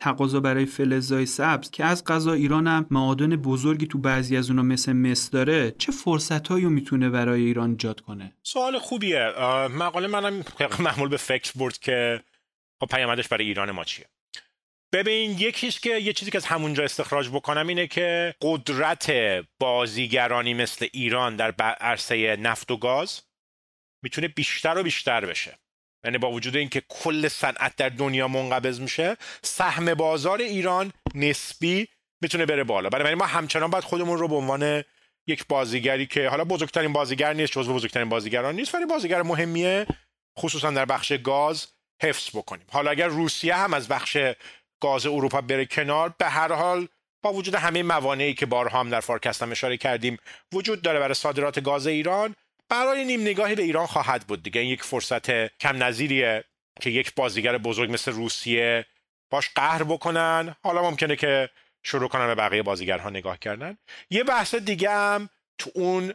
تقاضا 0.01 0.39
برای 0.39 0.65
فلزای 0.65 1.25
سبز 1.25 1.71
که 1.71 1.85
از 1.85 2.05
غذا 2.05 2.33
ایران 2.33 2.67
هم 2.67 2.85
معادن 2.91 3.35
بزرگی 3.35 3.87
تو 3.87 3.97
بعضی 3.97 4.37
از 4.37 4.49
اونا 4.49 4.61
مثل 4.61 4.93
مس 4.93 5.29
داره 5.29 5.71
چه 5.77 5.91
فرصت 5.91 6.47
هایی 6.47 6.65
می‌تونه 6.65 7.09
برای 7.09 7.41
ایران 7.41 7.69
ایجاد 7.69 8.01
کنه؟ 8.01 8.33
سوال 8.43 8.79
خوبیه. 8.79 9.33
مقاله 9.67 10.07
منم 10.07 10.43
معمول 10.79 11.09
به 11.09 11.17
فکر 11.17 11.51
برد 11.55 11.77
که 11.77 12.21
خب 12.79 12.87
پیامدش 12.87 13.27
برای 13.27 13.45
ایران 13.45 13.71
ما 13.71 13.83
چیه؟ 13.83 14.05
ببین 14.93 15.31
یکیش 15.31 15.79
که 15.79 15.97
یه 15.97 16.13
چیزی 16.13 16.31
که 16.31 16.37
از 16.37 16.45
همونجا 16.45 16.83
استخراج 16.83 17.29
بکنم 17.29 17.67
اینه 17.67 17.87
که 17.87 18.35
قدرت 18.41 19.11
بازیگرانی 19.59 20.53
مثل 20.53 20.87
ایران 20.91 21.35
در 21.35 21.51
عرصه 21.61 22.35
نفت 22.35 22.71
و 22.71 22.77
گاز 22.77 23.21
می‌تونه 24.03 24.27
بیشتر 24.27 24.77
و 24.77 24.83
بیشتر 24.83 25.25
بشه. 25.25 25.57
یعنی 26.05 26.17
با 26.17 26.31
وجود 26.31 26.57
اینکه 26.57 26.83
کل 26.89 27.27
صنعت 27.27 27.75
در 27.75 27.89
دنیا 27.89 28.27
منقبض 28.27 28.79
میشه 28.79 29.17
سهم 29.43 29.93
بازار 29.93 30.41
ایران 30.41 30.93
نسبی 31.15 31.87
می‌تونه 32.21 32.45
بره 32.45 32.63
بالا. 32.63 32.89
برای 32.89 33.15
ما 33.15 33.25
همچنان 33.25 33.69
باید 33.69 33.83
خودمون 33.83 34.17
رو 34.17 34.27
به 34.27 34.35
عنوان 34.35 34.83
یک 35.27 35.47
بازیگری 35.47 36.05
که 36.05 36.29
حالا 36.29 36.45
بزرگترین 36.45 36.93
بازیگر 36.93 37.33
نیست 37.33 37.51
جزو 37.51 37.73
بزرگترین 37.73 38.09
بازیگران 38.09 38.55
نیست 38.55 38.75
ولی 38.75 38.85
بازیگر 38.85 39.21
مهمیه 39.21 39.85
خصوصا 40.39 40.71
در 40.71 40.85
بخش 40.85 41.13
گاز 41.13 41.67
حفظ 42.01 42.29
بکنیم. 42.35 42.65
حالا 42.71 42.91
اگر 42.91 43.07
روسیه 43.07 43.55
هم 43.55 43.73
از 43.73 43.87
بخش 43.87 44.17
گاز 44.81 45.05
اروپا 45.05 45.41
بره 45.41 45.65
کنار 45.65 46.13
به 46.17 46.29
هر 46.29 46.53
حال 46.53 46.87
با 47.23 47.33
وجود 47.33 47.55
همه 47.55 47.83
موانعی 47.83 48.33
که 48.33 48.45
بارها 48.45 48.79
هم 48.79 48.89
در 48.89 48.99
فارکست 48.99 49.41
هم 49.41 49.51
اشاره 49.51 49.77
کردیم 49.77 50.17
وجود 50.53 50.81
داره 50.81 50.99
برای 50.99 51.13
صادرات 51.13 51.59
گاز 51.59 51.87
ایران 51.87 52.35
برای 52.69 53.05
نیم 53.05 53.21
نگاهی 53.21 53.55
به 53.55 53.63
ایران 53.63 53.85
خواهد 53.85 54.27
بود. 54.27 54.43
دیگه 54.43 54.61
این 54.61 54.69
یک 54.69 54.83
فرصت 54.83 55.57
کم 55.57 55.83
نظیریه 55.83 56.43
که 56.81 56.89
یک 56.89 57.15
بازیگر 57.15 57.57
بزرگ 57.57 57.91
مثل 57.91 58.11
روسیه 58.11 58.85
باش 59.29 59.49
قهر 59.55 59.83
بکنن. 59.83 60.55
حالا 60.63 60.81
ممکنه 60.81 61.15
که 61.15 61.49
شروع 61.83 62.09
کنن 62.09 62.27
به 62.27 62.35
بقیه 62.35 62.63
بازیگرها 62.63 63.09
نگاه 63.09 63.39
کردن. 63.39 63.77
یه 64.09 64.23
بحث 64.23 64.55
دیگه 64.55 64.89
هم 64.89 65.29
تو 65.57 65.71
اون 65.75 66.13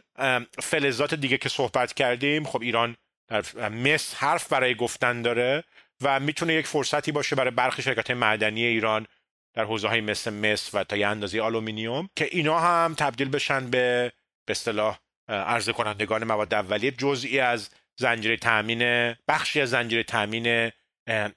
فلزات 0.59 1.13
دیگه 1.13 1.37
که 1.37 1.49
صحبت 1.49 1.93
کردیم. 1.93 2.43
خب 2.43 2.61
ایران 2.61 2.95
در 3.27 3.69
مس 3.69 4.15
حرف 4.15 4.47
برای 4.47 4.75
گفتن 4.75 5.21
داره. 5.21 5.63
و 6.01 6.19
می‌تونه 6.19 6.53
یک 6.53 6.67
فرصتی 6.67 7.11
باشه 7.11 7.35
برای 7.35 7.51
برخی 7.51 7.81
شرکت 7.81 8.11
معدنی 8.11 8.65
ایران 8.65 9.07
در 9.53 9.63
حوزه 9.63 9.87
های 9.87 10.01
مثل 10.01 10.33
مس 10.33 10.69
و 10.73 10.83
تا 10.83 10.97
یه 10.97 11.07
اندازه 11.07 11.41
آلومینیوم 11.41 12.09
که 12.15 12.29
اینا 12.31 12.59
هم 12.59 12.95
تبدیل 12.97 13.29
بشن 13.29 13.69
به 13.69 14.11
به 14.45 14.51
اصطلاح 14.51 14.99
عرضه 15.29 15.73
کنندگان 15.73 16.23
مواد 16.23 16.53
اولیه. 16.53 16.91
جزئی 16.91 17.39
از 17.39 17.69
زنجیره 17.99 18.37
تامین 18.37 19.13
بخشی 19.27 19.61
از 19.61 19.69
زنجیره 19.69 20.03
تامین 20.03 20.71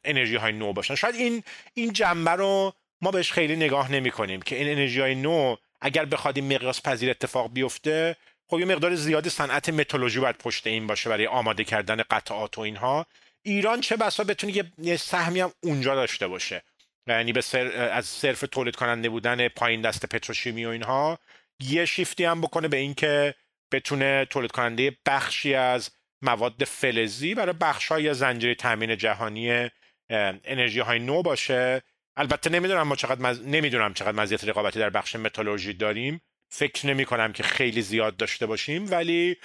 انرژی 0.04 0.36
های 0.36 0.52
نو 0.52 0.72
باشن. 0.72 0.94
شاید 0.94 1.14
این 1.14 1.42
این 1.74 1.92
جنبه 1.92 2.30
رو 2.30 2.72
ما 3.00 3.10
بهش 3.10 3.32
خیلی 3.32 3.56
نگاه 3.56 3.92
نمی 3.92 4.10
کنیم 4.10 4.42
که 4.42 4.56
این 4.56 4.68
انرژی 4.68 5.00
های 5.00 5.14
نو 5.14 5.56
اگر 5.80 6.04
بخواد 6.04 6.36
این 6.36 6.54
مقیاس 6.54 6.82
پذیر 6.82 7.10
اتفاق 7.10 7.52
بیفته 7.52 8.16
خب 8.50 8.58
یه 8.58 8.64
مقدار 8.64 8.94
زیادی 8.94 9.30
صنعت 9.30 9.68
متولوژی 9.68 10.20
باید 10.20 10.36
پشت 10.36 10.66
این 10.66 10.86
باشه 10.86 11.10
برای 11.10 11.26
آماده 11.26 11.64
کردن 11.64 12.02
قطعات 12.10 12.58
و 12.58 12.60
اینها. 12.60 13.06
ایران 13.42 13.80
چه 13.80 13.96
بسا 13.96 14.24
بتونه 14.24 14.62
یه 14.78 14.96
سهمی 14.96 15.40
هم 15.40 15.52
اونجا 15.62 15.94
داشته 15.94 16.26
باشه؟ 16.26 16.62
یعنی 17.06 17.32
به 17.32 17.40
سر، 17.40 17.66
از 17.66 18.06
صرف 18.06 18.44
تولید 18.52 18.76
کننده 18.76 19.08
بودن 19.08 19.48
پایین 19.48 19.80
دست 19.80 20.06
پتروشیمی 20.06 20.64
و 20.64 20.68
اینها 20.68 21.18
یه 21.60 21.84
شیفتی 21.84 22.24
هم 22.24 22.40
بکنه 22.40 22.68
به 22.68 22.76
اینکه 22.76 23.34
بتونه 23.72 24.24
تولید 24.24 24.50
کننده 24.50 24.96
بخشی 25.06 25.54
از 25.54 25.90
مواد 26.22 26.64
فلزی 26.64 27.34
برای 27.34 27.54
بخش 27.60 27.86
های 27.86 28.14
زنجیره 28.14 28.54
تامین 28.54 28.96
جهانی 28.96 29.70
انرژی 30.10 30.80
های 30.80 30.98
نو 30.98 31.22
باشه. 31.22 31.82
البته 32.16 32.50
نمی‌دونم 32.50 32.82
ما 32.82 32.96
چقدر 32.96 33.22
مز... 33.22 33.40
نمی‌دونم 33.46 33.94
چقدر 33.94 34.12
مزیت 34.12 34.44
رقابتی 34.44 34.78
در 34.78 34.90
بخش 34.90 35.16
متالورژی 35.16 35.72
داریم. 35.72 36.20
فکر 36.52 36.86
نمی 36.86 37.04
کنم 37.04 37.32
که 37.32 37.42
خیلی 37.42 37.82
زیاد 37.82 38.16
داشته 38.16 38.46
باشیم 38.46 38.90
ولی 38.90 39.36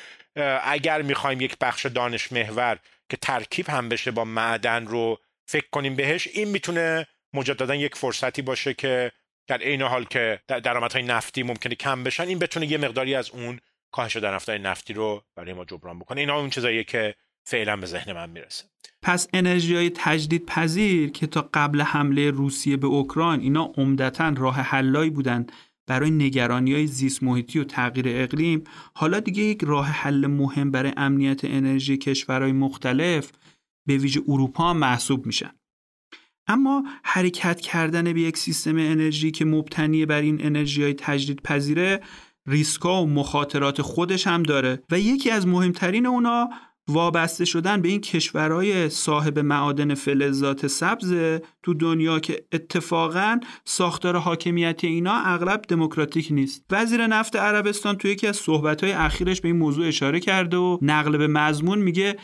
اگر 0.63 1.01
می‌خوایم 1.01 1.41
یک 1.41 1.57
بخش 1.61 1.85
دانش 1.85 2.31
محور 2.31 2.79
که 3.09 3.17
ترکیب 3.17 3.69
هم 3.69 3.89
بشه 3.89 4.11
با 4.11 4.25
معدن 4.25 4.87
رو 4.87 5.17
فکر 5.47 5.67
کنیم 5.71 5.95
بهش 5.95 6.27
این 6.27 6.47
می‌تونه 6.47 7.07
مجددا 7.33 7.75
یک 7.75 7.95
فرصتی 7.95 8.41
باشه 8.41 8.73
که 8.73 9.11
در 9.47 9.57
عین 9.57 9.81
حال 9.81 10.05
که 10.05 10.39
درآمدهای 10.47 11.03
نفتی 11.03 11.43
ممکنه 11.43 11.75
کم 11.75 12.03
بشن 12.03 12.27
این 12.27 12.39
بتونه 12.39 12.71
یه 12.71 12.77
مقداری 12.77 13.15
از 13.15 13.29
اون 13.29 13.59
کاهش 13.91 14.17
در 14.17 14.57
نفتی 14.57 14.93
رو 14.93 15.23
برای 15.35 15.53
ما 15.53 15.65
جبران 15.65 15.99
بکنه. 15.99 16.19
اینا 16.21 16.39
اون 16.39 16.49
چیزاییه 16.49 16.83
که 16.83 17.15
فعلا 17.47 17.77
به 17.77 17.85
ذهن 17.85 18.13
من 18.13 18.29
می‌رسه. 18.29 18.65
پس 19.01 19.27
انرژی 19.33 19.75
های 19.75 19.91
تجدید 19.95 20.45
پذیر 20.45 21.11
که 21.11 21.27
تا 21.27 21.49
قبل 21.53 21.81
حمله 21.81 22.31
روسیه 22.31 22.77
به 22.77 22.87
اوکراین 22.87 23.41
اینا 23.41 23.73
عمدتا 23.77 24.33
راه 24.37 24.55
حلایی 24.55 25.09
بودن 25.09 25.45
برای 25.88 26.11
نگرانی 26.11 26.73
های 26.73 26.88
زیست 26.88 27.23
محیطی 27.23 27.59
و 27.59 27.63
تغییر 27.63 28.05
اقلیم 28.09 28.63
حالا 28.95 29.19
دیگه 29.19 29.43
یک 29.43 29.63
راه 29.63 29.88
حل 29.88 30.27
مهم 30.27 30.71
برای 30.71 30.93
امنیت 30.97 31.45
انرژی 31.45 31.97
کشورهای 31.97 32.51
مختلف 32.51 33.31
به 33.88 33.97
ویژه 33.97 34.21
اروپا 34.27 34.73
محسوب 34.73 35.25
میشن. 35.25 35.51
اما 36.47 36.83
حرکت 37.03 37.61
کردن 37.61 38.13
به 38.13 38.21
یک 38.21 38.38
سیستم 38.38 38.77
انرژی 38.77 39.31
که 39.31 39.45
مبتنی 39.45 40.05
بر 40.05 40.21
این 40.21 40.45
انرژی 40.45 40.83
های 40.83 40.93
تجدید 40.93 41.41
پذیره 41.41 42.01
ریسکا 42.47 43.03
و 43.03 43.07
مخاطرات 43.07 43.81
خودش 43.81 44.27
هم 44.27 44.43
داره 44.43 44.83
و 44.91 44.99
یکی 44.99 45.31
از 45.31 45.47
مهمترین 45.47 46.05
اونا 46.05 46.49
وابسته 46.88 47.45
شدن 47.45 47.81
به 47.81 47.89
این 47.89 48.01
کشورهای 48.01 48.89
صاحب 48.89 49.39
معادن 49.39 49.93
فلزات 49.93 50.67
سبز 50.67 51.13
تو 51.63 51.73
دنیا 51.73 52.19
که 52.19 52.45
اتفاقا 52.51 53.39
ساختار 53.65 54.17
حاکمیتی 54.17 54.88
اینا 54.88 55.13
اغلب 55.13 55.61
دموکراتیک 55.67 56.27
نیست. 56.31 56.65
وزیر 56.71 57.07
نفت 57.07 57.36
عربستان 57.36 57.95
تو 57.95 58.07
یکی 58.07 58.27
از 58.27 58.38
صحبتهای 58.38 58.91
اخیرش 58.91 59.41
به 59.41 59.47
این 59.47 59.57
موضوع 59.57 59.88
اشاره 59.88 60.19
کرده 60.19 60.57
و 60.57 60.77
نقل 60.81 61.17
به 61.17 61.27
مضمون 61.27 61.79
میگه 61.79 62.15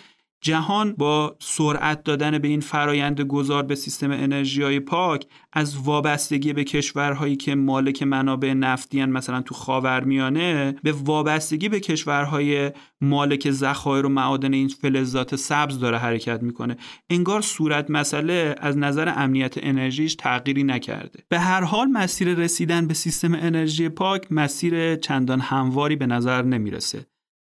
جهان 0.41 0.93
با 0.97 1.35
سرعت 1.39 2.03
دادن 2.03 2.37
به 2.37 2.47
این 2.47 2.59
فرایند 2.59 3.21
گذار 3.21 3.63
به 3.63 3.75
سیستم 3.75 4.11
انرژی 4.11 4.79
پاک 4.79 5.25
از 5.53 5.77
وابستگی 5.77 6.53
به 6.53 6.63
کشورهایی 6.63 7.35
که 7.35 7.55
مالک 7.55 8.03
منابع 8.03 8.53
نفتی 8.53 9.05
مثلا 9.05 9.41
تو 9.41 9.55
خاورمیانه 9.55 10.75
به 10.83 10.91
وابستگی 10.91 11.69
به 11.69 11.79
کشورهای 11.79 12.71
مالک 13.01 13.51
ذخایر 13.51 14.05
و 14.05 14.09
معادن 14.09 14.53
این 14.53 14.67
فلزات 14.67 15.35
سبز 15.35 15.79
داره 15.79 15.97
حرکت 15.97 16.43
می‌کنه. 16.43 16.77
انگار 17.09 17.41
صورت 17.41 17.91
مسئله 17.91 18.55
از 18.57 18.77
نظر 18.77 19.13
امنیت 19.15 19.55
انرژیش 19.57 20.15
تغییری 20.15 20.63
نکرده. 20.63 21.23
به 21.29 21.39
هر 21.39 21.63
حال 21.63 21.87
مسیر 21.87 22.33
رسیدن 22.33 22.87
به 22.87 22.93
سیستم 22.93 23.33
انرژی 23.35 23.89
پاک 23.89 24.31
مسیر 24.31 24.95
چندان 24.95 25.39
همواری 25.39 25.95
به 25.95 26.05
نظر 26.05 26.41
نمی‌رسه. 26.41 27.05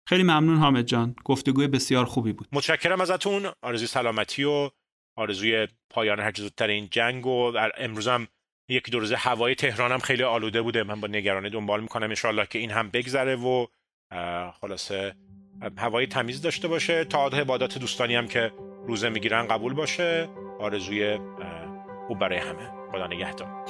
خیلی 0.07 0.23
ممنون 0.23 0.57
حامد 0.57 0.85
جان. 0.85 1.17
گفتگوی 1.25 1.69
بسیار 1.69 2.05
خوبی 2.05 2.33
بود. 2.33 2.49
متشکرم 2.53 3.01
ازتون. 3.01 3.47
آرزوی 3.63 3.87
سلامتی 3.87 4.45
و 4.45 4.71
آرزوی 5.17 5.69
پایان 5.91 6.21
هر 6.21 6.33
زودتر 6.37 6.69
این 6.69 6.89
جنگ 6.91 7.27
و 7.27 7.53
امروز 7.79 8.09
هم 8.09 8.29
یکی 8.69 8.91
دو 8.91 8.99
روزه 8.99 9.17
هوای 9.17 9.55
تهران 9.55 9.93
هم 9.93 9.99
خیلی 9.99 10.23
آلوده 10.23 10.63
بوده. 10.63 10.83
من 10.83 11.01
با 11.01 11.09
نگرانی 11.09 11.51
دنبال 11.51 11.81
می‌کنم 11.81 12.09
انشالله 12.09 12.47
که 12.47 12.59
این 12.59 12.71
هم 12.71 12.91
بگذره 12.91 13.37
و 13.37 13.67
خلاصه 14.61 15.15
هوای 15.79 16.07
تمیز 16.07 16.43
داشته 16.43 16.69
باشه. 16.69 17.05
تا 17.05 17.27
عبادات 17.27 17.79
دوستانی 17.79 18.15
هم 18.15 18.29
که 18.29 18.53
روزه 18.87 19.09
می‌گیرن 19.09 19.47
قبول 19.47 19.75
باشه. 19.75 20.29
آرزوی 20.61 21.19
خوب 22.07 22.19
برای 22.19 22.39
همه. 22.39 22.71
خدا 22.93 23.07
نگهدار. 23.07 23.67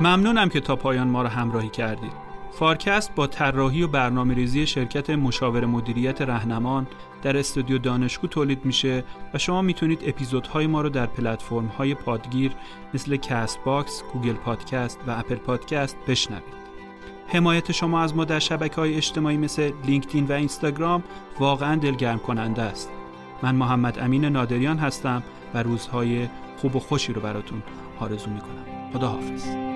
ممنونم 0.00 0.48
که 0.48 0.60
تا 0.60 0.76
پایان 0.76 1.08
ما 1.08 1.22
را 1.22 1.28
همراهی 1.28 1.68
کردید. 1.68 2.12
فارکست 2.52 3.14
با 3.14 3.26
طراحی 3.26 3.82
و 3.82 3.88
برنامه 3.88 4.34
ریزی 4.34 4.66
شرکت 4.66 5.10
مشاور 5.10 5.66
مدیریت 5.66 6.22
رهنمان 6.22 6.86
در 7.22 7.36
استودیو 7.36 7.78
دانشگو 7.78 8.26
تولید 8.26 8.64
میشه 8.64 9.04
و 9.34 9.38
شما 9.38 9.62
می‌تونید 9.62 10.02
اپیزودهای 10.06 10.66
ما 10.66 10.80
رو 10.80 10.88
در 10.88 11.06
پلتفرم 11.06 11.66
های 11.66 11.94
پادگیر 11.94 12.52
مثل 12.94 13.16
کست 13.16 13.58
باکس، 13.64 14.02
گوگل 14.12 14.32
پادکست 14.32 15.00
و 15.06 15.10
اپل 15.10 15.34
پادکست 15.34 15.96
بشنوید. 16.08 16.60
حمایت 17.26 17.72
شما 17.72 18.00
از 18.00 18.16
ما 18.16 18.24
در 18.24 18.38
شبکه 18.38 18.76
های 18.76 18.94
اجتماعی 18.94 19.36
مثل 19.36 19.72
لینکدین 19.86 20.24
و 20.24 20.32
اینستاگرام 20.32 21.02
واقعا 21.38 21.76
دلگرم 21.76 22.18
کننده 22.18 22.62
است. 22.62 22.90
من 23.42 23.54
محمد 23.54 23.98
امین 23.98 24.24
نادریان 24.24 24.78
هستم 24.78 25.22
و 25.54 25.62
روزهای 25.62 26.28
خوب 26.56 26.76
و 26.76 26.80
خوشی 26.80 27.12
رو 27.12 27.20
براتون 27.20 27.62
آرزو 28.00 28.30
می‌کنم. 28.30 28.90
خدا 28.92 29.08
حافظ. 29.08 29.69